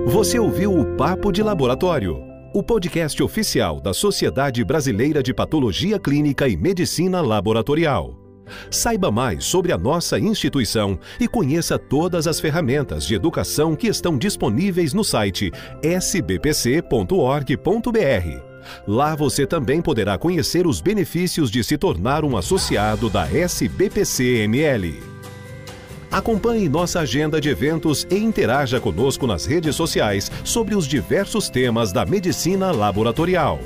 Você 0.06 0.38
ouviu 0.38 0.72
o 0.72 0.96
Papo 0.96 1.32
de 1.32 1.42
Laboratório 1.42 2.32
o 2.54 2.62
podcast 2.62 3.22
oficial 3.22 3.80
da 3.80 3.94
Sociedade 3.94 4.62
Brasileira 4.62 5.22
de 5.22 5.32
Patologia 5.32 5.98
Clínica 5.98 6.46
e 6.46 6.56
Medicina 6.56 7.22
Laboratorial. 7.22 8.18
Saiba 8.70 9.10
mais 9.10 9.44
sobre 9.44 9.72
a 9.72 9.78
nossa 9.78 10.18
instituição 10.18 10.98
e 11.18 11.26
conheça 11.26 11.78
todas 11.78 12.26
as 12.26 12.38
ferramentas 12.38 13.06
de 13.06 13.14
educação 13.14 13.74
que 13.74 13.86
estão 13.86 14.18
disponíveis 14.18 14.92
no 14.92 15.02
site 15.02 15.50
sbpc.org.br. 15.82 18.51
Lá 18.86 19.14
você 19.14 19.46
também 19.46 19.80
poderá 19.80 20.18
conhecer 20.18 20.66
os 20.66 20.80
benefícios 20.80 21.50
de 21.50 21.62
se 21.62 21.76
tornar 21.76 22.24
um 22.24 22.36
associado 22.36 23.08
da 23.08 23.26
SBPC-ML. 23.26 25.02
Acompanhe 26.10 26.68
nossa 26.68 27.00
agenda 27.00 27.40
de 27.40 27.48
eventos 27.48 28.06
e 28.10 28.16
interaja 28.16 28.78
conosco 28.78 29.26
nas 29.26 29.46
redes 29.46 29.74
sociais 29.74 30.30
sobre 30.44 30.74
os 30.74 30.86
diversos 30.86 31.48
temas 31.48 31.90
da 31.90 32.04
medicina 32.04 32.70
laboratorial. 32.70 33.58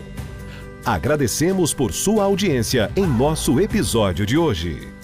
Agradecemos 0.84 1.74
por 1.74 1.92
sua 1.92 2.22
audiência 2.22 2.92
em 2.94 3.04
nosso 3.04 3.60
episódio 3.60 4.24
de 4.24 4.38
hoje. 4.38 4.95